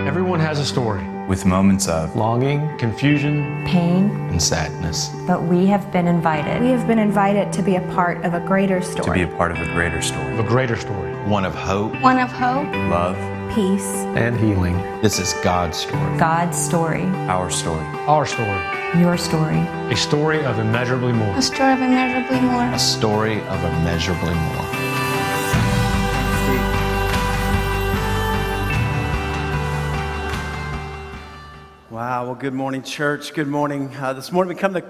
Everyone 0.00 0.40
has 0.40 0.58
a 0.58 0.64
story 0.64 1.02
with 1.26 1.44
moments 1.44 1.88
of 1.88 2.14
longing, 2.14 2.76
confusion, 2.78 3.64
pain, 3.66 4.10
and 4.30 4.40
sadness. 4.40 5.08
But 5.26 5.42
we 5.42 5.66
have 5.66 5.90
been 5.90 6.06
invited. 6.06 6.62
We 6.62 6.68
have 6.68 6.86
been 6.86 6.98
invited 6.98 7.52
to 7.54 7.62
be 7.62 7.76
a 7.76 7.80
part 7.92 8.24
of 8.24 8.34
a 8.34 8.40
greater 8.40 8.82
story. 8.82 9.04
To 9.06 9.12
be 9.12 9.22
a 9.22 9.36
part 9.36 9.52
of 9.52 9.58
a 9.58 9.64
greater 9.72 10.02
story. 10.02 10.32
Of 10.34 10.38
a 10.38 10.48
greater 10.48 10.76
story. 10.76 11.12
One 11.24 11.44
of 11.44 11.54
hope. 11.54 12.00
One 12.02 12.18
of 12.18 12.30
hope. 12.30 12.72
Love. 12.90 13.16
Peace. 13.54 13.90
And 14.16 14.38
healing. 14.38 14.76
This 15.00 15.18
is 15.18 15.32
God's 15.42 15.78
story. 15.78 16.18
God's 16.18 16.58
story. 16.58 17.04
Our 17.28 17.50
story. 17.50 17.84
Our 18.06 18.26
story. 18.26 19.00
Your 19.00 19.16
story. 19.16 19.58
A 19.90 19.96
story 19.96 20.44
of 20.44 20.58
immeasurably 20.58 21.12
more. 21.12 21.34
A 21.36 21.42
story 21.42 21.72
of 21.72 21.80
immeasurably 21.80 22.40
more. 22.42 22.62
A 22.72 22.78
story 22.78 23.40
of 23.40 23.64
immeasurably 23.64 24.34
more. 24.34 24.95
Wow. 32.16 32.24
Well, 32.24 32.34
good 32.34 32.54
morning, 32.54 32.82
church. 32.82 33.34
Good 33.34 33.46
morning. 33.46 33.94
Uh, 33.94 34.14
this 34.14 34.32
morning 34.32 34.54
we 34.54 34.58
come 34.58 34.72
the 34.72 34.80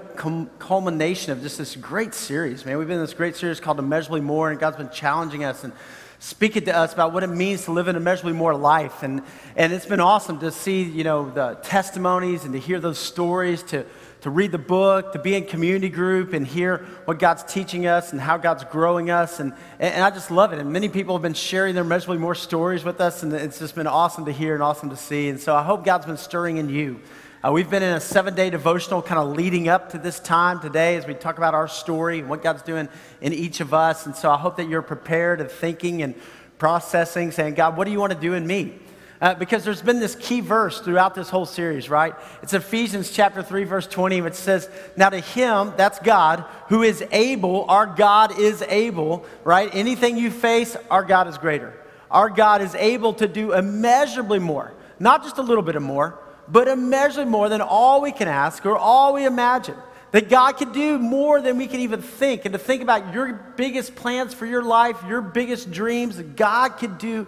culmination 0.59 1.33
of 1.33 1.41
just 1.41 1.57
this 1.57 1.75
great 1.75 2.13
series, 2.13 2.65
man. 2.65 2.77
We've 2.77 2.87
been 2.87 2.99
in 2.99 3.03
this 3.03 3.13
great 3.13 3.35
series 3.35 3.59
called 3.59 3.79
Immeasurably 3.79 4.21
More, 4.21 4.49
and 4.49 4.57
God's 4.57 4.77
been 4.77 4.89
challenging 4.91 5.43
us 5.43 5.65
and 5.65 5.73
speaking 6.19 6.63
to 6.63 6.73
us 6.73 6.93
about 6.93 7.11
what 7.11 7.23
it 7.23 7.27
means 7.27 7.65
to 7.65 7.73
live 7.73 7.89
an 7.89 7.97
immeasurably 7.97 8.31
more 8.31 8.55
life. 8.55 9.03
And, 9.03 9.23
and 9.57 9.73
it's 9.73 9.85
been 9.85 9.99
awesome 9.99 10.39
to 10.39 10.51
see, 10.51 10.83
you 10.83 11.03
know, 11.03 11.29
the 11.29 11.55
testimonies 11.63 12.45
and 12.45 12.53
to 12.53 12.59
hear 12.59 12.79
those 12.79 12.97
stories, 12.97 13.61
to, 13.63 13.85
to 14.27 14.31
read 14.31 14.51
the 14.51 14.57
book, 14.57 15.13
to 15.13 15.19
be 15.19 15.35
in 15.35 15.45
community 15.45 15.87
group 15.87 16.33
and 16.33 16.45
hear 16.45 16.79
what 17.05 17.17
God's 17.17 17.43
teaching 17.43 17.87
us 17.87 18.11
and 18.11 18.19
how 18.19 18.35
God's 18.35 18.65
growing 18.65 19.09
us. 19.09 19.39
And, 19.39 19.53
and 19.79 20.03
I 20.03 20.09
just 20.09 20.31
love 20.31 20.51
it. 20.51 20.59
And 20.59 20.73
many 20.73 20.89
people 20.89 21.15
have 21.15 21.21
been 21.21 21.33
sharing 21.33 21.75
their 21.75 21.85
immeasurably 21.85 22.17
more 22.17 22.35
stories 22.35 22.83
with 22.83 22.99
us, 22.99 23.23
and 23.23 23.31
it's 23.31 23.57
just 23.57 23.73
been 23.73 23.87
awesome 23.87 24.25
to 24.25 24.33
hear 24.33 24.53
and 24.53 24.61
awesome 24.61 24.89
to 24.89 24.97
see. 24.97 25.29
And 25.29 25.39
so 25.39 25.55
I 25.55 25.63
hope 25.63 25.85
God's 25.85 26.07
been 26.07 26.17
stirring 26.17 26.57
in 26.57 26.67
you. 26.67 26.99
Uh, 27.41 27.53
we've 27.53 27.69
been 27.69 27.83
in 27.83 27.93
a 27.93 28.01
seven 28.01 28.35
day 28.35 28.49
devotional 28.49 29.01
kind 29.01 29.17
of 29.17 29.33
leading 29.33 29.69
up 29.69 29.91
to 29.91 29.97
this 29.97 30.19
time 30.19 30.59
today 30.59 30.97
as 30.97 31.07
we 31.07 31.13
talk 31.13 31.37
about 31.37 31.53
our 31.53 31.69
story 31.69 32.19
and 32.19 32.27
what 32.27 32.43
God's 32.43 32.63
doing 32.63 32.89
in 33.21 33.31
each 33.31 33.61
of 33.61 33.73
us. 33.73 34.05
And 34.05 34.13
so 34.13 34.29
I 34.29 34.35
hope 34.35 34.57
that 34.57 34.67
you're 34.67 34.81
prepared 34.81 35.39
and 35.39 35.49
thinking 35.49 36.01
and 36.01 36.15
processing, 36.57 37.31
saying, 37.31 37.53
God, 37.53 37.77
what 37.77 37.85
do 37.85 37.91
you 37.91 37.99
want 38.01 38.11
to 38.11 38.19
do 38.19 38.33
in 38.33 38.45
me? 38.45 38.77
Uh, 39.19 39.33
because 39.33 39.63
there's 39.63 39.81
been 39.81 39.99
this 39.99 40.15
key 40.15 40.41
verse 40.41 40.79
throughout 40.79 41.15
this 41.15 41.29
whole 41.29 41.45
series, 41.45 41.89
right? 41.89 42.13
It's 42.43 42.53
Ephesians 42.53 43.09
chapter 43.09 43.41
3, 43.41 43.63
verse 43.63 43.87
20, 43.87 44.21
which 44.21 44.35
says, 44.35 44.69
Now 44.95 45.09
to 45.09 45.19
him, 45.19 45.73
that's 45.75 45.97
God, 45.99 46.45
who 46.69 46.83
is 46.83 47.03
able, 47.11 47.65
our 47.67 47.87
God 47.87 48.39
is 48.39 48.61
able, 48.61 49.25
right? 49.43 49.73
Anything 49.73 50.17
you 50.17 50.29
face, 50.29 50.77
our 50.91 51.03
God 51.03 51.27
is 51.27 51.39
greater. 51.39 51.73
Our 52.11 52.29
God 52.29 52.61
is 52.61 52.75
able 52.75 53.13
to 53.15 53.27
do 53.27 53.53
immeasurably 53.53 54.39
more, 54.39 54.71
not 54.99 55.23
just 55.23 55.39
a 55.39 55.41
little 55.41 55.63
bit 55.63 55.75
of 55.75 55.81
more, 55.81 56.19
but 56.47 56.67
immeasurably 56.67 57.31
more 57.31 57.49
than 57.49 57.61
all 57.61 58.01
we 58.01 58.11
can 58.11 58.27
ask 58.27 58.65
or 58.67 58.77
all 58.77 59.13
we 59.13 59.25
imagine. 59.25 59.75
That 60.11 60.29
God 60.29 60.53
can 60.53 60.71
do 60.71 60.97
more 60.99 61.41
than 61.41 61.57
we 61.57 61.67
can 61.67 61.81
even 61.81 62.01
think. 62.01 62.45
And 62.45 62.53
to 62.53 62.59
think 62.59 62.81
about 62.81 63.13
your 63.13 63.33
biggest 63.33 63.95
plans 63.95 64.33
for 64.33 64.45
your 64.45 64.63
life, 64.63 64.95
your 65.07 65.21
biggest 65.21 65.69
dreams, 65.71 66.21
God 66.21 66.77
could 66.77 66.97
do 66.97 67.27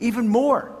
even 0.00 0.28
more. 0.28 0.73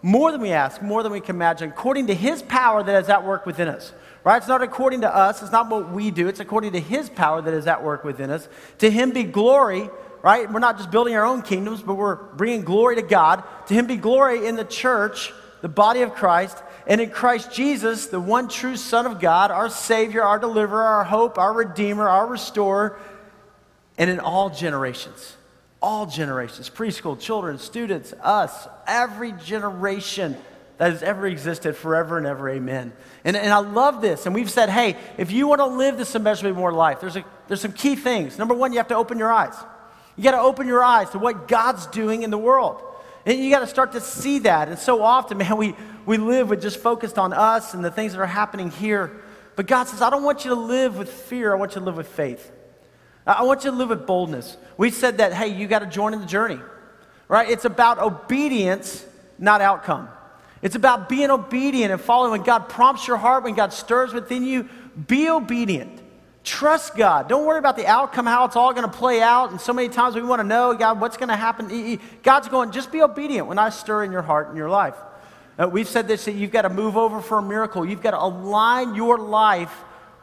More 0.00 0.30
than 0.30 0.40
we 0.40 0.52
ask, 0.52 0.80
more 0.80 1.02
than 1.02 1.12
we 1.12 1.20
can 1.20 1.36
imagine, 1.36 1.70
according 1.70 2.06
to 2.06 2.14
His 2.14 2.42
power 2.42 2.82
that 2.82 3.02
is 3.02 3.08
at 3.08 3.24
work 3.24 3.46
within 3.46 3.68
us. 3.68 3.92
Right? 4.24 4.36
It's 4.36 4.48
not 4.48 4.62
according 4.62 5.00
to 5.02 5.14
us, 5.14 5.42
it's 5.42 5.52
not 5.52 5.70
what 5.70 5.90
we 5.90 6.10
do, 6.10 6.28
it's 6.28 6.40
according 6.40 6.72
to 6.72 6.80
His 6.80 7.08
power 7.08 7.40
that 7.40 7.54
is 7.54 7.66
at 7.66 7.82
work 7.82 8.04
within 8.04 8.30
us. 8.30 8.48
To 8.78 8.90
Him 8.90 9.10
be 9.10 9.24
glory, 9.24 9.88
right? 10.22 10.50
We're 10.50 10.60
not 10.60 10.76
just 10.76 10.90
building 10.90 11.14
our 11.14 11.24
own 11.24 11.42
kingdoms, 11.42 11.82
but 11.82 11.94
we're 11.94 12.16
bringing 12.16 12.62
glory 12.62 12.96
to 12.96 13.02
God. 13.02 13.42
To 13.66 13.74
Him 13.74 13.86
be 13.86 13.96
glory 13.96 14.46
in 14.46 14.56
the 14.56 14.64
church, 14.64 15.32
the 15.62 15.68
body 15.68 16.02
of 16.02 16.14
Christ 16.14 16.62
and 16.88 17.00
in 17.02 17.10
Christ 17.10 17.52
Jesus, 17.52 18.06
the 18.06 18.18
one 18.18 18.48
true 18.48 18.76
Son 18.76 19.06
of 19.06 19.20
God, 19.20 19.50
our 19.50 19.68
Savior, 19.68 20.22
our 20.22 20.38
deliverer, 20.38 20.82
our 20.82 21.04
hope, 21.04 21.38
our 21.38 21.52
Redeemer, 21.52 22.08
our 22.08 22.26
restorer, 22.26 22.98
and 23.98 24.08
in 24.08 24.20
all 24.20 24.48
generations. 24.48 25.36
All 25.80 26.06
generations 26.06 26.68
preschool, 26.68 27.18
children, 27.18 27.58
students, 27.58 28.12
us, 28.22 28.66
every 28.86 29.32
generation 29.32 30.36
that 30.78 30.92
has 30.92 31.02
ever 31.02 31.26
existed 31.26 31.76
forever 31.76 32.18
and 32.18 32.26
ever. 32.26 32.48
Amen. 32.48 32.92
And, 33.24 33.36
and 33.36 33.52
I 33.52 33.58
love 33.58 34.00
this. 34.00 34.26
And 34.26 34.34
we've 34.34 34.50
said, 34.50 34.70
hey, 34.70 34.96
if 35.18 35.30
you 35.30 35.46
want 35.46 35.60
to 35.60 35.66
live 35.66 35.98
this 35.98 36.14
immeasurably 36.14 36.58
more 36.58 36.72
life, 36.72 37.00
there's, 37.00 37.16
a, 37.16 37.24
there's 37.48 37.60
some 37.60 37.72
key 37.72 37.96
things. 37.96 38.38
Number 38.38 38.54
one, 38.54 38.72
you 38.72 38.78
have 38.78 38.88
to 38.88 38.96
open 38.96 39.18
your 39.18 39.32
eyes. 39.32 39.54
You 40.16 40.24
got 40.24 40.32
to 40.32 40.40
open 40.40 40.66
your 40.66 40.82
eyes 40.82 41.10
to 41.10 41.18
what 41.18 41.48
God's 41.48 41.86
doing 41.88 42.22
in 42.22 42.30
the 42.30 42.38
world. 42.38 42.80
And 43.26 43.38
you 43.38 43.50
got 43.50 43.60
to 43.60 43.66
start 43.66 43.92
to 43.92 44.00
see 44.00 44.40
that. 44.40 44.68
And 44.68 44.78
so 44.78 45.02
often, 45.02 45.38
man, 45.38 45.56
we, 45.56 45.74
we 46.06 46.16
live 46.16 46.48
with 46.48 46.62
just 46.62 46.78
focused 46.78 47.18
on 47.18 47.32
us 47.32 47.74
and 47.74 47.84
the 47.84 47.90
things 47.90 48.12
that 48.12 48.20
are 48.20 48.26
happening 48.26 48.70
here. 48.70 49.20
But 49.56 49.66
God 49.66 49.84
says, 49.88 50.00
I 50.00 50.10
don't 50.10 50.22
want 50.22 50.44
you 50.44 50.50
to 50.50 50.60
live 50.60 50.96
with 50.96 51.10
fear. 51.10 51.52
I 51.52 51.56
want 51.56 51.72
you 51.72 51.80
to 51.80 51.84
live 51.84 51.96
with 51.96 52.08
faith. 52.08 52.52
I 53.28 53.42
want 53.42 53.64
you 53.64 53.70
to 53.70 53.76
live 53.76 53.90
with 53.90 54.06
boldness. 54.06 54.56
We 54.78 54.90
said 54.90 55.18
that, 55.18 55.34
hey, 55.34 55.48
you 55.48 55.66
got 55.66 55.80
to 55.80 55.86
join 55.86 56.14
in 56.14 56.20
the 56.20 56.26
journey, 56.26 56.58
right? 57.28 57.48
It's 57.48 57.66
about 57.66 57.98
obedience, 57.98 59.04
not 59.38 59.60
outcome. 59.60 60.08
It's 60.62 60.76
about 60.76 61.08
being 61.08 61.30
obedient 61.30 61.92
and 61.92 62.00
following. 62.00 62.32
When 62.32 62.42
God 62.42 62.68
prompts 62.68 63.06
your 63.06 63.18
heart, 63.18 63.44
when 63.44 63.54
God 63.54 63.72
stirs 63.72 64.14
within 64.14 64.44
you, 64.44 64.68
be 65.06 65.28
obedient. 65.28 66.00
Trust 66.42 66.96
God. 66.96 67.28
Don't 67.28 67.44
worry 67.44 67.58
about 67.58 67.76
the 67.76 67.86
outcome, 67.86 68.24
how 68.24 68.46
it's 68.46 68.56
all 68.56 68.72
going 68.72 68.90
to 68.90 68.96
play 68.96 69.20
out. 69.20 69.50
And 69.50 69.60
so 69.60 69.74
many 69.74 69.90
times 69.90 70.14
we 70.14 70.22
want 70.22 70.40
to 70.40 70.46
know, 70.46 70.72
God, 70.72 70.98
what's 70.98 71.18
going 71.18 71.28
to 71.28 71.36
happen. 71.36 72.00
God's 72.22 72.48
going, 72.48 72.72
just 72.72 72.90
be 72.90 73.02
obedient 73.02 73.46
when 73.46 73.58
I 73.58 73.68
stir 73.68 74.04
in 74.04 74.10
your 74.10 74.22
heart 74.22 74.48
and 74.48 74.56
your 74.56 74.70
life. 74.70 74.94
Uh, 75.58 75.68
we've 75.68 75.88
said 75.88 76.08
this 76.08 76.24
that 76.24 76.32
you've 76.32 76.52
got 76.52 76.62
to 76.62 76.70
move 76.70 76.96
over 76.96 77.20
for 77.20 77.38
a 77.38 77.42
miracle. 77.42 77.84
You've 77.84 78.02
got 78.02 78.12
to 78.12 78.22
align 78.22 78.94
your 78.94 79.18
life 79.18 79.74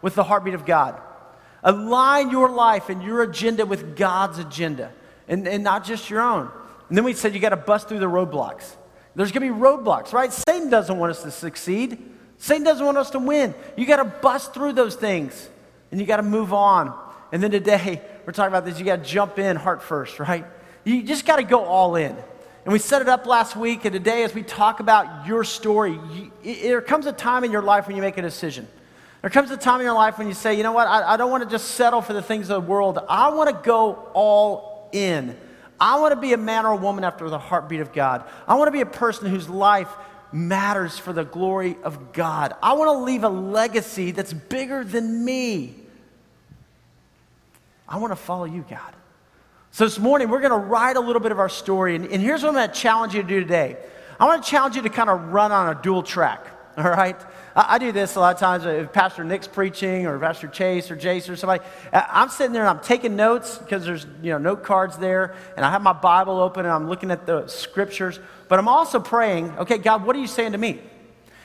with 0.02 0.16
the 0.16 0.24
heartbeat 0.24 0.56
of 0.56 0.66
God. 0.66 1.00
Align 1.66 2.30
your 2.30 2.48
life 2.50 2.90
and 2.90 3.04
your 3.04 3.24
agenda 3.24 3.66
with 3.66 3.98
God's 3.98 4.40
agenda 4.40 4.94
and, 5.28 5.48
and 5.48 5.64
not 5.64 5.84
just 5.84 6.10
your 6.10 6.22
own. 6.22 6.50
And 6.88 6.98
then 6.98 7.04
we 7.04 7.14
said 7.14 7.34
you 7.34 7.42
got 7.42 7.50
to 7.50 7.58
bust 7.58 7.90
through 7.90 8.00
the 8.00 8.06
roadblocks. 8.06 8.76
There's 9.16 9.32
going 9.32 9.48
to 9.48 9.54
be 9.54 9.60
roadblocks, 9.60 10.14
right? 10.14 10.32
Satan 10.32 10.70
doesn't 10.70 10.98
want 10.98 11.10
us 11.10 11.24
to 11.24 11.32
succeed. 11.32 11.98
Satan 12.38 12.64
doesn't 12.64 12.86
want 12.86 12.98
us 12.98 13.10
to 13.10 13.20
win. 13.20 13.56
You 13.76 13.86
got 13.86 13.98
to 13.98 14.06
bust 14.06 14.54
through 14.54 14.74
those 14.74 14.96
things 14.96 15.50
and 15.92 16.00
you 16.00 16.06
got 16.06 16.18
to 16.18 16.24
move 16.24 16.54
on. 16.54 16.98
And 17.32 17.42
then 17.42 17.52
today, 17.52 18.02
we're 18.26 18.34
talking 18.34 18.50
about 18.50 18.64
this. 18.64 18.80
You 18.80 18.86
got 18.86 19.04
to 19.04 19.10
jump 19.10 19.40
in 19.40 19.56
heart 19.56 19.82
first, 19.82 20.20
right? 20.20 20.46
You 20.84 21.02
just 21.02 21.26
got 21.26 21.38
to 21.38 21.44
go 21.44 21.66
all 21.66 21.96
in. 21.96 22.16
And 22.66 22.74
we 22.74 22.80
set 22.80 23.02
it 23.02 23.10
up 23.10 23.28
last 23.28 23.56
week, 23.56 23.86
and 23.86 23.94
today, 23.94 24.24
as 24.24 24.34
we 24.34 24.42
talk 24.42 24.80
about 24.80 25.28
your 25.28 25.44
story, 25.44 26.00
you, 26.12 26.32
it, 26.44 26.64
there 26.64 26.82
comes 26.82 27.06
a 27.06 27.12
time 27.12 27.44
in 27.44 27.52
your 27.52 27.62
life 27.62 27.86
when 27.86 27.96
you 27.96 28.02
make 28.02 28.18
a 28.18 28.24
decision. 28.24 28.68
There 29.26 29.32
comes 29.32 29.50
a 29.50 29.58
time 29.58 29.80
in 29.80 29.86
your 29.86 29.96
life 29.96 30.20
when 30.20 30.28
you 30.28 30.36
say, 30.36 30.54
you 30.54 30.62
know 30.62 30.72
what, 30.72 30.88
I, 30.88 31.14
I 31.14 31.18
don't 31.18 31.32
want 31.32 31.44
to 31.44 31.50
just 31.50 31.70
settle 31.70 32.04
for 32.04 32.14
the 32.14 32.22
things 32.22 32.52
of 32.52 32.64
the 32.64 32.70
world. 32.70 33.00
I 33.10 33.30
want 33.30 33.50
to 33.50 33.60
go 33.68 34.08
all 34.14 34.88
in. 34.92 35.36
I 35.80 36.00
want 36.00 36.14
to 36.14 36.22
be 36.22 36.34
a 36.34 36.38
man 36.38 36.64
or 36.64 36.74
a 36.74 36.76
woman 36.76 37.04
after 37.04 37.28
the 37.28 37.40
heartbeat 37.40 37.80
of 37.80 37.92
God. 37.92 38.24
I 38.48 38.54
want 38.54 38.68
to 38.68 38.72
be 38.72 38.82
a 38.82 38.86
person 38.86 39.28
whose 39.28 39.50
life 39.50 39.90
matters 40.32 41.00
for 41.00 41.12
the 41.12 41.24
glory 41.24 41.76
of 41.84 42.14
God. 42.14 42.54
I 42.62 42.74
want 42.74 42.90
to 42.90 43.04
leave 43.04 43.24
a 43.24 43.30
legacy 43.30 44.12
that's 44.12 44.32
bigger 44.32 44.84
than 44.84 45.26
me. 45.26 45.74
I 47.90 47.98
want 47.98 48.12
to 48.12 48.18
follow 48.18 48.46
you, 48.46 48.64
God. 48.70 48.94
So 49.72 49.86
this 49.86 49.98
morning, 49.98 50.30
we're 50.30 50.42
going 50.42 50.52
to 50.52 50.68
write 50.68 50.98
a 50.98 51.02
little 51.02 51.20
bit 51.20 51.32
of 51.32 51.40
our 51.40 51.50
story. 51.50 51.96
And, 51.96 52.06
and 52.06 52.22
here's 52.22 52.44
what 52.44 52.50
I'm 52.50 52.54
going 52.54 52.70
to 52.70 52.76
challenge 52.76 53.16
you 53.16 53.24
to 53.24 53.28
do 53.28 53.40
today 53.40 53.78
I 54.20 54.26
want 54.26 54.44
to 54.44 54.52
challenge 54.52 54.76
you 54.76 54.84
to 54.84 54.90
kind 54.90 55.10
of 55.10 55.34
run 55.34 55.52
on 55.52 55.76
a 55.76 55.82
dual 55.82 56.04
track, 56.04 56.46
all 56.78 56.84
right? 56.84 57.20
I, 57.56 57.76
I 57.76 57.78
do 57.78 57.92
this 57.92 58.16
a 58.16 58.20
lot 58.20 58.36
of 58.36 58.40
times 58.40 58.66
if 58.66 58.92
Pastor 58.92 59.24
Nick's 59.24 59.48
preaching 59.48 60.06
or 60.06 60.20
Pastor 60.20 60.48
Chase 60.48 60.92
or 60.92 60.98
Jace 60.98 61.30
or 61.30 61.36
somebody. 61.36 61.64
I'm 61.94 62.30
sitting 62.30 62.54
there 62.54 62.64
and 62.68 62.78
I'm 62.78 62.84
taking 62.84 63.16
notes 63.16 63.58
because 63.58 63.86
there's 63.86 64.06
you 64.22 64.32
know 64.32 64.38
note 64.38 64.64
cards 64.64 64.98
there, 64.98 65.36
and 65.56 65.66
I 65.66 65.72
have 65.72 65.82
my 65.82 65.94
Bible 65.94 66.40
open 66.40 66.66
and 66.66 66.74
I'm 66.74 66.90
looking 66.90 67.12
at 67.12 67.26
the 67.26 67.48
scriptures. 67.48 68.20
But 68.48 68.60
I'm 68.60 68.68
also 68.68 69.00
praying, 69.00 69.58
okay, 69.60 69.78
God, 69.78 70.06
what 70.06 70.16
are 70.16 70.20
you 70.20 70.28
saying 70.28 70.52
to 70.52 70.58
me? 70.58 70.82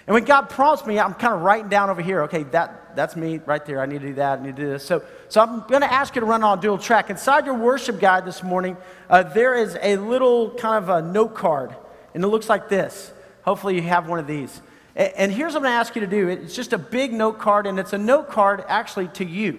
And 0.07 0.15
when 0.15 0.25
God 0.25 0.51
prompts 0.51 0.85
me, 0.87 0.99
I'm 0.99 1.15
kind 1.15 1.35
of 1.35 1.43
writing 1.43 1.69
down 1.69 1.89
over 1.89 2.03
here, 2.03 2.23
okay, 2.23 2.43
that, 2.45 2.97
that's 2.97 3.15
me 3.15 3.41
right 3.47 3.65
there. 3.65 3.81
I 3.81 3.87
need 3.87 4.01
to 4.01 4.09
do 4.09 4.15
that. 4.15 4.41
I 4.41 4.43
need 4.43 4.57
to 4.57 4.63
do 4.63 4.69
this. 4.71 4.85
So, 4.85 5.05
so 5.29 5.41
I'm 5.41 5.61
going 5.69 5.83
to 5.83 5.93
ask 5.93 6.17
you 6.17 6.21
to 6.21 6.27
run 6.27 6.43
on 6.43 6.61
dual 6.61 6.79
track. 6.79 7.11
Inside 7.11 7.47
your 7.47 7.55
worship 7.55 8.01
guide 8.01 8.25
this 8.25 8.43
morning, 8.43 8.77
uh, 9.09 9.23
there 9.23 9.55
is 9.55 9.79
a 9.81 9.97
little 9.99 10.51
kind 10.51 10.83
of 10.83 10.89
a 10.89 11.01
note 11.01 11.37
card, 11.37 11.77
and 12.13 12.25
it 12.25 12.27
looks 12.27 12.49
like 12.49 12.69
this. 12.69 13.13
Hopefully, 13.43 13.77
you 13.77 13.83
have 13.83 14.09
one 14.09 14.19
of 14.19 14.27
these. 14.27 14.61
And, 15.01 15.33
here's 15.33 15.55
what 15.55 15.61
I'm 15.61 15.63
going 15.63 15.73
to 15.73 15.79
ask 15.79 15.95
you 15.95 16.03
to 16.03 16.07
do 16.07 16.29
it's 16.29 16.55
just 16.55 16.75
a 16.75 16.79
big 16.79 17.15
note 17.15 17.39
card, 17.39 17.67
and 17.67 17.79
it's 17.79 17.95
a 17.95 17.99
note 17.99 18.29
card 18.29 18.63
actually 18.69 19.09
to 19.09 19.25
you. 19.25 19.59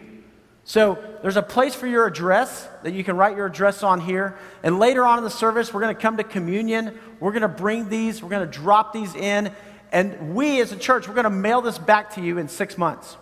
So 0.65 0.99
there's 1.23 1.35
a 1.35 1.41
place 1.41 1.73
for 1.73 1.88
your 1.88 2.05
address 2.05 2.67
that 2.83 2.93
you 2.93 3.03
can 3.03 3.17
write 3.17 3.35
your 3.35 3.47
address 3.47 3.81
on 3.81 3.99
here. 3.99 4.38
And 4.61 4.77
later 4.77 5.03
on 5.03 5.17
in 5.17 5.23
the 5.23 5.31
service, 5.31 5.73
we're 5.73 5.81
going 5.81 5.95
to 5.95 5.99
come 5.99 6.17
to 6.17 6.23
communion. 6.23 6.99
We're 7.19 7.31
going 7.31 7.41
to 7.41 7.47
bring 7.47 7.89
these, 7.89 8.21
we're 8.21 8.29
going 8.29 8.47
to 8.47 8.59
drop 8.59 8.93
these 8.93 9.15
in. 9.15 9.51
And 9.91 10.35
we 10.35 10.61
as 10.61 10.71
a 10.71 10.77
church, 10.77 11.07
we're 11.07 11.15
going 11.15 11.23
to 11.23 11.31
mail 11.31 11.61
this 11.61 11.79
back 11.79 12.13
to 12.13 12.21
you 12.21 12.38
in 12.38 12.47
six 12.47 12.77
months. 12.77 13.17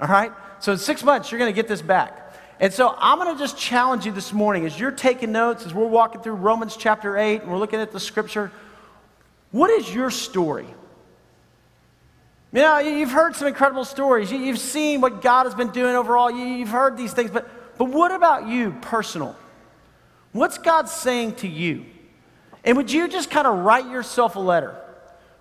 All 0.00 0.08
right? 0.08 0.32
So 0.60 0.72
in 0.72 0.78
six 0.78 1.04
months, 1.04 1.30
you're 1.30 1.38
going 1.38 1.52
to 1.52 1.54
get 1.54 1.68
this 1.68 1.82
back. 1.82 2.34
And 2.60 2.72
so 2.72 2.94
I'm 2.98 3.18
going 3.18 3.34
to 3.34 3.38
just 3.38 3.58
challenge 3.58 4.06
you 4.06 4.12
this 4.12 4.32
morning 4.32 4.64
as 4.64 4.80
you're 4.80 4.90
taking 4.90 5.32
notes, 5.32 5.66
as 5.66 5.74
we're 5.74 5.86
walking 5.86 6.22
through 6.22 6.36
Romans 6.36 6.76
chapter 6.78 7.18
8 7.18 7.42
and 7.42 7.50
we're 7.52 7.58
looking 7.58 7.80
at 7.80 7.92
the 7.92 8.00
scripture. 8.00 8.50
What 9.50 9.68
is 9.70 9.94
your 9.94 10.10
story? 10.10 10.66
You 12.52 12.60
know, 12.60 12.78
you've 12.78 13.10
heard 13.10 13.34
some 13.34 13.48
incredible 13.48 13.84
stories. 13.84 14.30
You- 14.30 14.38
You've 14.38 14.58
seen 14.58 15.00
what 15.00 15.22
God 15.22 15.44
has 15.44 15.54
been 15.54 15.70
doing 15.70 15.96
overall. 15.96 16.30
You- 16.30 16.44
You've 16.44 16.68
heard 16.68 16.96
these 16.96 17.12
things, 17.12 17.30
but, 17.30 17.48
but 17.78 17.86
what 17.86 18.12
about 18.12 18.46
you, 18.46 18.72
personal? 18.82 19.34
What's 20.32 20.58
God 20.58 20.88
saying 20.88 21.36
to 21.36 21.48
you? 21.48 21.84
And 22.64 22.76
would 22.76 22.90
you 22.92 23.08
just 23.08 23.30
kind 23.30 23.46
of 23.46 23.60
write 23.60 23.90
yourself 23.90 24.36
a 24.36 24.40
letter? 24.40 24.76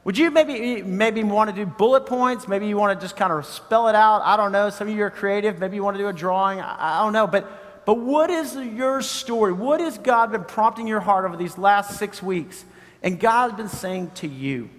Would 0.03 0.17
you 0.17 0.31
maybe, 0.31 0.81
maybe 0.81 1.21
want 1.23 1.49
to 1.49 1.55
do 1.55 1.65
bullet 1.65 2.07
points? 2.07 2.47
Maybe 2.47 2.65
you 2.67 2.75
want 2.75 2.97
to 2.99 3.03
just 3.05 3.15
kind 3.15 3.31
of 3.31 3.45
spell 3.45 3.87
it 3.89 3.95
out. 3.95 4.21
I 4.23 4.35
don't 4.35 4.51
know. 4.51 4.69
Some 4.71 4.87
of 4.87 4.95
you 4.95 5.03
are 5.03 5.11
creative. 5.11 5.59
Maybe 5.59 5.75
you 5.75 5.83
want 5.83 5.95
to 5.97 6.01
do 6.03 6.07
a 6.07 6.13
drawing. 6.13 6.59
I, 6.59 7.01
I 7.01 7.03
don't 7.03 7.13
know. 7.13 7.27
But, 7.27 7.85
but 7.85 7.99
what 7.99 8.31
is 8.31 8.55
your 8.55 9.01
story? 9.03 9.53
What 9.53 9.79
has 9.79 9.97
God 9.99 10.31
been 10.31 10.43
prompting 10.43 10.87
your 10.87 11.01
heart 11.01 11.25
over 11.25 11.37
these 11.37 11.57
last 11.57 11.99
six 11.99 12.23
weeks? 12.23 12.65
And 13.03 13.19
God 13.19 13.51
has 13.51 13.57
been 13.57 13.69
saying 13.69 14.11
to 14.15 14.27
you. 14.27 14.69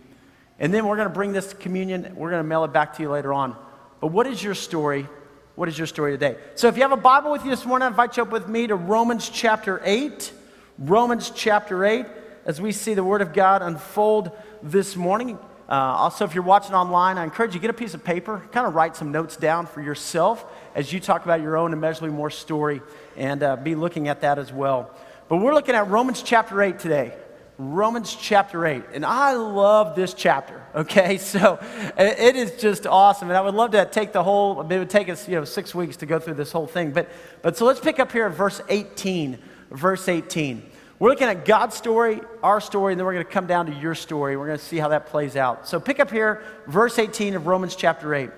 And 0.59 0.73
then 0.73 0.87
we're 0.87 0.97
going 0.97 1.09
to 1.09 1.15
bring 1.15 1.33
this 1.33 1.55
communion. 1.55 2.15
We're 2.15 2.31
going 2.31 2.43
to 2.43 2.49
mail 2.49 2.65
it 2.65 2.73
back 2.73 2.97
to 2.97 3.03
you 3.03 3.11
later 3.11 3.33
on. 3.33 3.57
But 4.01 4.09
what 4.09 4.27
is 4.27 4.43
your 4.43 4.55
story? 4.55 5.09
What 5.55 5.69
is 5.69 5.77
your 5.77 5.87
story 5.87 6.13
today? 6.13 6.37
So 6.55 6.69
if 6.69 6.77
you 6.77 6.83
have 6.83 6.93
a 6.93 6.97
Bible 6.97 7.31
with 7.31 7.45
you 7.45 7.51
this 7.51 7.65
morning, 7.65 7.87
I 7.87 7.89
invite 7.89 8.17
you 8.17 8.23
up 8.23 8.31
with 8.31 8.49
me 8.49 8.67
to 8.67 8.77
Romans 8.77 9.29
chapter 9.29 9.81
8. 9.85 10.33
Romans 10.79 11.31
chapter 11.35 11.85
8, 11.85 12.07
as 12.47 12.61
we 12.61 12.73
see 12.73 12.95
the 12.95 13.05
Word 13.05 13.21
of 13.21 13.33
God 13.33 13.63
unfold 13.63 14.33
this 14.63 14.97
morning. 14.97 15.39
Uh, 15.69 15.75
also, 15.75 16.25
if 16.25 16.35
you're 16.35 16.43
watching 16.43 16.75
online, 16.75 17.19
I 17.19 17.25
encourage 17.25 17.55
you 17.55 17.61
get 17.61 17.71
a 17.71 17.75
piece 17.75 17.95
of 17.95 18.03
paper, 18.03 18.43
kind 18.53 18.67
of 18.67 18.75
write 18.75 18.97
some 18.97 19.13
notes 19.13 19.37
down 19.37 19.67
for 19.67 19.81
yourself 19.81 20.45
as 20.75 20.93
you 20.93 20.99
talk 20.99 21.25
about 21.25 21.41
your 21.41 21.57
own 21.57 21.73
immeasurably 21.73 22.11
more 22.11 22.31
story, 22.31 22.83
and 23.17 23.43
uh, 23.43 23.57
be 23.57 23.75
looking 23.75 24.09
at 24.09 24.23
that 24.23 24.39
as 24.39 24.53
well. 24.53 24.91
But 25.29 25.37
we're 25.37 25.55
looking 25.55 25.75
at 25.75 25.89
Romans 25.89 26.23
chapter 26.23 26.61
8 26.61 26.79
today. 26.79 27.15
Romans 27.70 28.17
chapter 28.19 28.67
8. 28.67 28.85
And 28.94 29.06
I 29.06 29.35
love 29.35 29.94
this 29.94 30.14
chapter, 30.14 30.62
okay? 30.75 31.17
So 31.23 31.59
it 31.97 32.37
is 32.37 32.61
just 32.61 32.87
awesome. 32.87 33.29
And 33.29 33.37
I 33.37 33.41
would 33.41 33.55
love 33.55 33.70
to 33.73 33.85
take 33.87 34.12
the 34.12 34.23
whole, 34.23 34.61
it 34.61 34.79
would 34.79 34.91
take 34.91 35.09
us, 35.09 35.29
you 35.29 35.37
know, 35.37 35.44
six 35.44 35.75
weeks 35.75 35.97
to 35.99 36.06
go 36.06 36.19
through 36.19 36.35
this 36.35 36.53
whole 36.53 36.67
thing. 36.67 36.91
But, 36.91 37.09
but 37.43 37.56
so 37.56 37.64
let's 37.64 37.81
pick 37.81 38.00
up 38.00 38.12
here 38.12 38.26
at 38.26 38.32
verse 38.32 38.61
18. 38.69 39.38
Verse 39.70 40.09
18. 40.09 40.70
We're 40.99 41.11
looking 41.11 41.29
at 41.29 41.44
God's 41.44 41.75
story, 41.75 42.20
our 42.43 42.61
story, 42.61 42.93
and 42.93 43.00
then 43.00 43.06
we're 43.06 43.14
going 43.14 43.26
to 43.26 43.32
come 43.32 43.47
down 43.47 43.67
to 43.67 43.75
your 43.75 43.94
story. 43.94 44.37
We're 44.37 44.47
going 44.47 44.58
to 44.58 44.65
see 44.65 44.76
how 44.76 44.88
that 44.88 45.06
plays 45.06 45.37
out. 45.37 45.67
So 45.67 45.81
pick 45.81 45.99
up 45.99 46.11
here, 46.11 46.43
verse 46.67 46.99
18 46.99 47.35
of 47.35 47.47
Romans 47.47 47.75
chapter 47.75 48.15
8. 48.15 48.31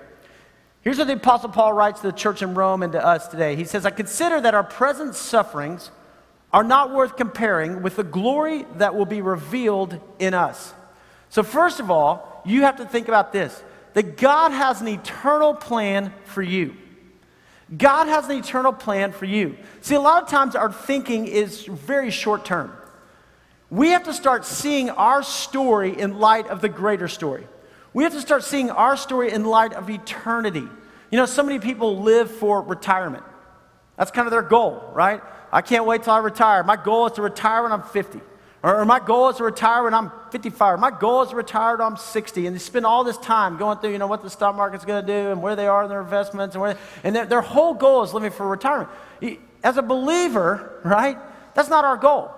Here's 0.81 0.97
what 0.97 1.07
the 1.07 1.13
Apostle 1.13 1.49
Paul 1.49 1.73
writes 1.73 2.01
to 2.01 2.07
the 2.07 2.17
church 2.17 2.41
in 2.41 2.53
Rome 2.53 2.83
and 2.83 2.93
to 2.93 3.05
us 3.05 3.27
today. 3.27 3.55
He 3.55 3.65
says, 3.65 3.85
I 3.85 3.91
consider 3.91 4.39
that 4.41 4.53
our 4.53 4.63
present 4.63 5.15
sufferings 5.15 5.91
are 6.55 6.63
not 6.63 6.93
worth 6.93 7.17
comparing 7.17 7.83
with 7.83 7.97
the 7.97 8.03
glory 8.03 8.65
that 8.77 8.95
will 8.95 9.05
be 9.05 9.21
revealed 9.21 9.99
in 10.19 10.33
us. 10.33 10.73
So, 11.27 11.43
first 11.43 11.81
of 11.81 11.91
all, 11.91 12.41
you 12.45 12.61
have 12.61 12.77
to 12.77 12.85
think 12.85 13.09
about 13.09 13.33
this 13.33 13.61
that 13.93 14.15
God 14.15 14.53
has 14.53 14.79
an 14.79 14.87
eternal 14.87 15.53
plan 15.53 16.13
for 16.23 16.41
you. 16.41 16.77
God 17.77 18.07
has 18.07 18.29
an 18.29 18.37
eternal 18.37 18.71
plan 18.71 19.11
for 19.11 19.25
you. 19.25 19.57
See, 19.81 19.95
a 19.95 19.99
lot 19.99 20.23
of 20.23 20.29
times 20.29 20.55
our 20.55 20.71
thinking 20.71 21.27
is 21.27 21.65
very 21.65 22.09
short 22.09 22.45
term. 22.45 22.71
We 23.69 23.89
have 23.89 24.03
to 24.03 24.13
start 24.13 24.45
seeing 24.45 24.89
our 24.89 25.23
story 25.23 25.99
in 25.99 26.19
light 26.19 26.47
of 26.47 26.61
the 26.61 26.69
greater 26.69 27.09
story. 27.09 27.45
We 27.93 28.03
have 28.03 28.13
to 28.13 28.21
start 28.21 28.45
seeing 28.45 28.69
our 28.69 28.95
story 28.95 29.29
in 29.29 29.43
light 29.43 29.73
of 29.73 29.89
eternity. 29.89 30.67
You 31.11 31.17
know, 31.17 31.25
so 31.25 31.43
many 31.43 31.59
people 31.59 32.01
live 32.01 32.31
for 32.31 32.61
retirement. 32.61 33.25
That's 33.97 34.11
kind 34.11 34.25
of 34.25 34.31
their 34.31 34.41
goal, 34.41 34.89
right? 34.93 35.21
I 35.51 35.61
can't 35.61 35.85
wait 35.85 36.03
till 36.03 36.13
I 36.13 36.19
retire. 36.19 36.63
My 36.63 36.75
goal 36.75 37.05
is 37.07 37.13
to 37.13 37.21
retire 37.21 37.63
when 37.63 37.71
I'm 37.71 37.83
50. 37.83 38.21
Or, 38.63 38.83
my 38.83 38.99
goal 38.99 39.29
is 39.29 39.37
to 39.37 39.43
retire 39.43 39.83
when 39.83 39.93
I'm 39.93 40.11
55. 40.31 40.79
My 40.79 40.89
goal 40.89 41.21
is 41.21 41.29
to 41.29 41.35
retire 41.35 41.77
when 41.77 41.85
I'm 41.85 41.97
60. 41.97 42.47
And 42.47 42.55
they 42.55 42.59
spend 42.59 42.83
all 42.83 43.03
this 43.03 43.17
time 43.17 43.57
going 43.57 43.77
through, 43.77 43.91
you 43.91 43.99
know, 43.99 44.07
what 44.07 44.23
the 44.23 44.29
stock 44.29 44.55
market's 44.55 44.85
going 44.85 45.05
to 45.05 45.07
do 45.07 45.29
and 45.31 45.39
where 45.39 45.55
they 45.55 45.67
are 45.67 45.83
in 45.83 45.89
their 45.89 46.01
investments. 46.01 46.55
And, 46.55 46.61
where, 46.63 46.77
and 47.03 47.15
their, 47.15 47.25
their 47.27 47.41
whole 47.41 47.75
goal 47.75 48.01
is 48.01 48.11
living 48.11 48.31
for 48.31 48.47
retirement. 48.47 48.89
As 49.63 49.77
a 49.77 49.83
believer, 49.83 50.81
right, 50.83 51.17
that's 51.53 51.69
not 51.69 51.85
our 51.85 51.97
goal. 51.97 52.31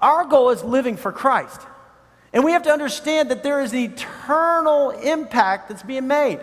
Our 0.00 0.24
goal 0.24 0.50
is 0.50 0.64
living 0.64 0.96
for 0.96 1.12
Christ. 1.12 1.60
And 2.32 2.42
we 2.42 2.52
have 2.52 2.64
to 2.64 2.70
understand 2.70 3.30
that 3.30 3.44
there 3.44 3.60
is 3.60 3.72
an 3.72 3.78
eternal 3.78 4.90
impact 4.90 5.68
that's 5.68 5.84
being 5.84 6.08
made. 6.08 6.40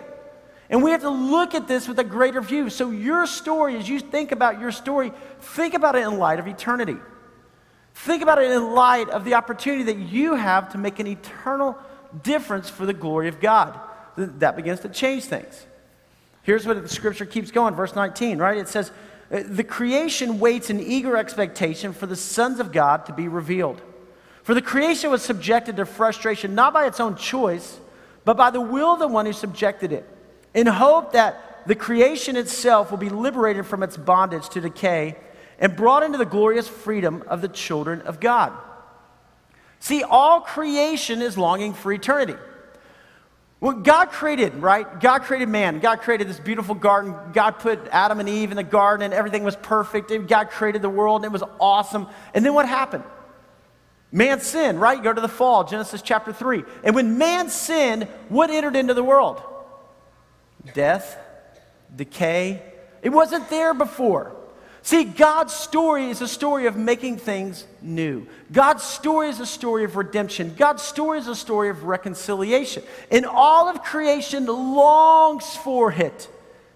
And 0.69 0.83
we 0.83 0.91
have 0.91 1.01
to 1.01 1.09
look 1.09 1.55
at 1.55 1.67
this 1.67 1.87
with 1.87 1.97
a 1.97 2.03
greater 2.03 2.41
view. 2.41 2.69
So, 2.69 2.91
your 2.91 3.25
story, 3.25 3.75
as 3.75 3.89
you 3.89 3.99
think 3.99 4.31
about 4.31 4.59
your 4.59 4.71
story, 4.71 5.11
think 5.41 5.73
about 5.73 5.95
it 5.95 6.05
in 6.05 6.19
light 6.19 6.39
of 6.39 6.47
eternity. 6.47 6.97
Think 7.95 8.21
about 8.21 8.41
it 8.41 8.51
in 8.51 8.73
light 8.73 9.09
of 9.09 9.25
the 9.25 9.33
opportunity 9.33 9.83
that 9.83 9.97
you 9.97 10.35
have 10.35 10.71
to 10.73 10.77
make 10.77 10.99
an 10.99 11.07
eternal 11.07 11.75
difference 12.23 12.69
for 12.69 12.85
the 12.85 12.93
glory 12.93 13.27
of 13.27 13.39
God. 13.39 13.79
That 14.15 14.55
begins 14.55 14.81
to 14.81 14.89
change 14.89 15.25
things. 15.25 15.65
Here's 16.43 16.65
what 16.65 16.81
the 16.81 16.87
scripture 16.87 17.25
keeps 17.25 17.51
going, 17.51 17.75
verse 17.75 17.95
19, 17.95 18.37
right? 18.37 18.57
It 18.57 18.67
says, 18.67 18.91
uh, 19.31 19.43
The 19.45 19.63
creation 19.63 20.39
waits 20.39 20.69
in 20.69 20.79
eager 20.79 21.17
expectation 21.17 21.93
for 21.93 22.05
the 22.05 22.15
sons 22.15 22.59
of 22.59 22.71
God 22.71 23.05
to 23.07 23.13
be 23.13 23.27
revealed. 23.27 23.81
For 24.43 24.53
the 24.53 24.61
creation 24.61 25.11
was 25.11 25.21
subjected 25.21 25.75
to 25.77 25.85
frustration 25.85 26.55
not 26.55 26.73
by 26.73 26.85
its 26.85 26.99
own 26.99 27.15
choice, 27.15 27.79
but 28.23 28.37
by 28.37 28.49
the 28.49 28.61
will 28.61 28.93
of 28.93 28.99
the 28.99 29.07
one 29.07 29.25
who 29.25 29.33
subjected 29.33 29.91
it, 29.91 30.07
in 30.53 30.67
hope 30.67 31.13
that 31.13 31.67
the 31.67 31.75
creation 31.75 32.35
itself 32.35 32.91
will 32.91 32.97
be 32.97 33.09
liberated 33.09 33.65
from 33.65 33.83
its 33.83 33.97
bondage 33.97 34.49
to 34.49 34.61
decay 34.61 35.17
and 35.59 35.75
brought 35.75 36.03
into 36.03 36.17
the 36.17 36.25
glorious 36.25 36.67
freedom 36.67 37.23
of 37.27 37.41
the 37.41 37.47
children 37.47 38.01
of 38.01 38.19
God. 38.19 38.53
See, 39.79 40.03
all 40.03 40.41
creation 40.41 41.21
is 41.21 41.37
longing 41.37 41.73
for 41.73 41.91
eternity. 41.91 42.35
Well, 43.61 43.73
God 43.73 44.09
created, 44.09 44.55
right? 44.55 44.99
God 45.01 45.23
created 45.23 45.49
man. 45.49 45.79
God 45.79 45.99
created 45.99 46.29
this 46.29 46.39
beautiful 46.39 46.75
garden. 46.75 47.13
God 47.33 47.59
put 47.59 47.79
Adam 47.91 48.21
and 48.21 48.29
Eve 48.29 48.51
in 48.51 48.57
the 48.57 48.63
garden, 48.63 49.03
and 49.03 49.13
everything 49.13 49.43
was 49.43 49.55
perfect. 49.57 50.11
God 50.27 50.49
created 50.49 50.81
the 50.81 50.89
world, 50.89 51.17
and 51.17 51.25
it 51.25 51.33
was 51.33 51.43
awesome. 51.59 52.07
And 52.33 52.45
then 52.45 52.53
what 52.53 52.67
happened? 52.67 53.03
Man 54.11 54.39
sinned, 54.39 54.79
right? 54.79 55.03
Go 55.03 55.13
to 55.13 55.21
the 55.21 55.27
fall, 55.27 55.65
Genesis 55.65 56.01
chapter 56.01 56.31
3. 56.31 56.63
And 56.83 56.95
when 56.95 57.17
man 57.17 57.49
sinned, 57.49 58.03
what 58.29 58.49
entered 58.49 58.77
into 58.77 58.93
the 58.93 59.03
world? 59.03 59.41
Death, 60.73 61.17
decay. 61.95 62.61
It 63.01 63.09
wasn't 63.09 63.49
there 63.49 63.73
before. 63.73 64.35
See, 64.81 65.03
God's 65.03 65.53
story 65.53 66.09
is 66.09 66.21
a 66.21 66.27
story 66.27 66.65
of 66.65 66.75
making 66.75 67.17
things 67.17 67.65
new. 67.81 68.27
God's 68.51 68.83
story 68.83 69.29
is 69.29 69.39
a 69.39 69.45
story 69.45 69.83
of 69.83 69.95
redemption. 69.95 70.55
God's 70.57 70.83
story 70.83 71.19
is 71.19 71.27
a 71.27 71.35
story 71.35 71.69
of 71.69 71.83
reconciliation. 71.83 72.83
And 73.11 73.25
all 73.25 73.67
of 73.67 73.83
creation 73.83 74.45
longs 74.45 75.55
for 75.57 75.91
it. 75.91 76.29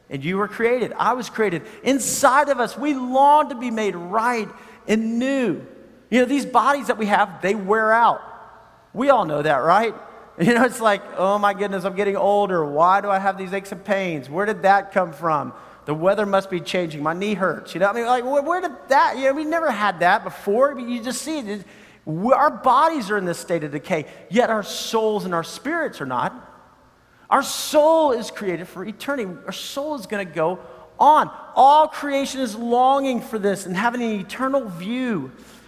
And 0.09 0.23
you 0.23 0.37
were 0.37 0.47
created. 0.47 0.93
I 0.97 1.13
was 1.13 1.29
created. 1.29 1.63
Inside 1.81 2.49
of 2.49 2.59
us, 2.59 2.77
we 2.77 2.93
long 2.93 3.49
to 3.49 3.55
be 3.55 3.71
made 3.71 3.95
right 3.95 4.49
and 4.87 5.17
new. 5.17 5.65
You 6.09 6.19
know, 6.19 6.25
these 6.25 6.45
bodies 6.45 6.87
that 6.87 6.97
we 6.97 7.07
have, 7.07 7.41
they 7.41 7.55
wear 7.55 7.91
out. 7.91 8.21
We 8.93 9.09
all 9.09 9.25
know 9.25 9.41
that, 9.41 9.57
right? 9.57 9.95
You 10.41 10.55
know, 10.55 10.63
it's 10.63 10.81
like, 10.81 11.03
oh 11.17 11.37
my 11.37 11.53
goodness, 11.53 11.83
I'm 11.83 11.95
getting 11.95 12.15
older. 12.15 12.65
Why 12.65 13.01
do 13.01 13.09
I 13.09 13.19
have 13.19 13.37
these 13.37 13.53
aches 13.53 13.71
and 13.71 13.85
pains? 13.85 14.29
Where 14.29 14.47
did 14.47 14.63
that 14.63 14.91
come 14.91 15.13
from? 15.13 15.53
The 15.85 15.93
weather 15.93 16.25
must 16.25 16.49
be 16.49 16.59
changing. 16.59 17.03
My 17.03 17.13
knee 17.13 17.33
hurts. 17.33 17.73
You 17.73 17.81
know, 17.81 17.87
I 17.89 17.93
mean, 17.93 18.05
like, 18.05 18.23
where, 18.23 18.61
did 18.61 18.71
that? 18.87 19.17
You 19.17 19.25
know, 19.25 19.33
we 19.33 19.43
never 19.43 19.69
had 19.69 19.99
that 19.99 20.23
before. 20.23 20.73
But 20.73 20.87
you 20.87 21.03
just 21.03 21.21
see 21.21 21.39
it. 21.39 21.65
Our 22.07 22.49
bodies 22.49 23.11
are 23.11 23.17
in 23.17 23.25
this 23.25 23.37
state 23.37 23.63
of 23.63 23.71
decay, 23.71 24.05
yet 24.29 24.49
our 24.49 24.63
souls 24.63 25.25
and 25.25 25.33
our 25.33 25.43
spirits 25.43 26.01
are 26.01 26.05
not. 26.05 26.33
Our 27.29 27.43
soul 27.43 28.11
is 28.11 28.31
created 28.31 28.67
for 28.67 28.83
eternity. 28.85 29.29
Our 29.45 29.51
soul 29.51 29.95
is 29.95 30.05
going 30.05 30.25
to 30.27 30.33
go 30.33 30.59
on. 30.99 31.29
All 31.55 31.87
creation 31.87 32.41
is 32.41 32.55
longing 32.55 33.21
for 33.21 33.39
this 33.39 33.65
and 33.65 33.75
having 33.75 34.01
an 34.01 34.19
eternal 34.19 34.67
view. 34.67 35.31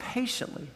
patiently. 0.00 0.66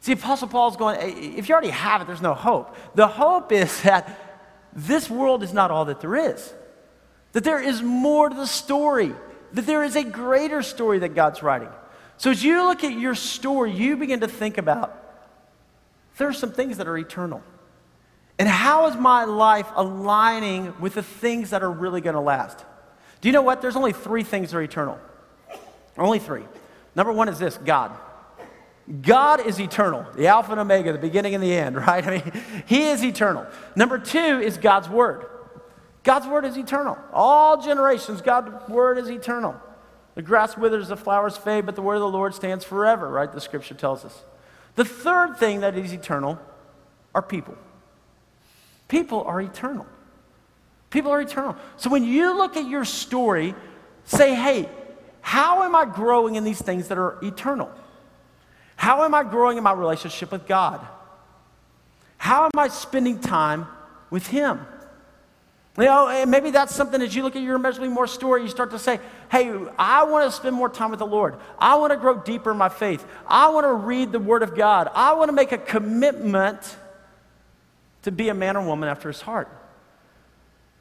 See, 0.00 0.12
Apostle 0.12 0.48
Paul's 0.48 0.76
going, 0.76 0.98
if 1.36 1.48
you 1.48 1.52
already 1.52 1.70
have 1.70 2.00
it, 2.00 2.06
there's 2.06 2.22
no 2.22 2.34
hope. 2.34 2.76
The 2.94 3.06
hope 3.06 3.52
is 3.52 3.82
that 3.82 4.18
this 4.72 5.10
world 5.10 5.42
is 5.42 5.52
not 5.52 5.70
all 5.70 5.84
that 5.86 6.00
there 6.00 6.16
is, 6.16 6.52
that 7.32 7.44
there 7.44 7.60
is 7.60 7.82
more 7.82 8.28
to 8.28 8.34
the 8.34 8.46
story, 8.46 9.14
that 9.52 9.66
there 9.66 9.84
is 9.84 9.96
a 9.96 10.04
greater 10.04 10.62
story 10.62 11.00
that 11.00 11.14
God's 11.14 11.42
writing. 11.42 11.68
So 12.16 12.30
as 12.30 12.42
you 12.42 12.64
look 12.64 12.84
at 12.84 12.92
your 12.92 13.14
story, 13.14 13.72
you 13.72 13.96
begin 13.96 14.20
to 14.20 14.28
think 14.28 14.58
about 14.58 14.98
there 16.18 16.28
are 16.28 16.32
some 16.32 16.52
things 16.52 16.78
that 16.78 16.86
are 16.86 16.96
eternal. 16.96 17.42
And 18.38 18.48
how 18.48 18.88
is 18.88 18.96
my 18.96 19.24
life 19.24 19.68
aligning 19.74 20.74
with 20.80 20.94
the 20.94 21.02
things 21.02 21.50
that 21.50 21.62
are 21.62 21.70
really 21.70 22.00
going 22.00 22.14
to 22.14 22.20
last? 22.20 22.64
Do 23.20 23.28
you 23.28 23.32
know 23.32 23.42
what? 23.42 23.62
There's 23.62 23.76
only 23.76 23.92
three 23.92 24.24
things 24.24 24.50
that 24.50 24.58
are 24.58 24.62
eternal. 24.62 24.98
Only 25.96 26.18
three. 26.18 26.44
Number 26.94 27.12
one 27.12 27.28
is 27.28 27.38
this 27.38 27.56
God. 27.58 27.92
God 29.00 29.46
is 29.46 29.60
eternal, 29.60 30.04
the 30.16 30.26
Alpha 30.26 30.50
and 30.52 30.60
Omega, 30.60 30.92
the 30.92 30.98
beginning 30.98 31.34
and 31.34 31.42
the 31.42 31.52
end, 31.52 31.76
right? 31.86 32.06
I 32.06 32.10
mean, 32.10 32.42
He 32.66 32.88
is 32.88 33.04
eternal. 33.04 33.46
Number 33.76 33.98
two 33.98 34.18
is 34.18 34.56
God's 34.56 34.88
Word. 34.88 35.26
God's 36.02 36.26
Word 36.26 36.44
is 36.44 36.56
eternal. 36.56 36.98
All 37.12 37.62
generations, 37.62 38.22
God's 38.22 38.68
Word 38.68 38.98
is 38.98 39.08
eternal. 39.08 39.54
The 40.14 40.22
grass 40.22 40.56
withers, 40.56 40.88
the 40.88 40.96
flowers 40.96 41.36
fade, 41.36 41.64
but 41.64 41.76
the 41.76 41.82
Word 41.82 41.94
of 41.94 42.00
the 42.00 42.08
Lord 42.08 42.34
stands 42.34 42.64
forever, 42.64 43.08
right? 43.08 43.32
The 43.32 43.40
Scripture 43.40 43.74
tells 43.74 44.04
us. 44.04 44.24
The 44.74 44.84
third 44.84 45.36
thing 45.36 45.60
that 45.60 45.76
is 45.76 45.92
eternal 45.92 46.38
are 47.14 47.22
people. 47.22 47.56
People 48.88 49.22
are 49.22 49.40
eternal. 49.40 49.86
People 50.90 51.12
are 51.12 51.20
eternal. 51.20 51.56
So 51.76 51.88
when 51.88 52.04
you 52.04 52.36
look 52.36 52.56
at 52.56 52.68
your 52.68 52.84
story, 52.84 53.54
say, 54.04 54.34
hey, 54.34 54.68
how 55.22 55.62
am 55.62 55.74
I 55.74 55.86
growing 55.86 56.34
in 56.34 56.44
these 56.44 56.60
things 56.60 56.88
that 56.88 56.98
are 56.98 57.18
eternal? 57.22 57.70
How 58.82 59.04
am 59.04 59.14
I 59.14 59.22
growing 59.22 59.58
in 59.58 59.62
my 59.62 59.72
relationship 59.72 60.32
with 60.32 60.48
God? 60.48 60.84
How 62.18 62.46
am 62.46 62.58
I 62.58 62.66
spending 62.66 63.20
time 63.20 63.68
with 64.10 64.26
Him? 64.26 64.58
You 65.78 65.84
know, 65.84 66.08
and 66.08 66.28
maybe 66.28 66.50
that's 66.50 66.74
something 66.74 67.00
as 67.00 67.14
you 67.14 67.22
look 67.22 67.36
at 67.36 67.42
your 67.42 67.54
immeasurably 67.54 67.90
more 67.90 68.08
story, 68.08 68.42
you 68.42 68.48
start 68.48 68.72
to 68.72 68.80
say, 68.80 68.98
hey, 69.30 69.56
I 69.78 70.02
want 70.02 70.28
to 70.28 70.36
spend 70.36 70.56
more 70.56 70.68
time 70.68 70.90
with 70.90 70.98
the 70.98 71.06
Lord. 71.06 71.36
I 71.60 71.76
want 71.76 71.92
to 71.92 71.96
grow 71.96 72.18
deeper 72.22 72.50
in 72.50 72.56
my 72.56 72.70
faith. 72.70 73.06
I 73.24 73.50
want 73.50 73.66
to 73.66 73.72
read 73.72 74.10
the 74.10 74.18
Word 74.18 74.42
of 74.42 74.56
God. 74.56 74.90
I 74.96 75.12
want 75.14 75.28
to 75.28 75.32
make 75.32 75.52
a 75.52 75.58
commitment 75.58 76.76
to 78.02 78.10
be 78.10 78.30
a 78.30 78.34
man 78.34 78.56
or 78.56 78.66
woman 78.66 78.88
after 78.88 79.06
His 79.06 79.20
heart. 79.20 79.48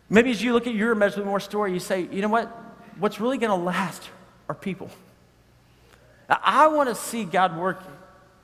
Maybe 0.09 0.31
as 0.31 0.41
you 0.41 0.53
look 0.53 0.65
at 0.65 0.73
your 0.73 0.93
immeasurably 0.93 1.29
more 1.29 1.39
story, 1.39 1.71
you 1.71 1.79
say, 1.79 2.07
you 2.11 2.23
know 2.23 2.29
what? 2.29 2.47
What's 2.97 3.19
really 3.21 3.37
going 3.37 3.55
to 3.55 3.63
last 3.63 4.09
are 4.49 4.55
people. 4.55 4.89
I 6.31 6.67
want 6.67 6.87
to 6.89 6.95
see 6.95 7.25
God 7.25 7.57
work 7.57 7.83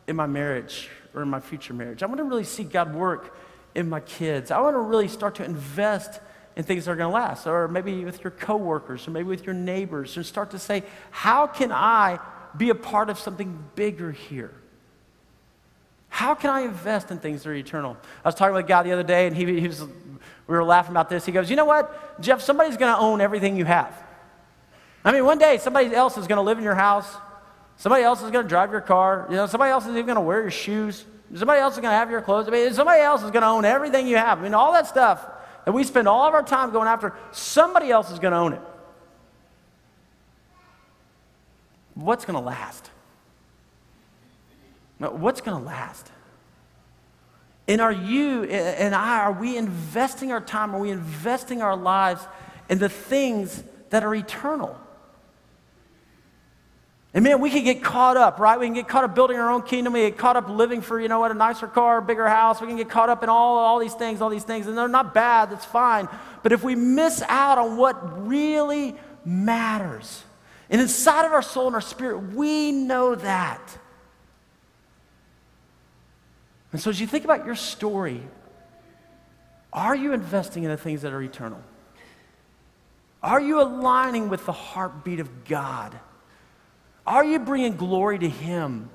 in 0.08 0.16
my 0.16 0.28
marriage 0.28 0.90
or 1.14 1.22
in 1.22 1.30
my 1.30 1.40
future 1.40 1.74
marriage. 1.74 2.04
I 2.04 2.06
want 2.06 2.18
to 2.18 2.24
really 2.24 2.44
see 2.44 2.64
God 2.64 2.94
work 2.94 3.38
in 3.76 3.88
my 3.88 4.02
kids. 4.02 4.52
I 4.52 4.60
want 4.60 4.76
to 4.76 4.80
really 4.80 5.08
start 5.08 5.36
to 5.36 5.46
invest 5.46 6.20
in 6.58 6.64
things 6.64 6.86
that 6.86 6.92
are 6.92 6.96
going 6.96 7.12
to 7.12 7.14
last, 7.14 7.46
or 7.46 7.68
maybe 7.68 8.04
with 8.04 8.24
your 8.24 8.32
coworkers, 8.32 9.08
or 9.08 9.12
maybe 9.12 9.30
with 9.30 9.46
your 9.46 9.54
neighbors, 9.54 10.18
and 10.18 10.26
start 10.26 10.52
to 10.52 10.60
say, 10.60 10.84
how 11.12 11.46
can 11.46 11.72
I 11.72 12.20
be 12.58 12.72
a 12.72 12.76
part 12.76 13.10
of 13.10 13.20
something 13.20 13.64
bigger 13.76 14.12
here? 14.12 14.52
How 16.10 16.34
can 16.34 16.50
I 16.50 16.62
invest 16.62 17.12
in 17.12 17.20
things 17.20 17.44
that 17.44 17.50
are 17.50 17.54
eternal? 17.54 17.96
I 18.26 18.28
was 18.28 18.36
talking 18.36 18.56
with 18.56 18.66
a 18.66 18.68
guy 18.68 18.82
the 18.82 18.92
other 18.92 19.04
day, 19.04 19.28
and 19.28 19.36
he, 19.36 19.60
he 19.60 19.68
was, 19.68 19.84
we 19.84 19.90
were 20.48 20.64
laughing 20.64 20.92
about 20.92 21.10
this. 21.10 21.26
He 21.26 21.32
goes, 21.32 21.48
You 21.48 21.56
know 21.56 21.66
what, 21.66 22.20
Jeff, 22.20 22.42
somebody's 22.42 22.78
going 22.78 22.92
to 22.92 23.00
own 23.00 23.22
everything 23.22 23.56
you 23.56 23.66
have. 23.66 23.94
I 25.06 25.12
mean, 25.12 25.26
one 25.26 25.38
day 25.38 25.60
somebody 25.60 25.94
else 25.94 26.18
is 26.18 26.26
going 26.26 26.38
to 26.38 26.42
live 26.42 26.58
in 26.58 26.64
your 26.64 26.76
house. 26.76 27.16
Somebody 27.78 28.04
else 28.04 28.24
is 28.24 28.32
going 28.32 28.44
to 28.44 28.50
drive 28.50 28.72
your 28.72 28.82
car. 28.82 29.28
You 29.30 29.36
know, 29.36 29.46
somebody 29.46 29.72
else 29.72 29.86
is 29.86 29.92
even 29.92 30.06
going 30.06 30.16
to 30.16 30.22
wear 30.22 30.42
your 30.42 30.52
shoes. 30.52 31.06
Somebody 31.36 31.60
else 31.60 31.76
is 31.76 31.80
going 31.80 31.92
to 31.92 31.98
have 31.98 32.10
your 32.10 32.22
clothes. 32.22 32.48
I 32.48 32.52
mean, 32.52 32.74
somebody 32.74 33.02
else 33.02 33.22
is 33.24 33.32
going 33.32 33.44
to 33.44 33.48
own 33.48 33.66
everything 33.66 34.08
you 34.08 34.18
have. 34.18 34.40
I 34.40 34.42
mean, 34.42 34.54
all 34.54 34.74
that 34.74 34.88
stuff 34.88 35.26
that 35.66 35.72
we 35.72 35.84
spend 35.84 36.08
all 36.08 36.28
of 36.28 36.34
our 36.34 36.44
time 36.44 36.72
going 36.72 36.88
after, 36.88 37.14
somebody 37.32 37.92
else 37.92 38.12
is 38.12 38.20
going 38.20 38.32
to 38.32 38.38
own 38.38 38.54
it. 38.54 38.62
What's 41.94 42.26
going 42.26 42.40
to 42.40 42.46
last? 42.46 42.90
What's 45.00 45.42
going 45.42 45.60
to 45.60 45.64
last? 45.64 46.12
And 47.68 47.82
are 47.82 47.92
you 47.92 48.46
and 48.46 48.96
I, 48.96 49.20
are 49.20 49.34
we 49.34 49.58
investing 49.58 50.32
our 50.32 50.40
time, 50.40 50.74
are 50.74 50.80
we 50.80 50.90
investing 50.90 51.62
our 51.62 51.76
lives 51.76 52.26
in 52.70 52.80
the 52.80 52.90
things 52.90 53.62
that 53.90 54.04
are 54.04 54.16
eternal? 54.16 54.80
And 57.14 57.24
man, 57.24 57.40
we 57.40 57.50
can 57.50 57.64
get 57.64 57.84
caught 57.84 58.18
up, 58.18 58.40
right? 58.40 58.60
We 58.60 58.68
can 58.68 58.74
get 58.74 58.88
caught 58.88 59.04
up 59.04 59.16
building 59.16 59.38
our 59.38 59.50
own 59.50 59.64
kingdom. 59.64 59.94
We 59.94 60.02
get 60.02 60.18
caught 60.18 60.36
up 60.36 60.50
living 60.50 60.82
for, 60.82 61.00
you 61.00 61.08
know 61.08 61.20
what, 61.20 61.32
a 61.32 61.34
nicer 61.34 61.68
car, 61.68 62.00
a 62.00 62.02
bigger 62.02 62.28
house. 62.28 62.62
We 62.62 62.68
can 62.68 62.78
get 62.78 62.90
caught 62.90 63.10
up 63.10 63.24
in 63.24 63.30
all, 63.30 63.58
all 63.58 63.80
these 63.80 63.94
things, 63.94 64.22
all 64.22 64.30
these 64.30 64.44
things. 64.44 64.68
And 64.68 64.78
they're 64.78 64.88
not 64.88 65.14
bad, 65.14 65.50
that's 65.50 65.66
fine. 65.66 66.10
But 66.44 66.52
if 66.52 66.64
we 66.64 66.76
miss 66.76 67.22
out 67.24 67.58
on 67.58 67.78
what 67.78 68.28
really 68.28 68.96
matters, 69.26 70.24
and 70.70 70.82
inside 70.82 71.26
of 71.26 71.32
our 71.32 71.42
soul 71.42 71.68
and 71.68 71.76
our 71.76 71.82
spirit, 71.82 72.34
we 72.34 72.72
know 72.72 73.16
that. 73.16 73.78
And 76.74 76.82
so 76.82 76.90
as 76.90 77.00
you 77.00 77.08
think 77.08 77.24
about 77.24 77.46
your 77.46 77.56
story, 77.56 78.22
are 79.72 79.96
you 79.96 80.14
investing 80.14 80.64
in 80.64 80.70
the 80.70 80.78
things 80.78 81.02
that 81.04 81.14
are 81.14 81.22
eternal? 81.22 81.62
Are 83.24 83.42
you 83.42 83.62
aligning 83.62 84.30
with 84.30 84.46
the 84.46 84.52
heartbeat 84.52 85.20
of 85.20 85.46
God? 85.46 85.98
Are 87.08 87.24
you 87.24 87.40
bringing 87.40 87.78
glory 87.78 88.20
to 88.20 88.30
Him? 88.30 88.90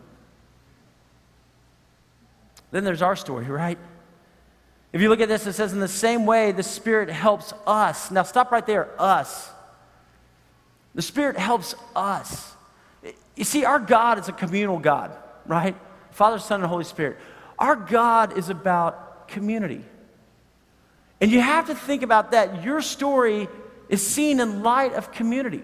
Then 2.70 2.84
there's 2.84 3.02
our 3.02 3.16
story, 3.16 3.46
right? 3.46 3.78
If 4.92 5.00
you 5.00 5.08
look 5.08 5.20
at 5.20 5.28
this, 5.28 5.46
it 5.46 5.54
says, 5.54 5.72
in 5.72 5.80
the 5.80 5.88
same 5.88 6.26
way, 6.26 6.52
the 6.52 6.62
Spirit 6.62 7.08
helps 7.08 7.54
us. 7.66 8.10
Now, 8.10 8.22
stop 8.22 8.52
right 8.52 8.66
there, 8.66 8.90
us. 8.98 9.50
The 10.94 11.00
Spirit 11.00 11.38
helps 11.38 11.74
us. 11.96 12.54
You 13.34 13.44
see, 13.44 13.64
our 13.64 13.78
God 13.78 14.18
is 14.18 14.28
a 14.28 14.32
communal 14.32 14.78
God, 14.78 15.16
right? 15.46 15.74
Father, 16.10 16.38
Son, 16.38 16.60
and 16.60 16.68
Holy 16.68 16.84
Spirit. 16.84 17.16
Our 17.58 17.76
God 17.76 18.36
is 18.36 18.50
about 18.50 19.28
community. 19.28 19.82
And 21.22 21.30
you 21.30 21.40
have 21.40 21.68
to 21.68 21.74
think 21.74 22.02
about 22.02 22.32
that. 22.32 22.62
Your 22.62 22.82
story 22.82 23.48
is 23.88 24.06
seen 24.06 24.40
in 24.40 24.62
light 24.62 24.92
of 24.92 25.12
community. 25.12 25.62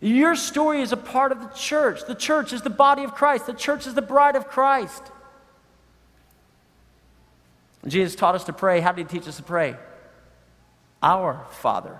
Your 0.00 0.36
story 0.36 0.80
is 0.80 0.92
a 0.92 0.96
part 0.96 1.32
of 1.32 1.40
the 1.40 1.48
church. 1.48 2.04
The 2.06 2.14
church 2.14 2.52
is 2.52 2.62
the 2.62 2.70
body 2.70 3.04
of 3.04 3.14
Christ, 3.14 3.46
the 3.46 3.52
church 3.52 3.86
is 3.86 3.94
the 3.94 4.02
bride 4.02 4.36
of 4.36 4.48
Christ. 4.48 5.02
Jesus 7.86 8.16
taught 8.16 8.34
us 8.34 8.44
to 8.44 8.52
pray. 8.52 8.80
How 8.80 8.92
did 8.92 9.10
he 9.10 9.18
teach 9.18 9.28
us 9.28 9.36
to 9.36 9.42
pray? 9.42 9.76
Our 11.02 11.46
Father. 11.50 11.98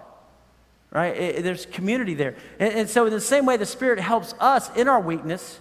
Right? 0.91 1.17
It, 1.17 1.43
there's 1.45 1.67
community 1.67 2.15
there. 2.15 2.37
And, 2.59 2.75
and 2.75 2.91
so, 2.91 3.07
in 3.07 3.13
the 3.13 3.21
same 3.21 3.47
way, 3.47 3.57
the 3.57 3.67
Spirit 3.67 4.01
helps 4.01 4.35
us 4.41 4.75
in 4.77 4.89
our 4.89 5.01
weakness. 5.01 5.61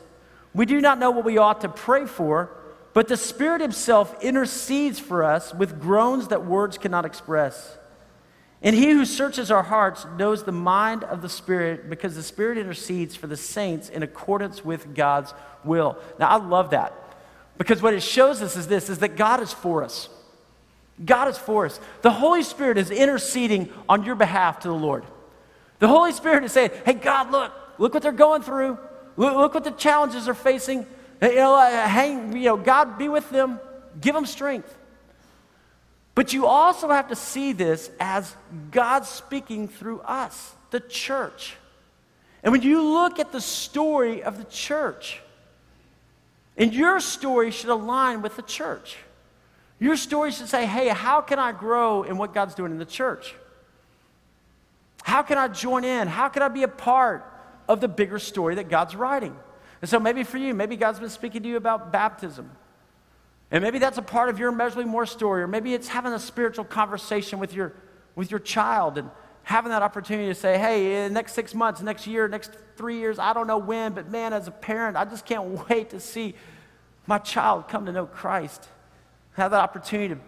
We 0.54 0.66
do 0.66 0.82
not 0.82 1.00
know 1.00 1.12
what 1.12 1.26
we 1.26 1.38
ought 1.38 1.62
to 1.62 1.70
pray 1.70 2.06
for, 2.06 2.50
but 2.94 3.08
the 3.08 3.18
Spirit 3.18 3.62
Himself 3.62 4.24
intercedes 4.24 5.00
for 5.00 5.24
us 5.24 5.54
with 5.54 5.80
groans 5.80 6.30
that 6.30 6.46
words 6.46 6.78
cannot 6.78 7.06
express. 7.06 7.78
And 8.62 8.76
he 8.76 8.90
who 8.90 9.06
searches 9.06 9.52
our 9.52 9.64
hearts 9.64 10.06
knows 10.18 10.44
the 10.44 10.52
mind 10.52 11.04
of 11.04 11.22
the 11.22 11.30
Spirit 11.30 11.90
because 11.90 12.16
the 12.16 12.24
Spirit 12.24 12.58
intercedes 12.58 13.16
for 13.16 13.28
the 13.28 13.38
saints 13.38 13.90
in 13.90 14.02
accordance 14.02 14.66
with 14.66 14.96
God's 14.96 15.34
will. 15.64 15.98
Now, 16.20 16.30
I 16.30 16.38
love 16.38 16.72
that 16.72 16.94
because 17.58 17.82
what 17.82 17.94
it 17.94 18.02
shows 18.02 18.42
us 18.42 18.56
is 18.56 18.68
this 18.68 18.90
is 18.90 19.00
that 19.00 19.16
God 19.16 19.42
is 19.42 19.54
for 19.54 19.84
us. 19.84 20.10
God 21.04 21.28
is 21.28 21.38
for 21.38 21.66
us. 21.66 21.80
The 22.02 22.12
Holy 22.12 22.42
Spirit 22.42 22.78
is 22.78 22.90
interceding 22.90 23.72
on 23.88 24.04
your 24.04 24.16
behalf 24.16 24.62
to 24.62 24.68
the 24.68 24.74
Lord. 24.74 25.06
The 25.80 25.88
Holy 25.88 26.12
Spirit 26.12 26.44
is 26.44 26.52
saying, 26.52 26.72
hey, 26.86 26.94
God, 26.94 27.32
look, 27.32 27.52
look 27.78 27.94
what 27.94 28.02
they're 28.02 28.12
going 28.12 28.42
through. 28.42 28.80
Look, 29.16 29.36
look 29.36 29.54
what 29.54 29.64
the 29.64 29.72
challenges 29.72 30.26
they're 30.26 30.34
facing. 30.34 30.88
You 31.22 31.36
know, 31.36 31.56
uh, 31.56 31.88
hang, 31.88 32.36
you 32.36 32.46
know, 32.46 32.58
God 32.58 32.98
be 32.98 33.10
with 33.10 33.30
them. 33.30 33.60
Give 34.00 34.16
them 34.16 34.26
strength. 34.26 34.76
But 36.18 36.34
you 36.34 36.48
also 36.48 36.90
have 36.90 37.10
to 37.10 37.16
see 37.16 37.54
this 37.54 37.92
as 38.00 38.36
God 38.72 39.06
speaking 39.06 39.68
through 39.68 40.00
us, 40.00 40.56
the 40.72 40.80
church. 40.80 41.56
And 42.42 42.52
when 42.52 42.64
you 42.64 42.82
look 42.82 43.20
at 43.20 43.32
the 43.32 43.40
story 43.40 44.24
of 44.24 44.40
the 44.40 44.44
church, 44.46 45.22
and 46.58 46.74
your 46.74 47.00
story 47.02 47.52
should 47.52 47.70
align 47.70 48.24
with 48.24 48.36
the 48.36 48.42
church. 48.42 48.98
Your 49.78 49.96
story 49.96 50.32
should 50.32 50.48
say, 50.48 50.66
hey, 50.66 50.88
how 50.88 51.22
can 51.22 51.38
I 51.38 51.52
grow 51.52 52.02
in 52.02 52.18
what 52.18 52.34
God's 52.34 52.56
doing 52.56 52.72
in 52.72 52.80
the 52.80 52.86
church? 52.86 53.36
How 55.04 55.22
can 55.22 55.38
I 55.38 55.50
join 55.50 55.84
in? 55.84 56.08
How 56.08 56.30
can 56.30 56.42
I 56.42 56.48
be 56.48 56.64
a 56.64 56.68
part 56.68 57.32
of 57.70 57.80
the 57.80 57.88
bigger 57.88 58.18
story 58.18 58.56
that 58.56 58.70
God's 58.70 58.96
writing? 58.96 59.38
And 59.84 59.88
so 59.88 60.00
maybe 60.00 60.24
for 60.24 60.40
you, 60.40 60.56
maybe 60.56 60.78
God's 60.78 61.00
been 61.00 61.12
speaking 61.12 61.44
to 61.44 61.48
you 61.48 61.58
about 61.58 61.92
baptism. 61.92 62.50
And 63.52 63.64
maybe 63.64 63.80
that's 63.80 63.98
a 63.98 64.02
part 64.02 64.30
of 64.30 64.40
your 64.40 64.50
immeasurably 64.50 64.86
more 64.86 65.06
story, 65.06 65.42
or 65.42 65.48
maybe 65.48 65.74
it's 65.74 65.88
having 65.88 66.14
a 66.14 66.20
spiritual 66.20 66.66
conversation 66.66 67.40
with 67.40 67.54
your, 67.54 67.74
with 68.16 68.30
your 68.30 68.42
child 68.42 68.98
and 68.98 69.10
having 69.44 69.72
that 69.72 69.82
opportunity 69.82 70.28
to 70.28 70.36
say, 70.36 70.58
hey, 70.58 71.06
in 71.06 71.14
the 71.14 71.14
next 71.14 71.34
six 71.34 71.56
months, 71.56 71.82
next 71.82 72.06
year, 72.06 72.28
next 72.28 72.52
three 72.76 72.98
years, 72.98 73.18
I 73.18 73.32
don't 73.32 73.48
know 73.48 73.58
when, 73.58 73.94
but 73.94 74.12
man, 74.12 74.34
as 74.34 74.48
a 74.50 74.52
parent, 74.52 74.98
I 74.98 75.06
just 75.06 75.26
can't 75.26 75.46
wait 75.70 75.92
to 75.92 76.00
see 76.02 76.36
my 77.06 77.18
child 77.18 77.70
come 77.70 77.86
to 77.86 77.94
know 77.94 78.06
Christ. 78.06 78.68
Have 79.34 79.52
that 79.52 79.62
opportunity 79.62 80.16
to 80.16 80.22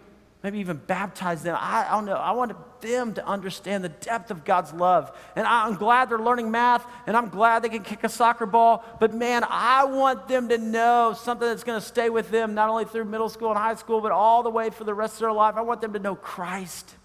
maybe 0.44 0.60
even 0.60 0.78
baptize 0.78 1.44
them. 1.44 1.56
I, 1.60 1.88
I 1.88 1.92
don't 1.92 2.06
know. 2.06 2.16
I 2.16 2.32
want 2.32 2.54
them 2.82 3.14
to 3.16 3.26
understand 3.28 3.84
the 3.84 3.90
depth 3.90 4.32
of 4.32 4.46
God's 4.46 4.72
love. 4.74 5.16
And 5.36 5.46
I'm 5.46 5.76
glad 5.76 6.10
they're 6.10 6.18
learning 6.18 6.50
math, 6.50 6.86
and 7.08 7.18
I'm 7.18 7.30
glad 7.30 7.62
they 7.64 7.70
can 7.70 7.84
kick 7.84 8.04
a 8.04 8.10
soccer 8.10 8.46
ball. 8.46 8.84
But 9.00 9.14
man, 9.14 9.44
I 9.48 9.84
want 9.84 10.28
them 10.28 10.50
to 10.50 10.58
know 10.58 11.14
something 11.14 11.48
that's 11.48 11.64
going 11.64 11.80
to 11.80 11.86
stay 11.86 12.10
with 12.10 12.32
them, 12.32 12.54
not 12.54 12.70
only 12.70 12.86
through 12.86 13.06
middle 13.06 13.30
school 13.30 13.50
and 13.50 13.58
high 13.58 13.76
school, 13.76 14.00
but 14.02 14.12
all 14.12 14.44
the 14.44 14.50
way 14.50 14.70
for 14.70 14.86
the 14.86 14.94
rest 14.94 15.16
of 15.16 15.20
their 15.22 15.34
life. 15.34 15.56
I 15.58 15.62
want 15.62 15.82
them 15.82 15.94
to 15.94 16.00
know 16.00 16.16
Christ. 16.16 16.96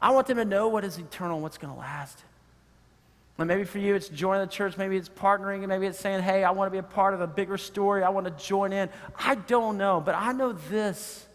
I 0.00 0.10
want 0.10 0.26
them 0.26 0.36
to 0.38 0.44
know 0.44 0.68
what 0.68 0.84
is 0.84 0.98
eternal 0.98 1.40
what's 1.40 1.58
going 1.58 1.72
to 1.72 1.78
last. 1.78 2.22
And 3.38 3.46
maybe 3.46 3.62
for 3.62 3.78
you, 3.78 3.94
it's 3.94 4.08
joining 4.08 4.44
the 4.44 4.52
church. 4.52 4.76
Maybe 4.76 4.96
it's 4.96 5.08
partnering. 5.08 5.58
And 5.58 5.68
maybe 5.68 5.86
it's 5.86 5.98
saying, 5.98 6.22
hey, 6.22 6.42
I 6.42 6.50
want 6.50 6.66
to 6.66 6.72
be 6.72 6.78
a 6.78 6.82
part 6.82 7.14
of 7.14 7.20
a 7.20 7.26
bigger 7.28 7.56
story. 7.56 8.02
I 8.02 8.08
want 8.08 8.26
to 8.26 8.44
join 8.44 8.72
in. 8.72 8.88
I 9.16 9.36
don't 9.36 9.78
know. 9.78 10.02
But 10.04 10.16
I 10.16 10.32
know 10.32 10.52
this 10.52 11.27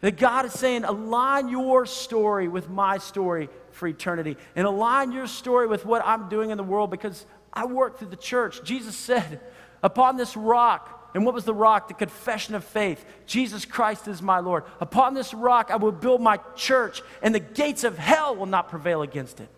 that 0.00 0.16
God 0.16 0.46
is 0.46 0.52
saying, 0.52 0.84
align 0.84 1.48
your 1.48 1.84
story 1.86 2.48
with 2.48 2.70
my 2.70 2.98
story 2.98 3.48
for 3.72 3.86
eternity. 3.86 4.36
And 4.56 4.66
align 4.66 5.12
your 5.12 5.26
story 5.26 5.66
with 5.66 5.84
what 5.84 6.02
I'm 6.04 6.28
doing 6.28 6.50
in 6.50 6.56
the 6.56 6.64
world 6.64 6.90
because 6.90 7.26
I 7.52 7.66
work 7.66 7.98
through 7.98 8.08
the 8.08 8.16
church. 8.16 8.62
Jesus 8.64 8.96
said, 8.96 9.40
upon 9.82 10.16
this 10.16 10.36
rock, 10.36 10.96
and 11.14 11.24
what 11.24 11.34
was 11.34 11.44
the 11.44 11.54
rock? 11.54 11.88
The 11.88 11.94
confession 11.94 12.54
of 12.54 12.64
faith. 12.64 13.04
Jesus 13.26 13.64
Christ 13.64 14.06
is 14.08 14.22
my 14.22 14.38
Lord. 14.38 14.64
Upon 14.80 15.12
this 15.12 15.34
rock 15.34 15.70
I 15.70 15.76
will 15.76 15.92
build 15.92 16.20
my 16.20 16.38
church, 16.54 17.02
and 17.20 17.34
the 17.34 17.40
gates 17.40 17.84
of 17.84 17.98
hell 17.98 18.36
will 18.36 18.46
not 18.46 18.68
prevail 18.68 19.02
against 19.02 19.40
it. 19.40 19.48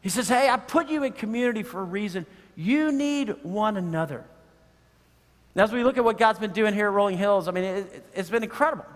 He 0.00 0.08
says, 0.08 0.28
Hey, 0.28 0.48
I 0.48 0.56
put 0.56 0.88
you 0.88 1.02
in 1.04 1.12
community 1.12 1.62
for 1.62 1.80
a 1.80 1.84
reason. 1.84 2.24
You 2.56 2.90
need 2.92 3.34
one 3.42 3.76
another. 3.76 4.24
Now, 5.54 5.64
as 5.64 5.72
we 5.72 5.84
look 5.84 5.98
at 5.98 6.04
what 6.04 6.18
God's 6.18 6.38
been 6.38 6.52
doing 6.52 6.72
here 6.72 6.86
at 6.86 6.92
Rolling 6.92 7.18
Hills, 7.18 7.46
I 7.46 7.50
mean, 7.50 7.64
it, 7.64 8.04
has 8.14 8.30
been 8.30 8.42
incredible. 8.42 8.86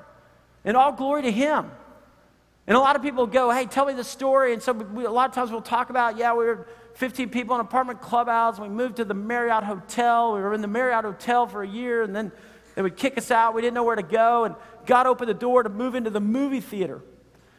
And 0.64 0.76
all 0.76 0.92
glory 0.92 1.22
to 1.22 1.32
Him. 1.32 1.70
And 2.66 2.76
a 2.76 2.80
lot 2.80 2.94
of 2.94 3.02
people 3.02 3.26
go, 3.26 3.50
Hey, 3.50 3.66
tell 3.66 3.86
me 3.86 3.92
the 3.92 4.04
story. 4.04 4.52
And 4.52 4.62
so 4.62 4.72
we, 4.72 5.04
a 5.04 5.10
lot 5.10 5.28
of 5.28 5.34
times 5.34 5.50
we'll 5.50 5.62
talk 5.62 5.90
about, 5.90 6.16
yeah, 6.16 6.32
we 6.34 6.44
were 6.44 6.66
15 6.94 7.30
people 7.30 7.54
in 7.54 7.60
apartment 7.60 8.00
clubhouse. 8.00 8.58
We 8.58 8.68
moved 8.68 8.96
to 8.96 9.04
the 9.04 9.14
Marriott 9.14 9.64
Hotel. 9.64 10.34
We 10.34 10.40
were 10.40 10.54
in 10.54 10.60
the 10.60 10.68
Marriott 10.68 11.04
Hotel 11.04 11.46
for 11.46 11.62
a 11.62 11.68
year, 11.68 12.02
and 12.02 12.14
then 12.14 12.30
they 12.74 12.82
would 12.82 12.96
kick 12.96 13.18
us 13.18 13.30
out. 13.30 13.54
We 13.54 13.62
didn't 13.62 13.74
know 13.74 13.84
where 13.84 13.96
to 13.96 14.02
go. 14.02 14.44
And 14.44 14.54
God 14.86 15.06
opened 15.06 15.28
the 15.28 15.34
door 15.34 15.62
to 15.62 15.68
move 15.68 15.94
into 15.94 16.10
the 16.10 16.20
movie 16.20 16.60
theater. 16.60 17.02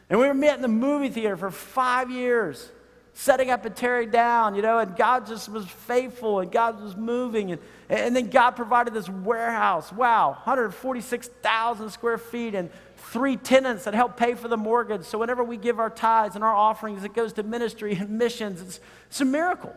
And 0.09 0.19
we 0.19 0.27
were 0.27 0.33
met 0.33 0.55
in 0.55 0.61
the 0.61 0.67
movie 0.67 1.09
theater 1.09 1.37
for 1.37 1.49
five 1.49 2.11
years, 2.11 2.69
setting 3.13 3.49
up 3.49 3.65
and 3.65 3.75
tearing 3.75 4.09
down, 4.09 4.55
you 4.55 4.61
know, 4.61 4.79
and 4.79 4.95
God 4.95 5.25
just 5.25 5.49
was 5.49 5.65
faithful 5.65 6.39
and 6.39 6.51
God 6.51 6.81
was 6.81 6.95
moving. 6.95 7.51
And, 7.51 7.61
and 7.89 8.15
then 8.15 8.29
God 8.29 8.51
provided 8.51 8.93
this 8.93 9.09
warehouse. 9.09 9.91
Wow, 9.91 10.31
146,000 10.43 11.89
square 11.89 12.17
feet 12.17 12.55
and 12.55 12.69
three 13.13 13.37
tenants 13.37 13.83
that 13.85 13.93
help 13.93 14.17
pay 14.17 14.33
for 14.33 14.47
the 14.47 14.57
mortgage. 14.57 15.05
So 15.05 15.19
whenever 15.19 15.43
we 15.43 15.55
give 15.55 15.79
our 15.79 15.91
tithes 15.91 16.33
and 16.33 16.43
our 16.43 16.53
offerings, 16.53 17.03
it 17.03 17.13
goes 17.13 17.31
to 17.33 17.43
ministry 17.43 17.93
and 17.93 18.09
missions. 18.17 18.59
It's, 18.59 18.79
it's 19.07 19.21
a 19.21 19.25
miracle. 19.25 19.73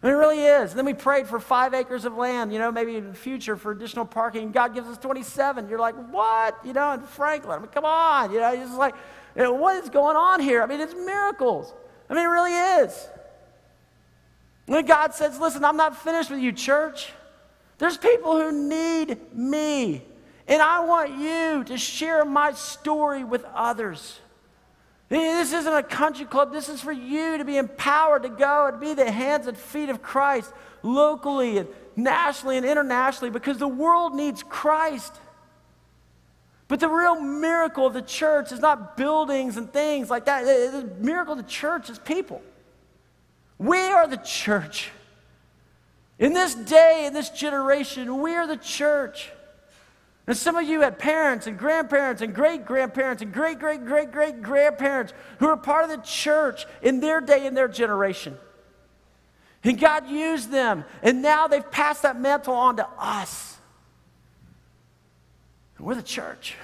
I 0.00 0.06
mean, 0.06 0.14
it 0.14 0.18
really 0.18 0.40
is. 0.40 0.70
And 0.70 0.78
then 0.78 0.86
we 0.86 0.94
prayed 0.94 1.26
for 1.26 1.40
five 1.40 1.74
acres 1.74 2.04
of 2.04 2.16
land, 2.16 2.52
you 2.52 2.60
know, 2.60 2.70
maybe 2.70 2.94
in 2.94 3.08
the 3.08 3.14
future 3.14 3.56
for 3.56 3.72
additional 3.72 4.04
parking. 4.04 4.52
God 4.52 4.74
gives 4.74 4.86
us 4.86 4.96
27. 4.96 5.68
You're 5.68 5.80
like, 5.80 5.96
what? 6.12 6.56
You 6.64 6.72
know, 6.72 6.92
in 6.92 7.00
Franklin. 7.02 7.58
I 7.58 7.58
mean, 7.58 7.68
come 7.68 7.84
on. 7.84 8.30
You 8.32 8.38
know, 8.38 8.52
it's 8.52 8.72
like, 8.74 8.94
you 9.34 9.42
know, 9.42 9.54
what 9.54 9.82
is 9.82 9.90
going 9.90 10.16
on 10.16 10.40
here? 10.40 10.62
I 10.62 10.66
mean, 10.66 10.80
it's 10.80 10.94
miracles. 10.94 11.74
I 12.08 12.14
mean, 12.14 12.22
it 12.22 12.28
really 12.28 12.54
is. 12.84 13.08
When 14.66 14.86
God 14.86 15.14
says, 15.14 15.40
listen, 15.40 15.64
I'm 15.64 15.76
not 15.76 15.96
finished 15.96 16.30
with 16.30 16.40
you, 16.40 16.52
church. 16.52 17.12
There's 17.78 17.96
people 17.96 18.40
who 18.40 18.52
need 18.68 19.34
me. 19.34 20.02
And 20.48 20.62
I 20.62 20.80
want 20.80 21.18
you 21.18 21.62
to 21.64 21.76
share 21.76 22.24
my 22.24 22.52
story 22.52 23.22
with 23.22 23.44
others. 23.54 24.18
This 25.10 25.52
isn't 25.52 25.72
a 25.72 25.82
country 25.82 26.24
club. 26.24 26.52
This 26.52 26.70
is 26.70 26.80
for 26.80 26.92
you 26.92 27.38
to 27.38 27.44
be 27.44 27.58
empowered 27.58 28.22
to 28.22 28.30
go 28.30 28.66
and 28.66 28.80
be 28.80 28.94
the 28.94 29.10
hands 29.10 29.46
and 29.46 29.56
feet 29.56 29.90
of 29.90 30.02
Christ 30.02 30.52
locally 30.82 31.58
and 31.58 31.68
nationally 31.96 32.56
and 32.56 32.64
internationally 32.64 33.30
because 33.30 33.58
the 33.58 33.68
world 33.68 34.14
needs 34.14 34.42
Christ. 34.42 35.14
But 36.66 36.80
the 36.80 36.88
real 36.88 37.20
miracle 37.20 37.86
of 37.86 37.94
the 37.94 38.02
church 38.02 38.52
is 38.52 38.60
not 38.60 38.96
buildings 38.96 39.56
and 39.56 39.72
things 39.72 40.10
like 40.10 40.26
that. 40.26 40.44
The 40.44 40.90
miracle 40.98 41.32
of 41.32 41.38
the 41.38 41.50
church 41.50 41.90
is 41.90 41.98
people. 41.98 42.42
We 43.58 43.78
are 43.78 44.06
the 44.06 44.18
church. 44.18 44.90
In 46.18 46.32
this 46.32 46.54
day, 46.54 47.04
in 47.06 47.12
this 47.12 47.30
generation, 47.30 48.20
we 48.20 48.34
are 48.34 48.46
the 48.46 48.56
church. 48.56 49.30
And 50.28 50.36
some 50.36 50.56
of 50.56 50.68
you 50.68 50.82
had 50.82 50.98
parents 50.98 51.46
and 51.46 51.58
grandparents 51.58 52.20
and 52.20 52.34
great 52.34 52.66
grandparents 52.66 53.22
and 53.22 53.32
great 53.32 53.58
great 53.58 53.86
great 53.86 54.12
great 54.12 54.42
grandparents 54.42 55.14
who 55.38 55.46
were 55.46 55.56
part 55.56 55.84
of 55.84 55.90
the 55.90 56.06
church 56.06 56.66
in 56.82 57.00
their 57.00 57.22
day, 57.22 57.46
in 57.46 57.54
their 57.54 57.66
generation. 57.66 58.36
And 59.64 59.80
God 59.80 60.06
used 60.06 60.50
them, 60.50 60.84
and 61.02 61.22
now 61.22 61.48
they've 61.48 61.68
passed 61.70 62.02
that 62.02 62.20
mantle 62.20 62.52
on 62.52 62.76
to 62.76 62.86
us. 62.98 63.56
And 65.78 65.86
we're 65.86 65.94
the 65.94 66.02
church. 66.02 66.56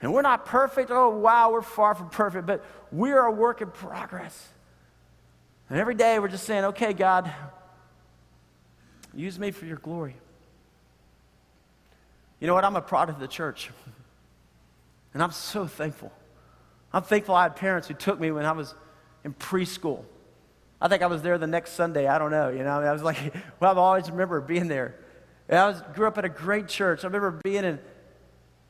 And 0.00 0.14
we're 0.14 0.22
not 0.22 0.46
perfect. 0.46 0.90
Oh, 0.90 1.10
wow, 1.10 1.52
we're 1.52 1.60
far 1.60 1.94
from 1.94 2.08
perfect, 2.08 2.46
but 2.46 2.64
we 2.90 3.12
are 3.12 3.26
a 3.26 3.30
work 3.30 3.60
in 3.60 3.70
progress. 3.70 4.48
And 5.68 5.78
every 5.78 5.94
day 5.94 6.18
we're 6.18 6.28
just 6.28 6.44
saying, 6.44 6.64
okay, 6.64 6.94
God, 6.94 7.30
use 9.14 9.38
me 9.38 9.50
for 9.50 9.66
your 9.66 9.76
glory. 9.76 10.16
You 12.40 12.46
know 12.46 12.54
what? 12.54 12.64
I'm 12.64 12.76
a 12.76 12.82
product 12.82 13.16
of 13.16 13.20
the 13.20 13.28
church. 13.28 13.70
And 15.14 15.22
I'm 15.22 15.32
so 15.32 15.66
thankful. 15.66 16.12
I'm 16.92 17.02
thankful 17.02 17.34
I 17.34 17.44
had 17.44 17.56
parents 17.56 17.88
who 17.88 17.94
took 17.94 18.20
me 18.20 18.30
when 18.30 18.44
I 18.44 18.52
was 18.52 18.74
in 19.24 19.32
preschool. 19.32 20.04
I 20.78 20.88
think 20.88 21.02
I 21.02 21.06
was 21.06 21.22
there 21.22 21.38
the 21.38 21.46
next 21.46 21.72
Sunday. 21.72 22.06
I 22.06 22.18
don't 22.18 22.30
know. 22.30 22.50
You 22.50 22.62
know, 22.62 22.72
I, 22.72 22.78
mean, 22.80 22.88
I 22.88 22.92
was 22.92 23.02
like, 23.02 23.16
well, 23.60 23.78
I 23.78 23.82
always 23.82 24.10
remember 24.10 24.42
being 24.42 24.68
there. 24.68 24.94
And 25.48 25.58
I 25.58 25.68
was, 25.68 25.80
grew 25.94 26.06
up 26.06 26.18
at 26.18 26.26
a 26.26 26.28
great 26.28 26.68
church. 26.68 27.02
I 27.02 27.06
remember 27.06 27.40
being 27.42 27.64
in 27.64 27.78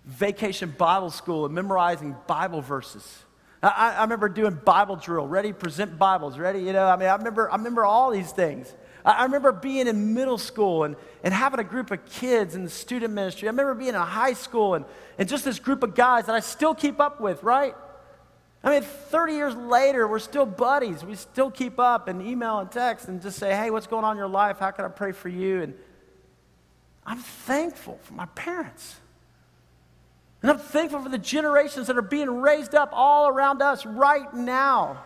vacation 0.05 0.73
Bible 0.79 1.11
school 1.11 1.47
and 1.47 1.55
memorizing 1.55 2.15
Bible 2.29 2.61
verses. 2.61 3.25
I, 3.63 3.97
I 3.99 4.03
remember 4.03 4.29
doing 4.29 4.55
Bible 4.55 4.97
drill, 4.97 5.27
ready, 5.27 5.53
present 5.53 5.99
Bibles, 5.99 6.39
ready, 6.39 6.61
you 6.61 6.73
know. 6.73 6.87
I 6.87 6.97
mean, 6.97 7.09
I 7.09 7.17
remember, 7.17 7.51
I 7.51 7.57
remember 7.57 7.85
all 7.85 8.11
these 8.13 8.31
things. 8.31 8.73
I 9.07 9.23
remember 9.23 9.53
being 9.53 9.87
in 9.87 10.15
middle 10.15 10.37
school 10.37 10.83
and, 10.83 10.97
and 11.23 11.33
having 11.33 11.61
a 11.61 11.65
group 11.65 11.93
of 11.93 12.05
kids 12.07 12.57
in 12.57 12.65
the 12.65 12.71
student 12.71 13.15
ministry. 13.15 13.47
I 13.47 13.53
remember 13.53 13.75
being 13.75 13.91
in 13.91 13.95
high 13.95 14.33
school 14.33 14.75
and, 14.75 14.85
and 15.17 15.29
just 15.29 15.45
this 15.45 15.61
group 15.61 15.85
of 15.85 15.95
guys 15.95 16.27
that 16.27 16.35
I 16.35 16.41
still 16.41 16.75
keep 16.75 16.99
up 16.99 17.21
with, 17.21 17.41
right? 17.45 17.77
I 18.65 18.71
mean, 18.71 18.83
30 18.83 19.35
years 19.35 19.55
later, 19.55 20.09
we're 20.09 20.19
still 20.19 20.45
buddies. 20.45 21.05
We 21.05 21.15
still 21.15 21.53
keep 21.53 21.79
up 21.79 22.09
and 22.09 22.21
email 22.21 22.59
and 22.59 22.69
text 22.69 23.07
and 23.07 23.23
just 23.23 23.39
say, 23.39 23.55
hey, 23.55 23.71
what's 23.71 23.87
going 23.87 24.05
on 24.05 24.13
in 24.13 24.19
your 24.19 24.27
life? 24.27 24.59
How 24.59 24.73
can 24.73 24.85
I 24.85 24.89
pray 24.89 25.13
for 25.13 25.29
you? 25.29 25.63
And 25.63 25.75
I'm 27.07 27.19
thankful 27.19 28.01
for 28.03 28.15
my 28.15 28.27
parents. 28.27 28.97
And 30.43 30.51
I'm 30.51 30.59
thankful 30.59 31.01
for 31.01 31.09
the 31.09 31.17
generations 31.17 31.87
that 31.87 31.97
are 31.97 32.03
being 32.03 32.41
raised 32.41 32.75
up 32.75 32.91
all 32.93 33.29
around 33.29 33.63
us 33.63 33.87
right 33.87 34.35
now 34.35 35.05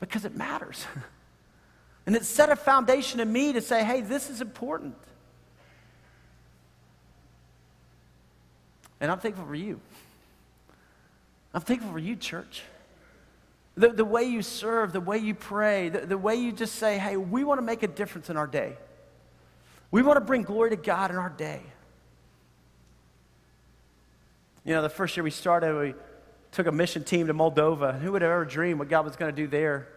because 0.00 0.26
it 0.26 0.36
matters. 0.36 0.84
And 2.06 2.14
it 2.14 2.24
set 2.24 2.50
a 2.50 2.56
foundation 2.56 3.18
in 3.18 3.30
me 3.30 3.52
to 3.52 3.60
say, 3.60 3.82
hey, 3.84 4.00
this 4.00 4.30
is 4.30 4.40
important. 4.40 4.94
And 9.00 9.10
I'm 9.10 9.18
thankful 9.18 9.44
for 9.44 9.54
you. 9.54 9.80
I'm 11.52 11.60
thankful 11.60 11.90
for 11.90 11.98
you, 11.98 12.16
church. 12.16 12.62
The, 13.76 13.88
the 13.88 14.04
way 14.04 14.24
you 14.24 14.40
serve, 14.40 14.92
the 14.92 15.00
way 15.00 15.18
you 15.18 15.34
pray, 15.34 15.88
the, 15.88 16.00
the 16.06 16.16
way 16.16 16.36
you 16.36 16.52
just 16.52 16.76
say, 16.76 16.96
hey, 16.96 17.16
we 17.16 17.44
want 17.44 17.58
to 17.58 17.62
make 17.62 17.82
a 17.82 17.88
difference 17.88 18.30
in 18.30 18.36
our 18.36 18.46
day. 18.46 18.76
We 19.90 20.02
want 20.02 20.16
to 20.16 20.24
bring 20.24 20.42
glory 20.42 20.70
to 20.70 20.76
God 20.76 21.10
in 21.10 21.16
our 21.16 21.28
day. 21.28 21.60
You 24.64 24.74
know, 24.74 24.82
the 24.82 24.88
first 24.88 25.16
year 25.16 25.24
we 25.24 25.30
started, 25.30 25.78
we 25.78 25.94
took 26.52 26.66
a 26.66 26.72
mission 26.72 27.04
team 27.04 27.26
to 27.26 27.34
Moldova. 27.34 28.00
Who 28.00 28.12
would 28.12 28.22
have 28.22 28.30
ever 28.30 28.44
dreamed 28.44 28.78
what 28.78 28.88
God 28.88 29.04
was 29.04 29.16
going 29.16 29.34
to 29.34 29.36
do 29.36 29.46
there? 29.46 29.88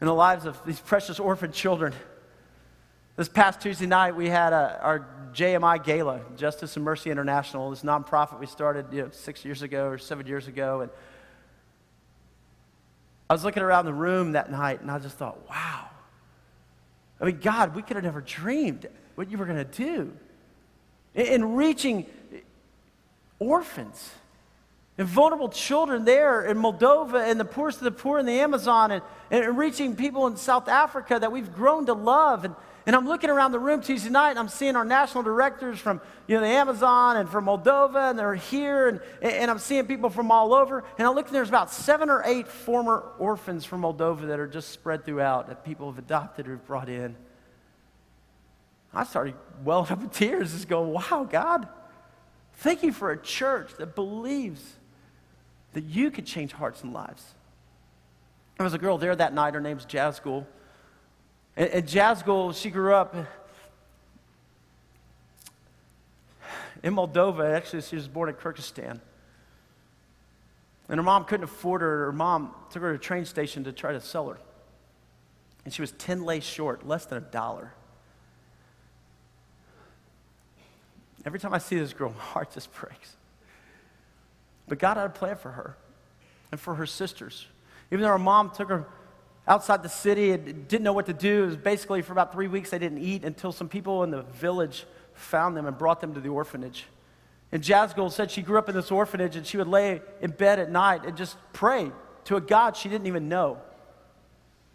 In 0.00 0.06
the 0.06 0.14
lives 0.14 0.44
of 0.44 0.64
these 0.64 0.80
precious 0.80 1.18
orphan 1.18 1.52
children. 1.52 1.92
This 3.16 3.28
past 3.28 3.60
Tuesday 3.60 3.86
night, 3.86 4.16
we 4.16 4.28
had 4.28 4.52
a, 4.52 4.80
our 4.82 5.06
JMI 5.32 5.84
Gala, 5.84 6.20
Justice 6.36 6.76
and 6.76 6.84
Mercy 6.84 7.10
International, 7.10 7.70
this 7.70 7.82
nonprofit 7.82 8.38
we 8.38 8.46
started 8.46 8.86
you 8.92 9.02
know, 9.02 9.10
six 9.10 9.44
years 9.44 9.62
ago 9.62 9.86
or 9.86 9.98
seven 9.98 10.26
years 10.26 10.48
ago. 10.48 10.80
And 10.80 10.90
I 13.28 13.34
was 13.34 13.44
looking 13.44 13.62
around 13.62 13.84
the 13.84 13.94
room 13.94 14.32
that 14.32 14.50
night 14.50 14.80
and 14.80 14.90
I 14.90 14.98
just 14.98 15.16
thought, 15.16 15.48
wow. 15.48 15.88
I 17.20 17.24
mean, 17.24 17.38
God, 17.38 17.74
we 17.74 17.82
could 17.82 17.96
have 17.96 18.04
never 18.04 18.20
dreamed 18.20 18.86
what 19.14 19.30
you 19.30 19.38
were 19.38 19.46
going 19.46 19.58
to 19.58 19.64
do 19.64 20.12
in, 21.14 21.26
in 21.26 21.54
reaching 21.54 22.06
orphans 23.38 24.10
and 24.96 25.08
vulnerable 25.08 25.48
children 25.48 26.04
there 26.04 26.44
in 26.44 26.56
Moldova 26.56 27.28
and 27.28 27.38
the 27.40 27.44
poorest 27.44 27.78
of 27.78 27.84
the 27.84 27.90
poor 27.90 28.18
in 28.18 28.26
the 28.26 28.40
Amazon 28.40 28.92
and, 28.92 29.02
and 29.30 29.58
reaching 29.58 29.96
people 29.96 30.26
in 30.26 30.36
South 30.36 30.68
Africa 30.68 31.18
that 31.18 31.32
we've 31.32 31.52
grown 31.52 31.86
to 31.86 31.94
love. 31.94 32.44
And, 32.44 32.54
And 32.86 32.94
I'm 32.94 33.06
looking 33.08 33.30
around 33.30 33.52
the 33.52 33.58
room 33.58 33.80
Tuesday 33.80 34.10
night 34.10 34.30
and 34.30 34.38
I'm 34.38 34.48
seeing 34.48 34.76
our 34.76 34.84
national 34.84 35.24
directors 35.24 35.78
from 35.78 36.00
you 36.26 36.36
know, 36.36 36.42
the 36.42 36.48
Amazon 36.48 37.16
and 37.16 37.28
from 37.28 37.46
Moldova, 37.46 38.10
and 38.10 38.18
they're 38.18 38.34
here, 38.34 38.88
and, 38.88 39.00
and 39.22 39.50
I'm 39.50 39.58
seeing 39.58 39.86
people 39.86 40.10
from 40.10 40.30
all 40.30 40.52
over. 40.52 40.84
And 40.98 41.06
I 41.08 41.10
look 41.10 41.26
and 41.26 41.34
there's 41.34 41.48
about 41.48 41.72
seven 41.72 42.10
or 42.10 42.22
eight 42.24 42.46
former 42.46 43.04
orphans 43.18 43.64
from 43.64 43.82
Moldova 43.82 44.28
that 44.28 44.38
are 44.38 44.46
just 44.46 44.68
spread 44.68 45.04
throughout 45.04 45.48
that 45.48 45.64
people 45.64 45.90
have 45.90 45.98
adopted 45.98 46.46
or 46.46 46.52
have 46.52 46.66
brought 46.66 46.88
in. 46.88 47.16
I 48.92 49.04
started 49.04 49.34
welling 49.64 49.90
up 49.90 50.02
in 50.02 50.10
tears, 50.10 50.52
just 50.52 50.68
going, 50.68 50.92
wow, 50.92 51.26
God, 51.28 51.66
thank 52.58 52.82
you 52.82 52.92
for 52.92 53.10
a 53.10 53.20
church 53.20 53.74
that 53.78 53.94
believes 53.96 54.62
that 55.74 55.84
you 55.84 56.10
could 56.10 56.24
change 56.24 56.52
hearts 56.52 56.82
and 56.82 56.92
lives. 56.92 57.34
There 58.56 58.64
was 58.64 58.74
a 58.74 58.78
girl 58.78 58.98
there 58.98 59.14
that 59.14 59.34
night, 59.34 59.54
her 59.54 59.60
name's 59.60 59.84
Jazgul. 59.84 60.46
And, 61.56 61.68
and 61.70 61.86
Jazgul, 61.86 62.54
she 62.54 62.70
grew 62.70 62.94
up 62.94 63.14
in 66.82 66.94
Moldova. 66.94 67.54
Actually, 67.54 67.82
she 67.82 67.96
was 67.96 68.08
born 68.08 68.28
in 68.28 68.36
Kyrgyzstan. 68.36 69.00
And 70.88 70.98
her 70.98 71.02
mom 71.02 71.24
couldn't 71.24 71.44
afford 71.44 71.80
her. 71.80 72.06
Her 72.06 72.12
mom 72.12 72.54
took 72.70 72.82
her 72.82 72.90
to 72.90 72.96
a 72.96 72.98
train 72.98 73.24
station 73.24 73.64
to 73.64 73.72
try 73.72 73.92
to 73.92 74.00
sell 74.00 74.28
her. 74.28 74.38
And 75.64 75.72
she 75.72 75.82
was 75.82 75.92
10 75.92 76.24
lays 76.24 76.44
short, 76.44 76.86
less 76.86 77.06
than 77.06 77.18
a 77.18 77.22
dollar. 77.22 77.72
Every 81.24 81.40
time 81.40 81.54
I 81.54 81.58
see 81.58 81.78
this 81.78 81.92
girl, 81.94 82.10
my 82.16 82.22
heart 82.22 82.52
just 82.52 82.72
breaks. 82.72 83.16
But 84.68 84.78
God 84.78 84.96
had 84.96 85.06
a 85.06 85.10
plan 85.10 85.36
for 85.36 85.52
her 85.52 85.76
and 86.50 86.60
for 86.60 86.74
her 86.74 86.86
sisters. 86.86 87.46
Even 87.90 88.02
though 88.02 88.08
her 88.08 88.18
mom 88.18 88.50
took 88.50 88.68
her 88.68 88.86
outside 89.46 89.82
the 89.82 89.88
city 89.88 90.32
and 90.32 90.66
didn't 90.68 90.84
know 90.84 90.92
what 90.92 91.06
to 91.06 91.12
do, 91.12 91.44
it 91.44 91.46
was 91.46 91.56
basically 91.56 92.02
for 92.02 92.12
about 92.12 92.32
three 92.32 92.48
weeks 92.48 92.70
they 92.70 92.78
didn't 92.78 92.98
eat 92.98 93.24
until 93.24 93.52
some 93.52 93.68
people 93.68 94.02
in 94.02 94.10
the 94.10 94.22
village 94.22 94.86
found 95.12 95.56
them 95.56 95.66
and 95.66 95.76
brought 95.76 96.00
them 96.00 96.14
to 96.14 96.20
the 96.20 96.28
orphanage. 96.28 96.86
And 97.52 97.62
Jazgul 97.62 98.10
said 98.10 98.30
she 98.30 98.42
grew 98.42 98.58
up 98.58 98.68
in 98.68 98.74
this 98.74 98.90
orphanage 98.90 99.36
and 99.36 99.46
she 99.46 99.56
would 99.56 99.68
lay 99.68 100.02
in 100.20 100.32
bed 100.32 100.58
at 100.58 100.70
night 100.70 101.04
and 101.04 101.16
just 101.16 101.36
pray 101.52 101.92
to 102.24 102.36
a 102.36 102.40
God 102.40 102.76
she 102.76 102.88
didn't 102.88 103.06
even 103.06 103.28
know. 103.28 103.58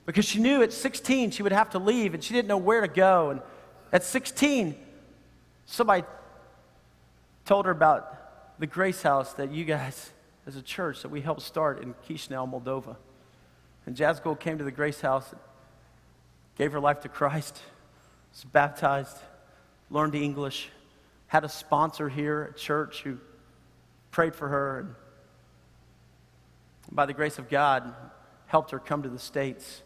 Because 0.06 0.26
she 0.26 0.40
knew 0.40 0.64
at 0.64 0.72
16 0.72 1.32
she 1.32 1.44
would 1.44 1.52
have 1.52 1.72
to 1.72 1.80
leave 1.80 2.14
and 2.14 2.24
she 2.24 2.34
didn't 2.34 2.48
know 2.48 2.58
where 2.58 2.82
to 2.82 2.88
go. 2.88 3.32
And 3.32 3.42
at 3.92 4.04
16, 4.04 4.76
somebody 5.66 6.04
told 7.46 7.66
her 7.66 7.72
about 7.72 8.19
the 8.60 8.68
Grace 8.68 9.02
House 9.02 9.34
that 9.34 9.52
you 9.52 9.66
guys, 9.66 10.12
as 10.46 10.56
a 10.58 10.62
church, 10.62 11.02
that 11.02 11.10
we 11.10 11.22
helped 11.22 11.42
start 11.42 11.82
in 11.82 11.96
Chisinau, 12.08 12.48
Moldova. 12.48 12.98
And 13.86 13.96
Jazgul 13.96 14.40
came 14.40 14.58
to 14.58 14.64
the 14.64 14.72
Grace 14.72 15.02
House, 15.02 15.34
gave 16.58 16.74
her 16.74 16.80
life 16.80 17.00
to 17.02 17.10
Christ, 17.10 17.60
was 18.34 18.44
baptized, 18.44 19.18
learned 19.90 20.14
English, 20.14 20.70
had 21.28 21.46
a 21.46 21.50
sponsor 21.50 22.10
here 22.10 22.50
at 22.52 22.58
church 22.58 23.02
who 23.04 23.18
prayed 24.12 24.36
for 24.36 24.50
her, 24.50 24.80
and 24.80 24.96
by 26.92 27.06
the 27.06 27.14
grace 27.14 27.38
of 27.38 27.50
God, 27.50 27.94
helped 28.48 28.72
her 28.72 28.80
come 28.80 29.04
to 29.04 29.10
the 29.10 29.20
States. 29.20 29.84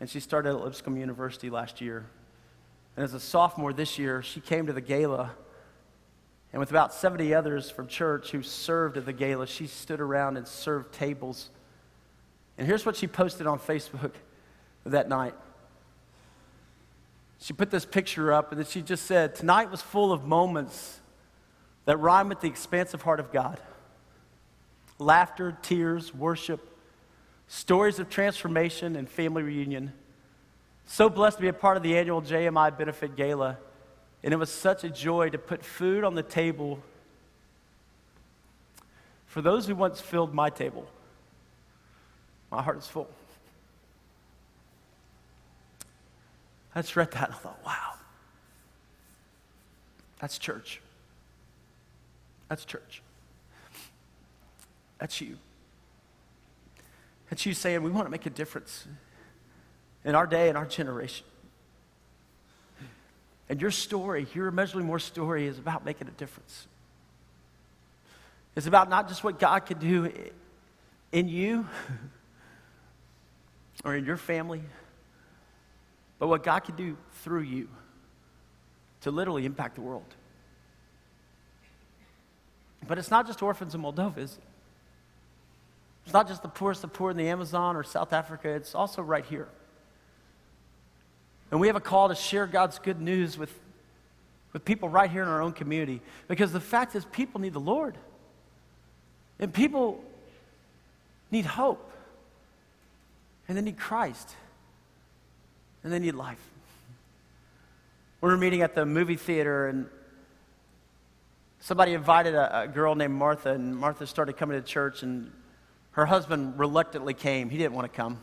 And 0.00 0.08
she 0.08 0.20
started 0.20 0.50
at 0.50 0.60
Lipscomb 0.60 0.96
University 0.96 1.50
last 1.50 1.80
year. 1.80 2.06
And 2.96 3.04
as 3.04 3.12
a 3.12 3.20
sophomore 3.20 3.72
this 3.72 3.98
year, 3.98 4.22
she 4.22 4.40
came 4.40 4.66
to 4.66 4.72
the 4.72 4.80
gala. 4.80 5.32
And 6.54 6.60
with 6.60 6.70
about 6.70 6.94
70 6.94 7.34
others 7.34 7.68
from 7.68 7.88
church 7.88 8.30
who 8.30 8.40
served 8.40 8.96
at 8.96 9.06
the 9.06 9.12
gala, 9.12 9.48
she 9.48 9.66
stood 9.66 10.00
around 10.00 10.36
and 10.36 10.46
served 10.46 10.94
tables. 10.94 11.50
And 12.56 12.64
here's 12.64 12.86
what 12.86 12.94
she 12.94 13.08
posted 13.08 13.48
on 13.48 13.58
Facebook 13.58 14.12
that 14.86 15.08
night 15.08 15.34
she 17.40 17.54
put 17.54 17.72
this 17.72 17.84
picture 17.84 18.32
up 18.32 18.52
and 18.52 18.60
then 18.60 18.68
she 18.68 18.82
just 18.82 19.04
said, 19.04 19.34
Tonight 19.34 19.68
was 19.68 19.82
full 19.82 20.12
of 20.12 20.26
moments 20.26 21.00
that 21.86 21.96
rhyme 21.96 22.28
with 22.28 22.40
the 22.40 22.46
expansive 22.46 23.02
heart 23.02 23.18
of 23.18 23.32
God 23.32 23.60
laughter, 25.00 25.58
tears, 25.60 26.14
worship, 26.14 26.78
stories 27.48 27.98
of 27.98 28.08
transformation, 28.08 28.94
and 28.94 29.08
family 29.08 29.42
reunion. 29.42 29.92
So 30.86 31.08
blessed 31.08 31.38
to 31.38 31.42
be 31.42 31.48
a 31.48 31.52
part 31.52 31.76
of 31.76 31.82
the 31.82 31.98
annual 31.98 32.22
JMI 32.22 32.78
Benefit 32.78 33.16
Gala. 33.16 33.58
And 34.24 34.32
it 34.32 34.38
was 34.38 34.48
such 34.48 34.84
a 34.84 34.88
joy 34.88 35.28
to 35.28 35.38
put 35.38 35.62
food 35.62 36.02
on 36.02 36.14
the 36.14 36.22
table 36.22 36.82
for 39.26 39.42
those 39.42 39.66
who 39.66 39.74
once 39.74 40.00
filled 40.00 40.32
my 40.32 40.48
table. 40.48 40.86
My 42.50 42.62
heart 42.62 42.78
is 42.78 42.86
full. 42.86 43.10
I 46.74 46.80
just 46.80 46.96
read 46.96 47.10
that 47.12 47.24
and 47.24 47.34
I 47.34 47.36
thought, 47.36 47.60
wow, 47.66 47.92
that's 50.18 50.38
church. 50.38 50.80
That's 52.48 52.64
church. 52.64 53.02
That's 54.98 55.20
you. 55.20 55.36
That's 57.28 57.44
you 57.44 57.52
saying, 57.52 57.82
we 57.82 57.90
want 57.90 58.06
to 58.06 58.10
make 58.10 58.24
a 58.24 58.30
difference 58.30 58.86
in 60.02 60.14
our 60.14 60.26
day 60.26 60.48
and 60.48 60.56
our 60.56 60.66
generation. 60.66 61.26
And 63.48 63.60
your 63.60 63.70
story, 63.70 64.26
your 64.34 64.48
immeasurably 64.48 64.84
more 64.84 64.98
story, 64.98 65.46
is 65.46 65.58
about 65.58 65.84
making 65.84 66.08
a 66.08 66.12
difference. 66.12 66.66
It's 68.56 68.66
about 68.66 68.88
not 68.88 69.08
just 69.08 69.22
what 69.22 69.38
God 69.38 69.60
can 69.66 69.78
do 69.78 70.12
in 71.12 71.28
you 71.28 71.66
or 73.84 73.96
in 73.96 74.04
your 74.04 74.16
family 74.16 74.62
but 76.18 76.28
what 76.28 76.42
God 76.42 76.60
can 76.60 76.76
do 76.76 76.96
through 77.22 77.42
you 77.42 77.68
to 79.02 79.10
literally 79.10 79.44
impact 79.44 79.74
the 79.74 79.82
world. 79.82 80.14
But 82.86 82.98
it's 82.98 83.10
not 83.10 83.26
just 83.26 83.42
orphans 83.42 83.74
in 83.74 83.82
Moldova, 83.82 84.18
is 84.18 84.32
it? 84.32 84.44
It's 86.04 86.12
not 86.12 86.28
just 86.28 86.42
the 86.42 86.48
poorest 86.48 86.84
of 86.84 86.92
poor 86.92 87.10
in 87.10 87.16
the 87.16 87.28
Amazon 87.28 87.76
or 87.76 87.82
South 87.82 88.12
Africa, 88.12 88.48
it's 88.48 88.74
also 88.74 89.02
right 89.02 89.24
here. 89.24 89.48
And 91.54 91.60
we 91.60 91.68
have 91.68 91.76
a 91.76 91.80
call 91.80 92.08
to 92.08 92.16
share 92.16 92.48
God's 92.48 92.80
good 92.80 93.00
news 93.00 93.38
with, 93.38 93.56
with 94.52 94.64
people 94.64 94.88
right 94.88 95.08
here 95.08 95.22
in 95.22 95.28
our 95.28 95.40
own 95.40 95.52
community. 95.52 96.00
Because 96.26 96.50
the 96.50 96.58
fact 96.58 96.96
is, 96.96 97.04
people 97.04 97.40
need 97.40 97.52
the 97.52 97.60
Lord. 97.60 97.96
And 99.38 99.54
people 99.54 100.02
need 101.30 101.46
hope. 101.46 101.92
And 103.46 103.56
they 103.56 103.62
need 103.62 103.78
Christ 103.78 104.34
and 105.84 105.92
they 105.92 106.00
need 106.00 106.16
life. 106.16 106.44
We 108.20 108.30
were 108.30 108.36
meeting 108.36 108.62
at 108.62 108.74
the 108.74 108.84
movie 108.84 109.14
theater, 109.14 109.68
and 109.68 109.86
somebody 111.60 111.92
invited 111.92 112.34
a, 112.34 112.62
a, 112.62 112.66
girl 112.66 112.96
named 112.96 113.14
Martha, 113.14 113.52
and 113.52 113.76
Martha 113.76 114.08
started 114.08 114.38
coming 114.38 114.60
to 114.60 114.66
church, 114.66 115.04
and 115.04 115.30
her 115.92 116.04
husband 116.04 116.58
reluctantly 116.58 117.14
came. 117.14 117.48
He 117.48 117.58
didn't 117.58 117.74
want 117.74 117.92
to 117.92 117.96
come. 117.96 118.18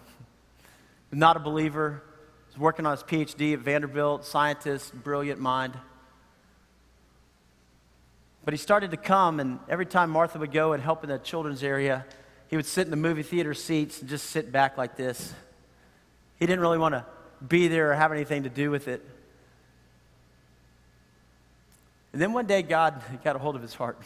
Not 1.14 1.38
a 1.38 1.40
believer. 1.40 2.04
Was 2.52 2.60
working 2.60 2.86
on 2.86 2.92
his 2.92 3.04
PhD 3.04 3.54
at 3.54 3.60
Vanderbilt, 3.60 4.26
scientist, 4.26 4.94
brilliant 4.94 5.40
mind. 5.40 5.74
But 8.44 8.54
he 8.54 8.58
started 8.58 8.92
to 8.92 8.98
come, 8.98 9.40
and 9.40 9.60
every 9.70 9.86
time 9.86 10.10
Martha 10.10 10.38
would 10.38 10.52
go 10.52 10.74
and 10.74 10.84
help 10.84 11.04
in 11.04 11.10
the 11.10 11.18
children's 11.18 11.64
area, 11.64 12.06
he 12.48 12.58
would 12.58 12.66
sit 12.66 12.86
in 12.86 12.92
the 12.92 12.98
movie 12.98 13.24
theater 13.24 13.54
seats 13.54 14.02
and 14.02 14.10
just 14.10 14.32
sit 14.32 14.52
back 14.52 14.78
like 14.78 14.98
this. 14.98 15.34
He 16.40 16.46
didn't 16.46 16.60
really 16.60 16.78
want 16.78 16.94
to 16.94 17.06
be 17.48 17.70
there 17.70 17.92
or 17.92 17.94
have 17.94 18.12
anything 18.12 18.44
to 18.44 18.50
do 18.50 18.70
with 18.70 18.90
it. 18.90 19.02
And 22.12 22.22
then 22.22 22.34
one 22.34 22.48
day, 22.48 22.64
God 22.64 23.02
got 23.24 23.38
a 23.38 23.40
hold 23.40 23.56
of 23.56 23.62
his 23.62 23.74
heart. 23.74 23.98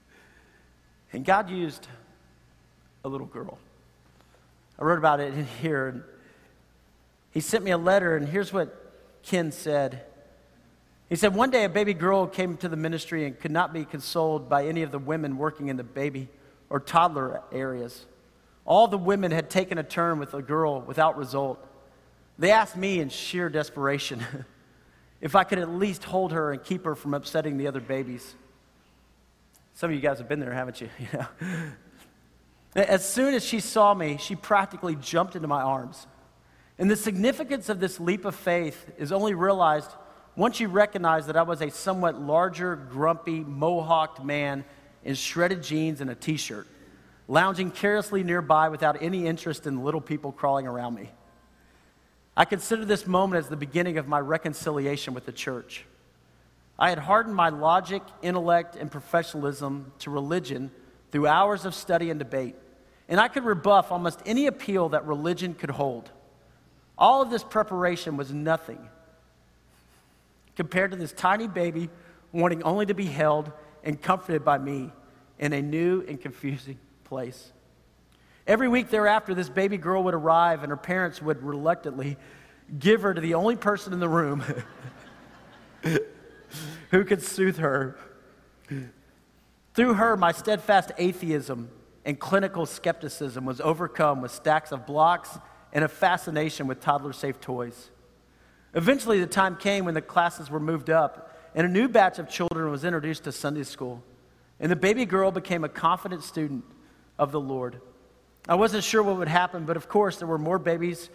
and 1.14 1.24
God 1.24 1.48
used 1.48 1.86
a 3.04 3.08
little 3.08 3.26
girl. 3.26 3.56
I 4.78 4.84
wrote 4.84 4.98
about 4.98 5.20
it 5.20 5.32
here. 5.62 6.04
He 7.36 7.42
sent 7.42 7.64
me 7.64 7.70
a 7.70 7.76
letter, 7.76 8.16
and 8.16 8.26
here's 8.26 8.50
what 8.50 8.74
Ken 9.22 9.52
said. 9.52 10.06
He 11.10 11.16
said, 11.16 11.34
One 11.34 11.50
day 11.50 11.64
a 11.64 11.68
baby 11.68 11.92
girl 11.92 12.26
came 12.26 12.56
to 12.56 12.66
the 12.66 12.78
ministry 12.78 13.26
and 13.26 13.38
could 13.38 13.50
not 13.50 13.74
be 13.74 13.84
consoled 13.84 14.48
by 14.48 14.64
any 14.64 14.80
of 14.80 14.90
the 14.90 14.98
women 14.98 15.36
working 15.36 15.68
in 15.68 15.76
the 15.76 15.84
baby 15.84 16.30
or 16.70 16.80
toddler 16.80 17.42
areas. 17.52 18.06
All 18.64 18.88
the 18.88 18.96
women 18.96 19.32
had 19.32 19.50
taken 19.50 19.76
a 19.76 19.82
turn 19.82 20.18
with 20.18 20.30
the 20.30 20.40
girl 20.40 20.80
without 20.80 21.18
result. 21.18 21.62
They 22.38 22.52
asked 22.52 22.74
me 22.74 23.00
in 23.00 23.10
sheer 23.10 23.50
desperation 23.50 24.24
if 25.20 25.36
I 25.36 25.44
could 25.44 25.58
at 25.58 25.68
least 25.68 26.04
hold 26.04 26.32
her 26.32 26.54
and 26.54 26.64
keep 26.64 26.86
her 26.86 26.94
from 26.94 27.12
upsetting 27.12 27.58
the 27.58 27.66
other 27.66 27.80
babies. 27.80 28.34
Some 29.74 29.90
of 29.90 29.94
you 29.94 30.00
guys 30.00 30.16
have 30.20 30.28
been 30.30 30.40
there, 30.40 30.54
haven't 30.54 30.80
you? 30.80 30.88
As 32.74 33.06
soon 33.06 33.34
as 33.34 33.44
she 33.44 33.60
saw 33.60 33.92
me, 33.92 34.16
she 34.16 34.36
practically 34.36 34.96
jumped 34.96 35.36
into 35.36 35.48
my 35.48 35.60
arms. 35.60 36.06
And 36.78 36.90
the 36.90 36.96
significance 36.96 37.68
of 37.68 37.80
this 37.80 37.98
leap 37.98 38.24
of 38.24 38.34
faith 38.34 38.92
is 38.98 39.12
only 39.12 39.34
realized 39.34 39.90
once 40.36 40.60
you 40.60 40.68
recognize 40.68 41.26
that 41.26 41.36
I 41.36 41.42
was 41.42 41.62
a 41.62 41.70
somewhat 41.70 42.20
larger, 42.20 42.76
grumpy, 42.76 43.40
mohawked 43.40 44.22
man 44.22 44.64
in 45.02 45.14
shredded 45.14 45.62
jeans 45.62 46.02
and 46.02 46.10
a 46.10 46.14
t 46.14 46.36
shirt, 46.36 46.66
lounging 47.26 47.70
carelessly 47.70 48.22
nearby 48.22 48.68
without 48.68 49.02
any 49.02 49.26
interest 49.26 49.66
in 49.66 49.82
little 49.82 50.02
people 50.02 50.32
crawling 50.32 50.66
around 50.66 50.94
me. 50.94 51.10
I 52.36 52.44
consider 52.44 52.84
this 52.84 53.06
moment 53.06 53.42
as 53.42 53.48
the 53.48 53.56
beginning 53.56 53.96
of 53.96 54.06
my 54.06 54.20
reconciliation 54.20 55.14
with 55.14 55.24
the 55.24 55.32
church. 55.32 55.86
I 56.78 56.90
had 56.90 56.98
hardened 56.98 57.34
my 57.34 57.48
logic, 57.48 58.02
intellect, 58.20 58.76
and 58.76 58.90
professionalism 58.90 59.92
to 60.00 60.10
religion 60.10 60.70
through 61.10 61.26
hours 61.26 61.64
of 61.64 61.74
study 61.74 62.10
and 62.10 62.18
debate, 62.18 62.54
and 63.08 63.18
I 63.18 63.28
could 63.28 63.44
rebuff 63.44 63.90
almost 63.90 64.20
any 64.26 64.46
appeal 64.46 64.90
that 64.90 65.06
religion 65.06 65.54
could 65.54 65.70
hold. 65.70 66.10
All 66.98 67.22
of 67.22 67.30
this 67.30 67.44
preparation 67.44 68.16
was 68.16 68.32
nothing 68.32 68.88
compared 70.56 70.90
to 70.92 70.96
this 70.96 71.12
tiny 71.12 71.46
baby 71.46 71.90
wanting 72.32 72.62
only 72.62 72.86
to 72.86 72.94
be 72.94 73.06
held 73.06 73.52
and 73.84 74.00
comforted 74.00 74.44
by 74.44 74.58
me 74.58 74.90
in 75.38 75.52
a 75.52 75.62
new 75.62 76.04
and 76.08 76.20
confusing 76.20 76.78
place. 77.04 77.52
Every 78.46 78.68
week 78.68 78.90
thereafter, 78.90 79.34
this 79.34 79.48
baby 79.48 79.76
girl 79.76 80.04
would 80.04 80.14
arrive, 80.14 80.62
and 80.62 80.70
her 80.70 80.76
parents 80.76 81.20
would 81.20 81.42
reluctantly 81.42 82.16
give 82.78 83.02
her 83.02 83.12
to 83.12 83.20
the 83.20 83.34
only 83.34 83.56
person 83.56 83.92
in 83.92 84.00
the 84.00 84.08
room 84.08 84.42
who 86.90 87.04
could 87.04 87.22
soothe 87.22 87.58
her. 87.58 87.98
Through 89.74 89.94
her, 89.94 90.16
my 90.16 90.32
steadfast 90.32 90.92
atheism 90.96 91.70
and 92.04 92.18
clinical 92.18 92.66
skepticism 92.66 93.44
was 93.44 93.60
overcome 93.60 94.20
with 94.20 94.30
stacks 94.30 94.72
of 94.72 94.86
blocks 94.86 95.38
and 95.72 95.84
a 95.84 95.88
fascination 95.88 96.66
with 96.66 96.80
toddler 96.80 97.12
safe 97.12 97.40
toys. 97.40 97.90
Eventually, 98.74 99.20
the 99.20 99.26
time 99.26 99.56
came 99.56 99.84
when 99.84 99.94
the 99.94 100.02
classes 100.02 100.50
were 100.50 100.60
moved 100.60 100.90
up, 100.90 101.34
and 101.54 101.66
a 101.66 101.70
new 101.70 101.88
batch 101.88 102.18
of 102.18 102.28
children 102.28 102.70
was 102.70 102.84
introduced 102.84 103.24
to 103.24 103.32
Sunday 103.32 103.62
school. 103.62 104.02
And 104.60 104.70
the 104.70 104.76
baby 104.76 105.04
girl 105.04 105.30
became 105.30 105.64
a 105.64 105.68
confident 105.68 106.22
student 106.22 106.64
of 107.18 107.32
the 107.32 107.40
Lord. 107.40 107.80
I 108.48 108.54
wasn't 108.54 108.84
sure 108.84 109.02
what 109.02 109.16
would 109.16 109.28
happen, 109.28 109.64
but 109.64 109.76
of 109.76 109.88
course, 109.88 110.16
there 110.16 110.28
were 110.28 110.38
more 110.38 110.58
babies 110.58 111.10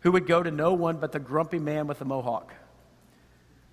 who 0.00 0.12
would 0.12 0.26
go 0.26 0.42
to 0.42 0.50
no 0.50 0.74
one 0.74 0.96
but 0.96 1.12
the 1.12 1.20
grumpy 1.20 1.58
man 1.58 1.86
with 1.86 1.98
the 1.98 2.04
mohawk. 2.04 2.52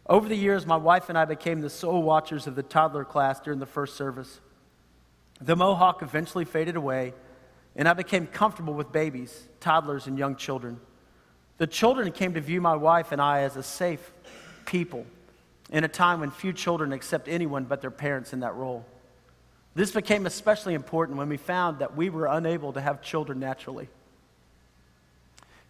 Over 0.06 0.28
the 0.28 0.36
years, 0.36 0.66
my 0.66 0.78
wife 0.78 1.10
and 1.10 1.18
I 1.18 1.26
became 1.26 1.62
the 1.62 1.70
sole 1.70 2.02
watchers 2.02 2.48
of 2.48 2.56
the 2.56 2.64
toddler 2.64 3.06
class 3.06 3.40
during 3.40 3.60
the 3.60 3.66
first 3.66 3.96
service. 3.96 4.40
The 5.42 5.56
mohawk 5.56 6.02
eventually 6.02 6.46
faded 6.46 6.76
away, 6.76 7.14
and 7.80 7.88
I 7.88 7.94
became 7.94 8.28
comfortable 8.28 8.74
with 8.74 8.92
babies, 8.92 9.48
toddlers, 9.62 10.06
and 10.06 10.18
young 10.18 10.36
children. 10.36 10.82
The 11.60 11.66
children 11.66 12.12
came 12.12 12.34
to 12.34 12.42
view 12.42 12.60
my 12.60 12.76
wife 12.76 13.14
and 13.14 13.22
I 13.22 13.44
as 13.44 13.56
a 13.56 13.64
safe 13.64 14.12
people 14.66 15.06
in 15.70 15.86
a 15.86 15.88
time 15.88 16.20
when 16.20 16.30
few 16.30 16.52
children 16.52 16.92
accept 16.92 17.30
anyone 17.30 17.64
but 17.64 17.80
their 17.80 17.90
parents 17.90 18.34
in 18.34 18.42
that 18.42 18.54
role. 18.56 18.86
This 19.76 19.92
became 19.92 20.26
especially 20.26 20.74
important 20.74 21.18
when 21.18 21.30
we 21.30 21.38
found 21.38 21.80
that 21.80 21.96
we 21.96 22.10
were 22.10 22.26
unable 22.26 22.74
to 22.74 22.82
have 22.82 23.02
children 23.02 23.40
naturally. 23.40 23.88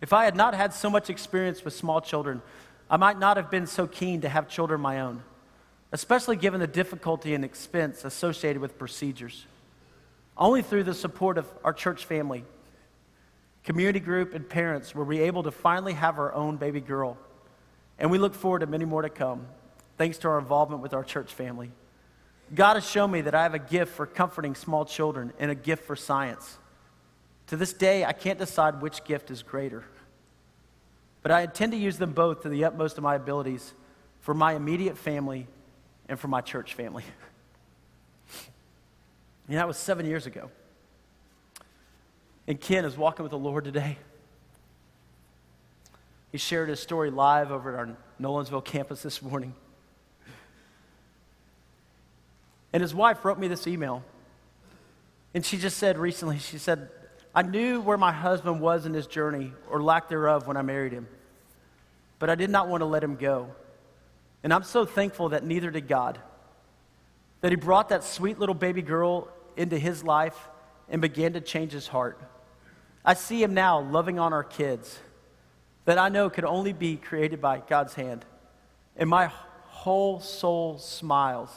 If 0.02 0.12
I 0.12 0.26
had 0.26 0.36
not 0.36 0.56
had 0.56 0.74
so 0.74 0.89
much 0.89 1.12
experience 1.12 1.63
with 1.63 1.76
small 1.76 2.02
children, 2.02 2.41
I 2.89 2.98
might 2.98 3.19
not 3.19 3.38
have 3.38 3.52
been 3.52 3.67
so 3.67 3.86
keen 3.86 4.22
to 4.22 4.30
have 4.30 4.50
children 4.50 4.82
my 4.82 5.02
own, 5.02 5.22
especially 5.91 6.38
given 6.38 6.60
the 6.60 6.65
difficulty 6.65 7.36
and 7.36 7.45
expense 7.45 8.04
associated 8.04 8.63
with 8.63 8.80
procedures. 8.80 9.45
Only 10.39 10.62
through 10.62 10.86
the 10.86 10.93
support 10.93 11.38
of 11.38 11.45
our 11.65 11.73
church 11.73 12.06
family, 12.06 12.45
community 13.65 13.99
group, 13.99 14.34
and 14.34 14.47
parents 14.47 14.95
were 14.95 15.04
we 15.04 15.19
able 15.19 15.43
to 15.43 15.52
finally 15.52 15.93
have 15.93 16.17
our 16.17 16.34
own 16.34 16.56
baby 16.56 16.80
girl. 16.80 17.17
And 17.99 18.10
we 18.10 18.17
look 18.17 18.34
forward 18.34 18.60
to 18.60 18.65
many 18.65 18.86
more 18.86 19.02
to 19.02 19.10
come, 19.10 19.45
thanks 19.97 20.17
to 20.19 20.30
our 20.30 20.39
involvement 20.39 20.82
with 20.82 20.93
our 20.93 21.04
church 21.04 21.34
family. 21.34 21.71
God 22.56 22.75
has 22.75 22.89
shown 22.89 23.12
me 23.12 23.21
that 23.21 23.36
I 23.36 23.43
have 23.43 23.54
a 23.54 23.60
gift 23.60 23.93
for 23.93 24.06
comforting 24.06 24.56
small 24.56 24.86
children 24.86 25.34
and 25.39 25.52
a 25.52 25.56
gift 25.56 25.86
for 25.86 25.97
science. 25.97 26.58
To 27.47 27.58
this 27.58 27.73
day, 27.73 28.06
I 28.06 28.13
can't 28.13 28.39
decide 28.39 28.82
which 28.82 29.04
gift 29.04 29.30
is 29.30 29.43
greater. 29.43 29.84
But 31.21 31.32
I 31.32 31.41
intend 31.41 31.73
to 31.73 31.78
use 31.78 31.97
them 31.97 32.13
both 32.13 32.43
to 32.43 32.49
the 32.49 32.63
utmost 32.63 32.97
of 32.97 33.04
my 33.04 33.15
abilities 33.15 33.73
for 34.21 34.34
my 34.34 34.54
immediate 34.54 34.97
family 34.97 35.47
and 36.08 36.17
for 36.17 36.30
my 36.30 36.39
church 36.39 36.75
family. 36.75 37.04
and 39.50 39.58
that 39.58 39.68
was 39.68 39.78
seven 39.78 40.06
years 40.06 40.28
ago. 40.28 40.52
And 42.48 42.62
Ken 42.62 42.86
is 42.86 42.96
walking 42.96 43.24
with 43.24 43.32
the 43.32 43.38
Lord 43.38 43.64
today. 43.64 43.98
He 46.32 46.38
shared 46.38 46.70
his 46.70 46.80
story 46.80 47.10
live 47.10 47.52
over 47.52 47.74
at 47.74 47.80
our 47.80 47.98
Nolensville 48.22 48.64
campus 48.64 49.02
this 49.02 49.24
morning. 49.24 49.56
And 52.72 52.82
his 52.82 52.94
wife 52.94 53.26
wrote 53.26 53.40
me 53.40 53.48
this 53.48 53.66
email. 53.66 54.04
And 55.34 55.44
she 55.44 55.58
just 55.58 55.78
said 55.78 55.98
recently, 55.98 56.38
she 56.38 56.60
said, 56.60 56.90
I 57.34 57.42
knew 57.42 57.82
where 57.82 57.98
my 57.98 58.12
husband 58.12 58.62
was 58.62 58.86
in 58.86 58.94
his 58.94 59.08
journey, 59.08 59.52
or 59.68 59.82
lack 59.82 60.10
thereof, 60.10 60.46
when 60.46 60.58
I 60.58 60.62
married 60.62 60.92
him. 60.92 61.08
But 62.20 62.30
I 62.30 62.36
did 62.36 62.52
not 62.52 62.68
want 62.68 62.82
to 62.82 62.86
let 62.86 63.04
him 63.04 63.16
go. 63.16 63.50
And 64.44 64.54
I'm 64.54 64.64
so 64.64 64.86
thankful 64.86 65.30
that 65.30 65.44
neither 65.44 65.72
did 65.72 65.88
God. 65.88 66.20
That 67.42 67.52
he 67.52 67.56
brought 67.56 67.90
that 67.90 68.04
sweet 68.04 68.38
little 68.38 68.54
baby 68.54 68.84
girl 68.84 69.28
into 69.60 69.78
his 69.78 70.04
life 70.04 70.50
and 70.88 71.02
began 71.02 71.34
to 71.34 71.41
change 71.41 71.74
his 71.74 71.88
heart. 71.88 72.19
I 73.04 73.13
see 73.13 73.43
him 73.43 73.54
now 73.54 73.82
loving 73.82 74.17
on 74.17 74.32
our 74.32 74.43
kids 74.43 74.98
that 75.84 75.98
I 75.98 76.08
know 76.08 76.30
could 76.30 76.45
only 76.45 76.72
be 76.72 76.95
created 76.95 77.41
by 77.41 77.62
God's 77.67 77.93
hand. 77.93 78.24
And 78.95 79.10
my 79.10 79.32
whole 79.65 80.22
soul 80.22 80.78
smiles 80.78 81.50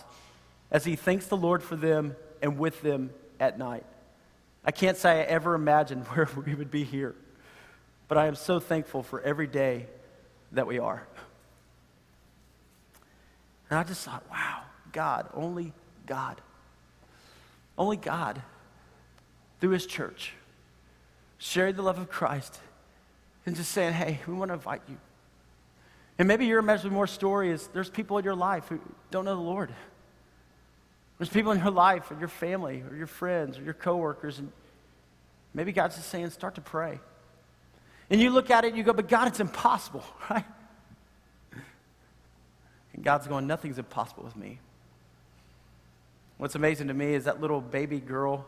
as 0.71 0.85
he 0.85 0.97
thanks 0.97 1.27
the 1.27 1.37
Lord 1.37 1.63
for 1.63 1.77
them 1.77 2.17
and 2.43 2.59
with 2.59 2.83
them 2.83 3.11
at 3.39 3.57
night. 3.57 3.85
I 4.65 4.73
can't 4.73 4.97
say 4.97 5.21
I 5.21 5.25
ever 5.25 5.55
imagined 5.55 6.05
where 6.09 6.29
we 6.45 6.55
would 6.55 6.71
be 6.71 6.83
here, 6.83 7.15
but 8.09 8.19
I 8.19 8.27
am 8.27 8.35
so 8.35 8.59
thankful 8.59 9.05
for 9.05 9.21
every 9.21 9.47
day 9.47 9.87
that 10.51 10.67
we 10.67 10.81
are. 10.81 11.07
And 13.71 13.79
I 13.79 13.85
just 13.85 14.05
thought, 14.05 14.25
wow, 14.29 14.63
God, 14.91 15.29
only 15.35 15.73
God. 16.05 16.41
Only 17.77 17.97
God, 17.97 18.43
through 19.61 19.71
his 19.71 19.87
church, 19.87 20.33
sharing 21.39 21.75
the 21.77 21.83
love 21.83 21.99
of 21.99 22.11
Christ 22.11 22.59
and 23.47 23.57
just 23.57 23.73
saying, 23.73 23.93
hey, 23.93 24.21
we 24.27 24.35
want 24.35 24.51
to 24.51 24.55
invite 24.55 24.83
you. 24.89 24.97
And 26.19 26.29
maybe 26.29 26.47
your 26.47 26.61
immeasurably 26.61 26.95
more 26.95 27.07
story 27.07 27.51
is 27.51 27.67
there's 27.69 27.91
people 27.91 28.19
in 28.19 28.25
your 28.25 28.35
life 28.35 28.69
who 28.69 28.81
don't 29.11 29.25
know 29.25 29.35
the 29.35 29.41
Lord. 29.41 29.73
There's 31.19 31.31
people 31.31 31.53
in 31.53 31.59
your 31.59 31.71
life, 31.71 32.11
or 32.11 32.19
your 32.19 32.29
family, 32.29 32.83
or 32.89 32.97
your 32.97 33.07
friends, 33.07 33.59
or 33.59 33.63
your 33.63 33.75
coworkers, 33.75 34.39
and 34.39 34.51
maybe 35.55 35.73
God's 35.73 35.97
just 35.97 36.09
saying, 36.09 36.31
start 36.31 36.57
to 36.57 36.61
pray. 36.61 36.99
And 38.11 38.21
you 38.21 38.31
look 38.31 38.51
at 38.51 38.65
it 38.65 38.69
and 38.69 38.77
you 38.77 38.83
go, 38.83 38.93
but 38.93 39.09
God, 39.09 39.29
it's 39.29 39.41
impossible, 39.41 40.05
right? 40.31 40.45
And 42.95 43.05
God's 43.05 43.27
going, 43.27 43.47
nothing's 43.47 43.79
impossible 43.79 44.25
with 44.25 44.37
me. 44.37 44.59
What's 46.43 46.57
amazing 46.57 46.89
to 46.89 46.95
me 46.95 47.15
is 47.15 47.27
that 47.27 47.41
little 47.41 47.61
baby 47.61 48.01
girl 48.01 48.45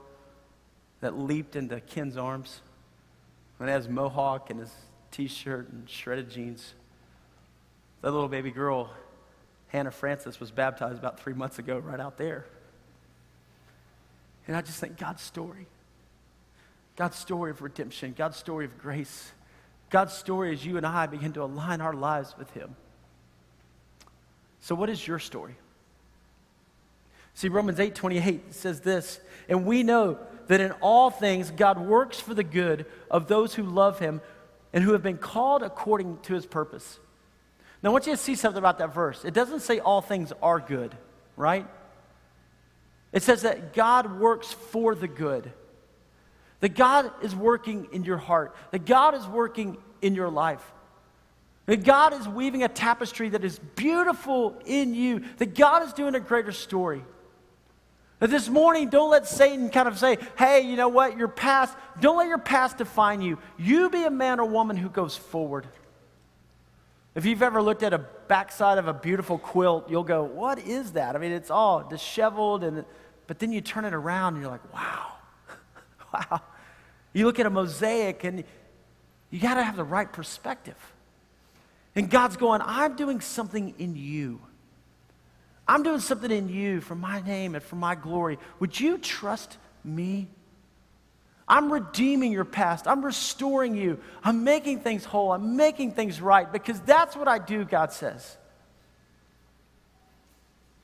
that 1.01 1.17
leaped 1.17 1.55
into 1.55 1.81
Ken's 1.81 2.17
arms 2.17 2.61
and 3.61 3.69
has 3.69 3.89
mohawk 3.89 4.51
and 4.51 4.59
his 4.59 4.73
t-shirt 5.13 5.71
and 5.71 5.89
shredded 5.89 6.29
jeans. 6.29 6.75
That 8.03 8.11
little 8.11 8.27
baby 8.27 8.51
girl, 8.51 8.91
Hannah 9.69 9.93
Francis, 9.93 10.41
was 10.41 10.51
baptized 10.51 10.99
about 10.99 11.21
three 11.21 11.35
months 11.35 11.61
ago 11.61 11.79
right 11.79 12.01
out 12.01 12.19
there. 12.19 12.47
And 14.49 14.57
I 14.57 14.63
just 14.63 14.81
think 14.81 14.97
God's 14.97 15.23
story, 15.23 15.69
God's 16.97 17.17
story 17.17 17.53
of 17.53 17.63
redemption, 17.63 18.13
God's 18.19 18.37
story 18.37 18.65
of 18.65 18.77
grace, 18.77 19.31
God's 19.91 20.15
story 20.15 20.53
as 20.53 20.67
you 20.67 20.79
and 20.79 20.85
I 20.85 21.07
begin 21.07 21.33
to 21.35 21.45
align 21.45 21.81
our 21.81 21.95
lives 21.95 22.35
with 22.37 22.51
Him. 22.55 22.75
So, 24.63 24.75
what 24.75 24.91
is 24.91 25.07
your 25.07 25.21
story? 25.21 25.55
See, 27.35 27.49
Romans 27.49 27.81
8 27.81 27.95
28 27.95 28.55
says 28.55 28.81
this, 28.81 29.21
and 29.49 29.67
we 29.67 29.83
know 29.83 30.19
that 30.47 30.61
in 30.61 30.73
all 30.81 31.11
things 31.11 31.51
God 31.51 31.79
works 31.79 32.21
for 32.21 32.35
the 32.35 32.45
good 32.45 32.87
of 33.11 33.27
those 33.27 33.55
who 33.55 33.63
love 33.65 33.99
Him 33.99 34.21
and 34.73 34.85
who 34.85 34.93
have 34.93 35.03
been 35.03 35.19
called 35.19 35.63
according 35.63 36.19
to 36.23 36.35
His 36.35 36.47
purpose. 36.47 36.99
Now, 37.83 37.91
I 37.91 37.93
want 37.93 38.07
you 38.07 38.13
to 38.13 38.19
see 38.19 38.35
something 38.35 38.59
about 38.59 38.79
that 38.79 38.95
verse. 38.95 39.25
It 39.25 39.35
doesn't 39.35 39.61
say 39.61 39.79
all 39.79 40.01
things 40.01 40.33
are 40.43 40.59
good, 40.59 40.97
right? 41.37 41.67
It 43.13 43.23
says 43.23 43.43
that 43.43 43.75
God 43.75 44.19
works 44.19 44.53
for 44.53 44.95
the 44.95 45.09
good. 45.09 45.53
That 46.61 46.75
God 46.75 47.13
is 47.23 47.37
working 47.37 47.89
in 47.93 48.05
your 48.05 48.17
heart. 48.17 48.57
That 48.71 48.87
God 48.87 49.15
is 49.15 49.27
working 49.27 49.77
in 50.01 50.15
your 50.15 50.31
life. 50.31 50.65
That 51.67 51.85
God 51.85 52.15
is 52.15 52.27
weaving 52.27 52.63
a 52.63 52.69
tapestry 52.69 53.29
that 53.31 53.45
is 53.45 53.59
beautiful 53.59 54.59
in 54.65 54.95
you. 54.95 55.25
That 55.37 55.55
God 55.55 55.83
is 55.83 55.93
doing 55.93 56.15
a 56.15 56.21
greater 56.21 56.53
story. 56.53 57.05
This 58.21 58.49
morning, 58.49 58.89
don't 58.89 59.11
let 59.11 59.27
Satan 59.27 59.69
kind 59.69 59.89
of 59.89 59.99
say, 59.99 60.19
hey, 60.39 60.63
you 60.63 60.77
know 60.77 60.89
what, 60.89 61.19
your 61.19 61.29
past, 61.29 61.77
don't 62.01 62.17
let 62.17 62.29
your 62.29 62.39
past 62.39 62.79
define 62.79 63.21
you. 63.21 63.39
You 63.59 63.91
be 63.91 64.05
a 64.05 64.11
man 64.11 64.41
or 64.41 64.47
woman 64.47 64.77
who 64.77 64.89
goes 64.89 65.17
forward. 65.17 65.67
If 67.15 67.27
you've 67.27 67.43
ever 67.43 67.61
looked 67.61 67.83
at 67.83 67.93
a 67.93 67.99
backside 67.99 68.79
of 68.79 68.89
a 68.89 68.95
beautiful 68.95 69.39
quilt, 69.39 69.91
you'll 69.91 70.05
go, 70.05 70.25
what 70.25 70.59
is 70.59 70.93
that? 70.93 71.15
I 71.15 71.19
mean, 71.19 71.33
it's 71.33 71.51
all 71.51 71.83
disheveled 71.83 72.65
and 72.65 72.85
but 73.27 73.39
then 73.39 73.53
you 73.53 73.61
turn 73.61 73.85
it 73.85 73.95
around 73.95 74.35
and 74.35 74.43
you're 74.43 74.51
like, 74.51 74.73
wow, 74.73 75.13
wow. 76.13 76.43
You 77.13 77.27
look 77.27 77.39
at 77.39 77.47
a 77.47 77.51
mosaic 77.51 78.25
and 78.25 78.45
you 79.31 79.41
got 79.41 79.55
to 79.55 79.63
have 79.63 79.77
the 79.77 79.85
right 79.85 80.13
perspective. 80.13 80.77
And 81.95 82.11
God's 82.11 82.37
going, 82.37 82.61
I'm 82.65 82.97
doing 82.97 83.21
something 83.21 83.75
in 83.79 83.97
you. 83.97 84.41
I'm 85.67 85.83
doing 85.83 86.01
something 86.01 86.31
in 86.31 86.49
you 86.49 86.81
for 86.81 86.95
my 86.95 87.23
name 87.23 87.55
and 87.55 87.65
for 87.65 87.77
my 87.77 87.95
glory. 87.95 88.39
Would 88.61 88.79
you 88.79 88.99
trust 88.99 89.57
me? 89.83 90.29
I'm 91.47 91.73
redeeming 91.73 92.33
your 92.33 92.45
past. 92.45 92.87
I'm 92.87 93.05
restoring 93.05 93.77
you. 93.77 93.99
I'm 94.23 94.45
making 94.45 94.81
things 94.81 95.05
whole. 95.05 95.33
I'm 95.33 95.57
making 95.57 95.93
things 95.93 96.21
right 96.21 96.51
because 96.51 96.81
that's 96.81 97.17
what 97.17 97.29
I 97.29 97.39
do, 97.39 97.65
God 97.65 97.93
says. 97.93 98.37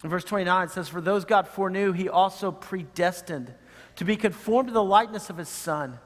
In 0.03 0.11
verse 0.11 0.25
29, 0.25 0.67
it 0.67 0.71
says, 0.71 0.89
For 0.89 1.01
those 1.01 1.25
God 1.25 1.49
foreknew, 1.49 1.93
he 1.93 2.09
also 2.09 2.51
predestined 2.51 3.53
to 3.97 4.05
be 4.05 4.17
conformed 4.17 4.69
to 4.69 4.73
the 4.73 4.83
likeness 4.83 5.29
of 5.29 5.37
his 5.37 5.49
Son. 5.49 5.99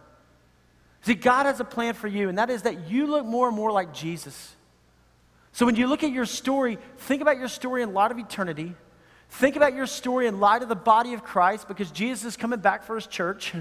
See, 1.03 1.15
God 1.15 1.47
has 1.47 1.61
a 1.61 1.65
plan 1.65 1.95
for 1.95 2.09
you, 2.09 2.29
and 2.29 2.39
that 2.39 2.51
is 2.51 2.63
that 2.63 2.89
you 2.89 3.07
look 3.07 3.25
more 3.25 3.47
and 3.47 3.57
more 3.57 3.71
like 3.71 3.93
Jesus. 3.93 4.57
So 5.55 5.65
when 5.67 5.77
you 5.77 5.87
look 5.87 6.03
at 6.03 6.11
your 6.11 6.27
story, 6.27 6.79
think 6.99 7.23
about 7.23 7.39
your 7.39 7.47
story 7.47 7.83
in 7.83 7.95
light 7.95 8.11
of 8.11 8.19
eternity. 8.19 8.75
Think 9.31 9.55
about 9.55 9.73
your 9.73 9.87
story 9.87 10.27
in 10.27 10.41
light 10.41 10.63
of 10.63 10.69
the 10.69 10.75
body 10.75 11.15
of 11.15 11.23
Christ 11.23 11.69
because 11.69 11.93
Jesus 11.93 12.25
is 12.25 12.37
coming 12.37 12.59
back 12.59 12.83
for 12.83 12.97
his 12.97 13.07
church. 13.07 13.55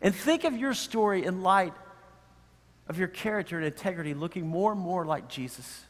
And 0.00 0.14
think 0.14 0.44
of 0.44 0.56
your 0.56 0.74
story 0.74 1.24
in 1.24 1.42
light 1.42 1.72
of 2.86 3.00
your 3.00 3.08
character 3.08 3.56
and 3.56 3.66
integrity 3.66 4.14
looking 4.14 4.46
more 4.46 4.70
and 4.70 4.80
more 4.80 5.04
like 5.04 5.28
Jesus. 5.28 5.84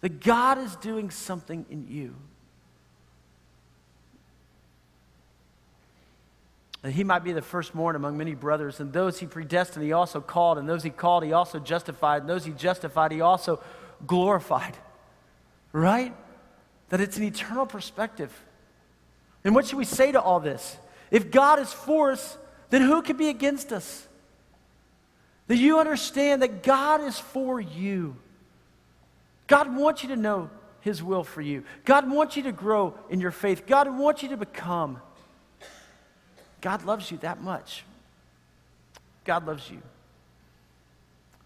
That 0.00 0.20
God 0.20 0.58
is 0.58 0.74
doing 0.76 1.10
something 1.10 1.64
in 1.70 1.86
you. 1.88 2.16
That 6.82 6.90
he 6.90 7.04
might 7.04 7.22
be 7.22 7.32
the 7.32 7.42
firstborn 7.42 7.94
among 7.94 8.18
many 8.18 8.34
brothers, 8.34 8.80
and 8.80 8.92
those 8.92 9.20
he 9.20 9.26
predestined, 9.26 9.84
he 9.84 9.92
also 9.92 10.20
called, 10.20 10.58
and 10.58 10.68
those 10.68 10.82
he 10.82 10.90
called, 10.90 11.24
he 11.24 11.32
also 11.32 11.60
justified, 11.60 12.22
and 12.22 12.30
those 12.30 12.44
he 12.44 12.52
justified, 12.52 13.12
he 13.12 13.20
also 13.20 13.62
glorified. 14.06 14.76
Right? 15.72 16.14
That 16.88 17.00
it's 17.00 17.16
an 17.16 17.22
eternal 17.22 17.66
perspective. 17.66 18.32
And 19.44 19.54
what 19.54 19.66
should 19.66 19.78
we 19.78 19.84
say 19.84 20.12
to 20.12 20.20
all 20.20 20.40
this? 20.40 20.76
If 21.10 21.30
God 21.30 21.58
is 21.58 21.72
for 21.72 22.12
us, 22.12 22.36
then 22.70 22.82
who 22.82 23.02
can 23.02 23.16
be 23.16 23.28
against 23.28 23.72
us? 23.72 24.06
That 25.46 25.56
you 25.56 25.78
understand 25.78 26.42
that 26.42 26.62
God 26.62 27.00
is 27.02 27.18
for 27.18 27.60
you. 27.60 28.16
God 29.46 29.76
wants 29.76 30.02
you 30.02 30.08
to 30.08 30.16
know 30.16 30.50
His 30.80 31.02
will 31.02 31.24
for 31.24 31.42
you. 31.42 31.64
God 31.84 32.10
wants 32.10 32.36
you 32.36 32.44
to 32.44 32.52
grow 32.52 32.94
in 33.10 33.20
your 33.20 33.30
faith. 33.30 33.66
God 33.66 33.96
wants 33.96 34.22
you 34.22 34.30
to 34.30 34.36
become. 34.36 35.00
God 36.62 36.84
loves 36.84 37.10
you 37.10 37.18
that 37.18 37.42
much. 37.42 37.84
God 39.24 39.46
loves 39.46 39.68
you. 39.70 39.82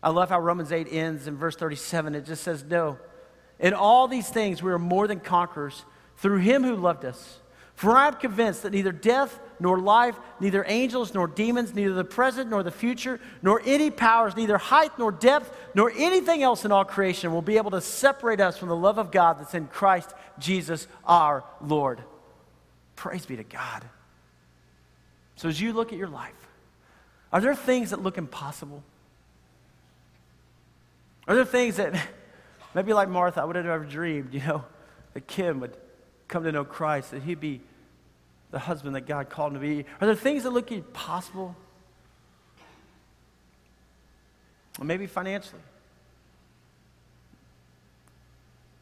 I 0.03 0.11
love 0.11 0.29
how 0.29 0.39
Romans 0.39 0.71
8 0.71 0.87
ends 0.93 1.27
in 1.27 1.37
verse 1.37 1.57
37. 1.57 2.15
It 2.15 2.27
just 2.27 2.45
says, 2.45 2.63
No, 2.63 2.99
in 3.59 3.75
all 3.75 4.07
these 4.07 4.29
things 4.29 4.63
we 4.63 4.71
are 4.71 4.79
more 4.79 5.09
than 5.09 5.19
conquerors 5.19 5.85
through 6.19 6.39
Him 6.39 6.63
who 6.63 6.77
loved 6.77 7.05
us. 7.05 7.41
For 7.75 7.95
I 7.95 8.07
am 8.07 8.15
convinced 8.15 8.63
that 8.63 8.73
neither 8.73 8.93
death 8.93 9.39
nor 9.61 9.79
life, 9.79 10.19
neither 10.41 10.65
angels 10.67 11.13
nor 11.13 11.27
demons, 11.27 11.75
neither 11.75 11.93
the 11.93 12.05
present 12.05 12.49
nor 12.49 12.63
the 12.63 12.71
future, 12.71 13.21
nor 13.43 13.61
any 13.67 13.91
powers, 13.91 14.35
neither 14.35 14.57
height 14.57 14.99
nor 14.99 15.13
depth, 15.13 15.55
nor 15.75 15.93
anything 15.95 16.43
else 16.43 16.65
in 16.65 16.73
all 16.73 16.87
creation 16.87 17.33
will 17.33 17.43
be 17.43 17.59
able 17.59 17.71
to 17.73 17.83
separate 17.83 18.41
us 18.41 18.57
from 18.57 18.69
the 18.69 18.77
love 18.77 18.99
of 18.99 19.11
God 19.11 19.39
that's 19.39 19.55
in 19.55 19.67
Christ 19.67 20.15
Jesus 20.39 20.87
our 21.05 21.45
Lord. 21.61 22.03
Praise 22.97 23.27
be 23.27 23.37
to 23.37 23.45
God. 23.45 23.85
So 25.37 25.49
as 25.49 25.61
you 25.61 25.73
look 25.73 25.93
at 25.93 25.99
your 25.99 26.09
life, 26.09 26.33
are 27.33 27.41
there 27.41 27.55
things 27.55 27.91
that 27.91 28.03
look 28.03 28.19
impossible? 28.19 28.83
Are 31.29 31.35
there 31.35 31.45
things 31.45 31.77
that 31.77 31.95
maybe 32.75 32.93
like 32.93 33.09
Martha, 33.09 33.43
I 33.43 33.45
would 33.45 33.57
have 33.57 33.65
never 33.65 33.85
dreamed, 33.85 34.33
you 34.33 34.41
know, 34.41 34.65
that 35.15 35.27
Kim 35.27 35.61
would 35.61 35.77
come 36.29 36.45
to 36.45 36.53
know 36.53 36.65
Christ, 36.65 37.11
that 37.11 37.23
he'd 37.23 37.41
be 37.41 37.61
the 38.51 38.59
husband 38.59 38.95
that 38.95 39.07
God 39.07 39.29
called 39.29 39.53
him 39.53 39.61
to 39.61 39.67
be? 39.67 39.85
Are 40.01 40.07
there 40.07 40.15
things 40.15 40.45
that 40.45 40.51
look 40.51 40.73
impossible? 40.73 41.55
Or 44.79 44.85
maybe 44.85 45.07
financially. 45.07 45.63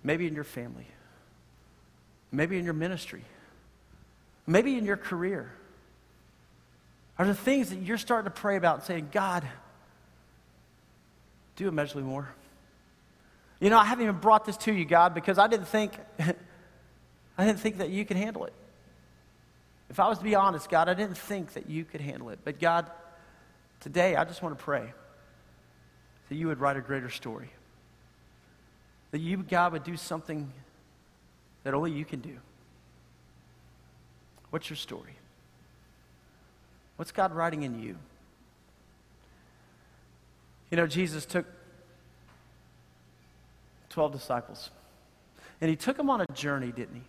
Maybe 0.03 0.27
in 0.27 0.35
your 0.35 0.45
family. 0.45 0.87
Maybe 2.31 2.59
in 2.59 2.65
your 2.65 2.75
ministry. 2.75 3.23
Maybe 4.47 4.77
in 4.77 4.85
your 4.85 4.97
career. 4.97 5.53
Are 7.19 7.27
the 7.27 7.35
things 7.35 7.71
that 7.71 7.81
you're 7.81 7.99
starting 7.99 8.25
to 8.25 8.31
pray 8.31 8.57
about 8.57 8.77
and 8.77 8.85
saying, 8.85 9.09
God, 9.13 9.47
do 11.57 11.69
immeasurably 11.69 12.03
more? 12.03 12.29
You 13.61 13.71
know, 13.71 13.79
I 13.79 13.85
haven't 13.85 14.05
even 14.05 14.19
brought 14.19 14.45
this 14.45 14.57
to 14.59 14.73
you, 14.73 14.85
God, 14.85 15.15
because 15.15 15.39
I 15.39 15.47
didn't 15.47 15.69
think 15.69 15.93
I 17.39 17.47
didn't 17.47 17.61
think 17.61 17.79
that 17.79 17.91
you 17.91 18.05
could 18.05 18.17
handle 18.17 18.45
it. 18.45 18.53
If 19.91 20.01
I 20.01 20.09
was 20.09 20.19
to 20.19 20.25
be 20.25 20.35
honest, 20.35 20.69
God, 20.69 20.89
I 20.89 20.95
didn't 20.95 21.19
think 21.19 21.55
that 21.55 21.69
you 21.69 21.85
could 21.85 22.01
handle 22.01 22.31
it. 22.31 22.41
But 22.45 22.61
God, 22.61 22.91
today 23.81 24.17
I 24.17 24.25
just 24.25 24.43
want 24.43 24.59
to 24.59 24.65
pray 24.65 24.93
that 26.29 26.35
you 26.35 26.49
would 26.49 26.61
write 26.61 26.77
a 26.77 26.81
greater 26.81 27.11
story. 27.11 27.51
That 29.11 29.21
you, 29.21 29.37
God, 29.39 29.73
would 29.73 29.85
do 29.85 29.97
something 29.97 30.53
that 31.63 31.75
only 31.75 31.93
you 31.93 32.05
can 32.05 32.21
do. 32.21 32.37
What's 34.51 34.69
your 34.69 34.77
story? 34.77 35.17
What's 36.97 37.13
God 37.13 37.35
writing 37.35 37.63
in 37.63 37.81
you? 37.81 37.97
You 40.71 40.77
know, 40.77 40.87
Jesus 40.87 41.25
took 41.25 41.47
12 43.91 44.13
disciples, 44.13 44.71
and 45.61 45.71
he 45.71 45.77
took 45.77 45.97
them 45.97 46.11
on 46.11 46.21
a 46.21 46.27
journey, 46.33 46.73
didn't 46.73 46.97
he? 46.97 47.03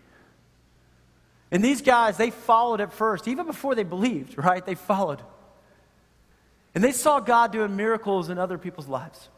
And 1.52 1.64
these 1.64 1.82
guys, 1.82 2.18
they 2.18 2.32
followed 2.32 2.82
at 2.82 2.92
first, 2.92 3.28
even 3.28 3.46
before 3.46 3.76
they 3.76 3.84
believed, 3.84 4.38
right? 4.38 4.66
They 4.66 4.76
followed. 4.76 5.22
And 6.74 6.84
they 6.84 6.92
saw 6.92 7.20
God 7.20 7.52
doing 7.52 7.76
miracles 7.76 8.30
in 8.30 8.38
other 8.38 8.58
people's 8.58 8.88
lives. 8.88 9.30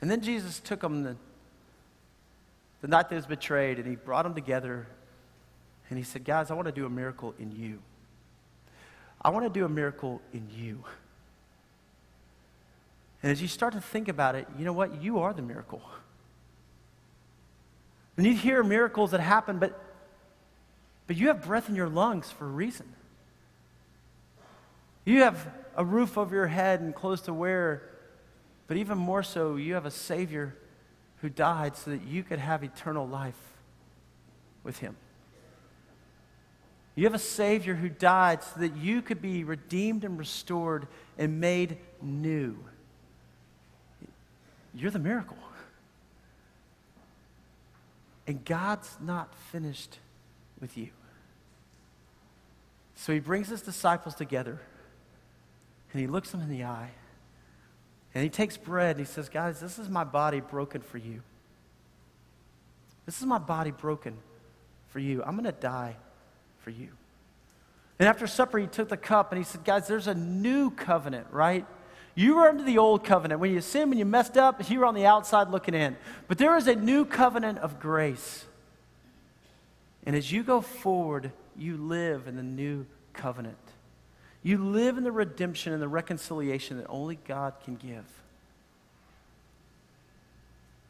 And 0.00 0.10
then 0.10 0.22
Jesus 0.22 0.60
took 0.60 0.80
them 0.80 1.02
the, 1.02 1.16
the 2.80 2.88
night 2.88 3.08
they 3.08 3.16
was 3.16 3.26
betrayed, 3.26 3.78
and 3.78 3.86
he 3.86 3.96
brought 3.96 4.22
them 4.22 4.34
together, 4.34 4.86
and 5.90 5.98
he 5.98 6.04
said, 6.04 6.24
Guys, 6.24 6.50
I 6.50 6.54
want 6.54 6.66
to 6.66 6.72
do 6.72 6.86
a 6.86 6.90
miracle 6.90 7.34
in 7.38 7.50
you. 7.50 7.80
I 9.20 9.30
want 9.30 9.44
to 9.44 9.50
do 9.50 9.66
a 9.66 9.68
miracle 9.68 10.22
in 10.32 10.48
you. 10.56 10.84
And 13.22 13.30
as 13.30 13.42
you 13.42 13.48
start 13.48 13.74
to 13.74 13.80
think 13.80 14.08
about 14.08 14.34
it, 14.34 14.46
you 14.58 14.64
know 14.64 14.72
what? 14.72 15.02
You 15.02 15.18
are 15.18 15.34
the 15.34 15.42
miracle. 15.42 15.82
And 18.16 18.26
you 18.26 18.34
hear 18.34 18.62
miracles 18.62 19.10
that 19.10 19.20
happen, 19.20 19.58
but, 19.58 19.78
but 21.06 21.16
you 21.16 21.28
have 21.28 21.42
breath 21.42 21.68
in 21.68 21.74
your 21.74 21.88
lungs 21.88 22.30
for 22.30 22.46
a 22.46 22.50
reason. 22.50 22.86
You 25.04 25.22
have 25.22 25.46
a 25.76 25.84
roof 25.84 26.16
over 26.16 26.34
your 26.34 26.46
head 26.46 26.80
and 26.80 26.94
clothes 26.94 27.22
to 27.22 27.34
wear, 27.34 27.82
but 28.68 28.76
even 28.76 28.96
more 28.96 29.22
so, 29.22 29.56
you 29.56 29.74
have 29.74 29.86
a 29.86 29.90
Savior 29.90 30.56
who 31.20 31.28
died 31.28 31.76
so 31.76 31.90
that 31.90 32.02
you 32.02 32.22
could 32.22 32.38
have 32.38 32.62
eternal 32.62 33.06
life 33.06 33.58
with 34.62 34.78
Him. 34.78 34.96
You 36.94 37.04
have 37.04 37.14
a 37.14 37.18
Savior 37.18 37.74
who 37.74 37.88
died 37.88 38.42
so 38.42 38.60
that 38.60 38.76
you 38.76 39.00
could 39.00 39.22
be 39.22 39.44
redeemed 39.44 40.04
and 40.04 40.18
restored 40.18 40.86
and 41.18 41.40
made 41.40 41.78
new. 42.02 42.56
You're 44.74 44.90
the 44.90 44.98
miracle. 44.98 45.36
And 48.26 48.44
God's 48.44 48.96
not 49.00 49.34
finished 49.50 49.98
with 50.60 50.76
you. 50.76 50.90
So 52.94 53.12
he 53.12 53.18
brings 53.18 53.48
his 53.48 53.62
disciples 53.62 54.14
together 54.14 54.60
and 55.92 56.00
he 56.00 56.06
looks 56.06 56.30
them 56.30 56.40
in 56.40 56.48
the 56.48 56.64
eye 56.64 56.90
and 58.14 58.22
he 58.22 58.30
takes 58.30 58.56
bread 58.56 58.96
and 58.96 59.06
he 59.06 59.10
says, 59.10 59.28
Guys, 59.28 59.58
this 59.58 59.78
is 59.78 59.88
my 59.88 60.04
body 60.04 60.40
broken 60.40 60.82
for 60.82 60.98
you. 60.98 61.22
This 63.06 63.20
is 63.20 63.26
my 63.26 63.38
body 63.38 63.70
broken 63.70 64.16
for 64.90 64.98
you. 64.98 65.22
I'm 65.24 65.32
going 65.32 65.44
to 65.44 65.52
die 65.52 65.96
for 66.62 66.70
you. 66.70 66.88
And 67.98 68.08
after 68.08 68.26
supper, 68.26 68.58
he 68.58 68.66
took 68.66 68.88
the 68.88 68.96
cup 68.96 69.30
and 69.30 69.38
he 69.38 69.44
said, 69.44 69.64
Guys, 69.64 69.86
there's 69.86 70.06
a 70.06 70.14
new 70.14 70.70
covenant, 70.70 71.26
right? 71.30 71.66
You 72.14 72.36
were 72.36 72.48
under 72.48 72.64
the 72.64 72.78
old 72.78 73.04
covenant. 73.04 73.40
When 73.40 73.52
you 73.52 73.60
sinned, 73.60 73.90
when 73.90 73.98
you 73.98 74.04
messed 74.04 74.36
up, 74.36 74.68
you 74.70 74.80
were 74.80 74.86
on 74.86 74.94
the 74.94 75.06
outside 75.06 75.48
looking 75.48 75.74
in. 75.74 75.96
But 76.26 76.38
there 76.38 76.56
is 76.56 76.66
a 76.66 76.74
new 76.74 77.04
covenant 77.04 77.58
of 77.58 77.78
grace. 77.78 78.44
And 80.04 80.16
as 80.16 80.32
you 80.32 80.42
go 80.42 80.60
forward, 80.60 81.30
you 81.56 81.76
live 81.76 82.26
in 82.26 82.36
the 82.36 82.42
new 82.42 82.86
covenant. 83.12 83.58
You 84.42 84.58
live 84.58 84.96
in 84.96 85.04
the 85.04 85.12
redemption 85.12 85.72
and 85.72 85.82
the 85.82 85.88
reconciliation 85.88 86.78
that 86.78 86.86
only 86.88 87.18
God 87.26 87.54
can 87.64 87.76
give. 87.76 88.04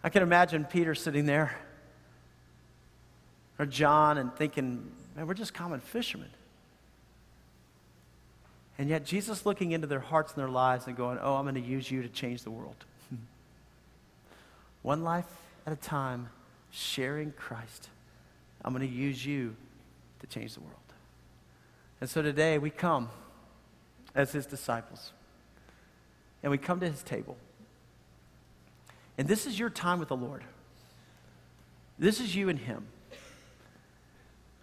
I 0.02 0.08
can 0.08 0.22
imagine 0.22 0.64
Peter 0.64 0.94
sitting 0.94 1.26
there, 1.26 1.58
or 3.58 3.66
John, 3.66 4.16
and 4.16 4.34
thinking, 4.34 4.90
man, 5.16 5.26
we're 5.26 5.34
just 5.34 5.54
common 5.54 5.80
fishermen. 5.80 6.30
And 8.78 8.88
yet, 8.88 9.04
Jesus 9.04 9.44
looking 9.44 9.72
into 9.72 9.86
their 9.86 10.00
hearts 10.00 10.32
and 10.32 10.40
their 10.40 10.48
lives 10.48 10.86
and 10.86 10.96
going, 10.96 11.18
Oh, 11.20 11.34
I'm 11.34 11.44
going 11.44 11.54
to 11.54 11.60
use 11.60 11.90
you 11.90 12.02
to 12.02 12.08
change 12.08 12.44
the 12.44 12.50
world. 12.50 12.76
One 14.82 15.04
life 15.04 15.26
at 15.66 15.72
a 15.72 15.76
time, 15.76 16.30
sharing 16.70 17.32
Christ. 17.32 17.88
I'm 18.64 18.72
going 18.74 18.88
to 18.88 18.94
use 18.94 19.24
you 19.24 19.54
to 20.20 20.26
change 20.26 20.54
the 20.54 20.60
world. 20.60 20.76
And 22.00 22.08
so 22.08 22.22
today 22.22 22.58
we 22.58 22.70
come 22.70 23.10
as 24.14 24.32
his 24.32 24.46
disciples. 24.46 25.12
And 26.42 26.50
we 26.50 26.58
come 26.58 26.80
to 26.80 26.88
his 26.88 27.02
table. 27.02 27.36
And 29.18 29.28
this 29.28 29.46
is 29.46 29.58
your 29.58 29.68
time 29.68 29.98
with 29.98 30.08
the 30.08 30.16
Lord. 30.16 30.42
This 31.98 32.20
is 32.20 32.34
you 32.34 32.48
and 32.48 32.58
him. 32.58 32.86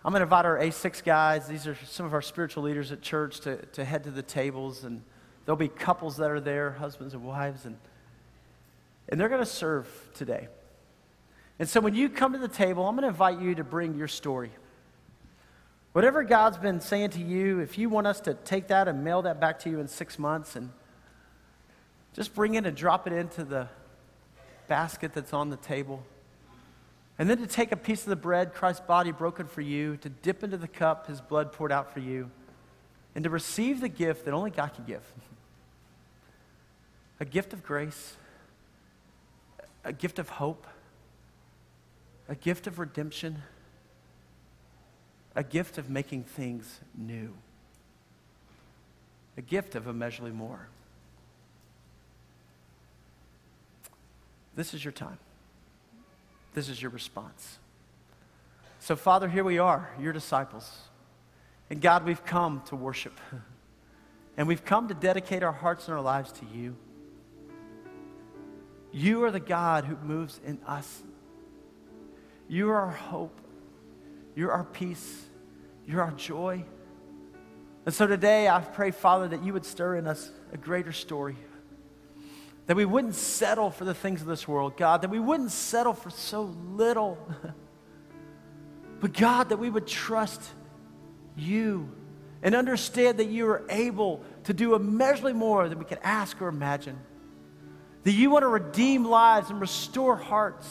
I'm 0.06 0.12
going 0.12 0.22
to 0.22 0.24
invite 0.24 0.45
our 0.45 0.58
A6 0.58 1.04
guys. 1.04 1.48
These 1.48 1.68
are 1.68 1.76
some 1.86 2.06
of 2.06 2.14
our 2.14 2.22
spiritual 2.22 2.64
leaders 2.64 2.91
at 2.91 3.02
church 3.02 3.41
to, 3.41 3.58
to 3.58 3.84
head 3.84 4.04
to 4.06 4.12
the 4.12 4.22
tables. 4.22 4.84
And 4.84 5.02
there'll 5.45 5.58
be 5.58 5.68
couples 5.68 6.18
that 6.18 6.32
are 6.32 6.39
there, 6.39 6.72
husbands 6.72 7.14
and 7.14 7.24
wives. 7.24 7.66
And, 7.66 7.78
and 9.10 9.20
they're 9.20 9.30
going 9.30 9.43
to 9.43 9.45
serve 9.45 9.88
today. 10.14 10.48
And 11.60 11.68
so 11.68 11.82
when 11.82 11.95
you 11.95 12.10
come 12.10 12.34
to 12.34 12.39
the 12.39 12.48
table, 12.48 12.88
I'm 12.88 12.95
going 12.95 13.04
to 13.04 13.10
invite 13.10 13.39
you 13.39 13.56
to 13.56 13.64
bring 13.64 13.95
your 13.95 14.08
story. 14.08 14.52
Whatever 15.93 16.24
God's 16.24 16.58
been 16.58 16.80
saying 16.80 17.10
to 17.12 17.20
you, 17.20 17.60
if 17.60 17.78
you 17.78 17.89
want 17.89 18.06
us 18.06 18.22
to 18.22 18.36
take 18.36 18.68
that 18.68 18.88
and 18.88 19.04
mail 19.04 19.24
that 19.24 19.39
back 19.39 19.60
to 19.60 19.70
you 19.70 19.80
in 19.80 19.88
six 19.88 20.20
months 20.20 20.56
and 20.56 20.70
just 22.14 22.36
bring 22.36 22.54
it 22.54 22.66
and 22.66 22.78
drop 22.78 23.08
it 23.08 23.14
into 23.14 23.43
the 23.43 23.68
basket 24.68 25.14
that's 25.14 25.34
on 25.34 25.50
the 25.50 25.58
table. 25.58 26.04
And 27.20 27.30
then 27.30 27.39
to 27.39 27.47
take 27.47 27.72
a 27.72 27.78
piece 27.78 28.03
of 28.03 28.09
the 28.09 28.15
bread, 28.15 28.53
Christ's 28.53 28.86
body 28.86 29.11
broken 29.11 29.47
for 29.47 29.61
you, 29.61 29.97
to 29.97 30.09
dip 30.09 30.43
into 30.43 30.57
the 30.57 30.68
cup, 30.68 31.07
his 31.07 31.20
blood 31.20 31.51
poured 31.51 31.72
out 31.72 31.91
for 31.91 31.99
you, 31.99 32.30
and 33.15 33.24
to 33.24 33.30
receive 33.30 33.82
the 33.82 33.89
gift 33.89 34.26
that 34.26 34.34
only 34.34 34.51
God 34.51 34.74
can 34.76 34.86
give 34.86 35.01
a 37.20 37.26
gift 37.26 37.53
of 37.53 37.63
grace, 37.63 38.15
a 39.84 39.91
gift 39.91 40.20
of 40.20 40.30
hope, 40.30 40.68
a 42.30 42.36
gift 42.36 42.68
of 42.68 42.78
redemption, 42.78 43.41
a 45.36 45.43
gift 45.43 45.78
of 45.78 45.89
making 45.89 46.24
things 46.24 46.80
new, 46.95 47.34
a 49.38 49.41
gift 49.41 49.76
of 49.76 49.88
immeasurably 49.88 50.32
more. 50.32 50.68
This 54.55 54.74
is 54.74 54.84
your 54.84 54.91
time. 54.91 55.20
This 56.58 56.70
is 56.70 56.82
your 56.82 56.89
response. 56.89 57.60
So, 58.80 58.95
Father, 58.95 59.30
here 59.30 59.43
we 59.43 59.60
are, 59.60 59.91
your 59.99 60.12
disciples. 60.12 60.68
And 61.70 61.80
God, 61.80 62.03
we've 62.03 62.26
come 62.26 62.64
to 62.70 62.76
worship. 62.76 63.14
And 64.36 64.47
we've 64.47 64.66
come 64.66 64.88
to 64.88 64.95
dedicate 64.95 65.43
our 65.43 65.51
hearts 65.51 65.88
and 65.88 65.95
our 65.95 66.01
lives 66.01 66.32
to 66.32 66.47
you. 66.51 66.76
You 68.91 69.24
are 69.26 69.30
the 69.30 69.39
God 69.39 69.86
who 69.86 69.97
moves 69.97 70.39
in 70.43 70.58
us. 70.66 71.03
You 72.47 72.72
are 72.72 72.82
our 72.82 72.89
hope. 72.89 73.39
You're 74.36 74.51
our 74.51 74.64
peace. 74.64 75.26
You're 75.86 76.01
our 76.01 76.14
joy. 76.14 76.66
And 77.86 77.93
so 77.93 78.08
today, 78.08 78.47
I 78.47 78.62
pray, 78.62 78.89
Father, 78.89 79.28
that 79.28 79.43
you 79.43 79.53
would 79.53 79.64
stir 79.64 79.97
in 79.97 80.08
us 80.08 80.32
a 80.51 80.58
greater 80.58 80.91
story 80.91 81.36
that 82.68 82.76
we 82.76 82.86
wouldn't 82.86 83.15
settle 83.15 83.72
for 83.72 83.86
the 83.86 83.93
things 83.93 84.22
of 84.22 84.28
this 84.28 84.47
world, 84.47 84.76
God, 84.78 85.01
that 85.01 85.09
we 85.09 85.20
wouldn't 85.20 85.51
settle 85.51 85.93
for 85.93 86.09
so 86.09 86.53
little. 86.74 87.18
but 88.99 89.13
God, 89.13 89.49
that 89.49 89.57
we 89.57 89.70
would 89.70 89.88
trust 89.88 90.41
you 91.38 91.89
and 92.43 92.53
understand 92.53 93.20
that 93.20 93.30
you 93.30 93.47
are 93.47 93.65
able 93.70 94.22
to 94.43 94.53
do 94.53 94.76
immeasurably 94.76 95.34
more 95.34 95.70
than 95.70 95.80
we 95.80 95.86
can 95.86 95.97
ask 96.03 96.41
or 96.41 96.49
imagine. 96.49 96.99
That 98.03 98.11
you 98.11 98.30
want 98.30 98.43
to 98.43 98.47
redeem 98.47 99.05
lives 99.05 99.49
and 99.49 99.61
restore 99.61 100.18
hearts. 100.18 100.68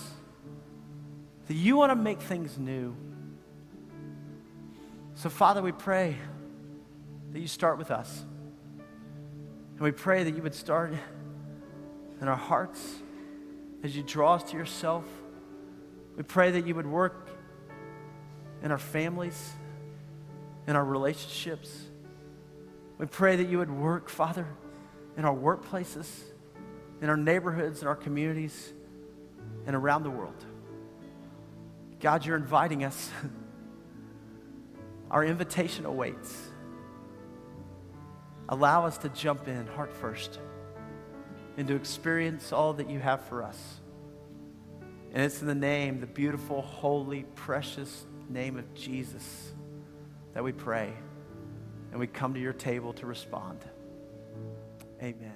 That 1.49 1.55
you 1.55 1.77
want 1.77 1.91
to 1.91 1.97
make 1.97 2.21
things 2.21 2.59
new. 2.59 2.95
So, 5.15 5.31
Father, 5.31 5.63
we 5.63 5.73
pray 5.73 6.17
that 7.33 7.41
you 7.41 7.49
start 7.49 7.79
with 7.79 7.91
us. 7.91 8.23
And 9.73 9.81
we 9.81 9.93
pray 9.93 10.25
that 10.25 10.35
you 10.37 10.43
would 10.43 10.55
start 10.55 10.93
in 12.21 12.29
our 12.29 12.37
hearts 12.37 12.97
as 13.83 13.97
you 13.97 14.03
draw 14.03 14.35
us 14.35 14.43
to 14.51 14.57
yourself. 14.57 15.05
We 16.17 16.23
pray 16.23 16.51
that 16.53 16.67
you 16.67 16.75
would 16.75 16.87
work 16.87 17.29
in 18.63 18.71
our 18.71 18.79
families, 18.79 19.53
in 20.67 20.77
our 20.77 20.85
relationships. 20.85 21.71
We 22.99 23.07
pray 23.07 23.37
that 23.37 23.49
you 23.49 23.59
would 23.59 23.71
work, 23.71 24.09
Father, 24.09 24.47
in 25.17 25.25
our 25.25 25.35
workplaces, 25.35 26.09
in 27.03 27.11
our 27.11 27.17
neighborhoods, 27.17 27.83
in 27.83 27.89
our 27.89 27.97
communities, 27.97 28.73
and 29.67 29.77
around 29.77 30.05
the 30.05 30.11
world. 30.11 30.45
God, 32.01 32.25
you're 32.25 32.37
inviting 32.37 32.85
us. 32.85 33.11
Our 35.11 35.25
invitation 35.25 35.87
awaits. 35.87 36.51
Allow 38.49 38.87
us 38.87 38.99
to 38.99 39.09
jump 39.09 39.49
in 39.49 39.67
heart 39.67 39.93
first 39.93 40.41
and 41.57 41.67
to 41.69 41.75
experience 41.75 42.53
all 42.53 42.75
that 42.75 42.91
you 42.91 42.99
have 42.99 43.25
for 43.27 43.43
us. 43.43 43.81
And 45.13 45.25
it's 45.25 45.41
in 45.41 45.47
the 45.47 45.55
name, 45.55 46.01
the 46.01 46.07
beautiful, 46.07 46.61
holy, 46.61 47.25
precious 47.35 48.07
name 48.29 48.59
of 48.59 48.75
Jesus 48.75 49.53
that 50.35 50.45
we 50.45 50.53
pray 50.53 50.93
and 51.91 52.01
we 52.01 52.07
come 52.07 52.35
to 52.35 52.41
your 52.41 52.53
table 52.53 52.93
to 52.95 53.07
respond. 53.07 53.65
Amen. 55.03 55.36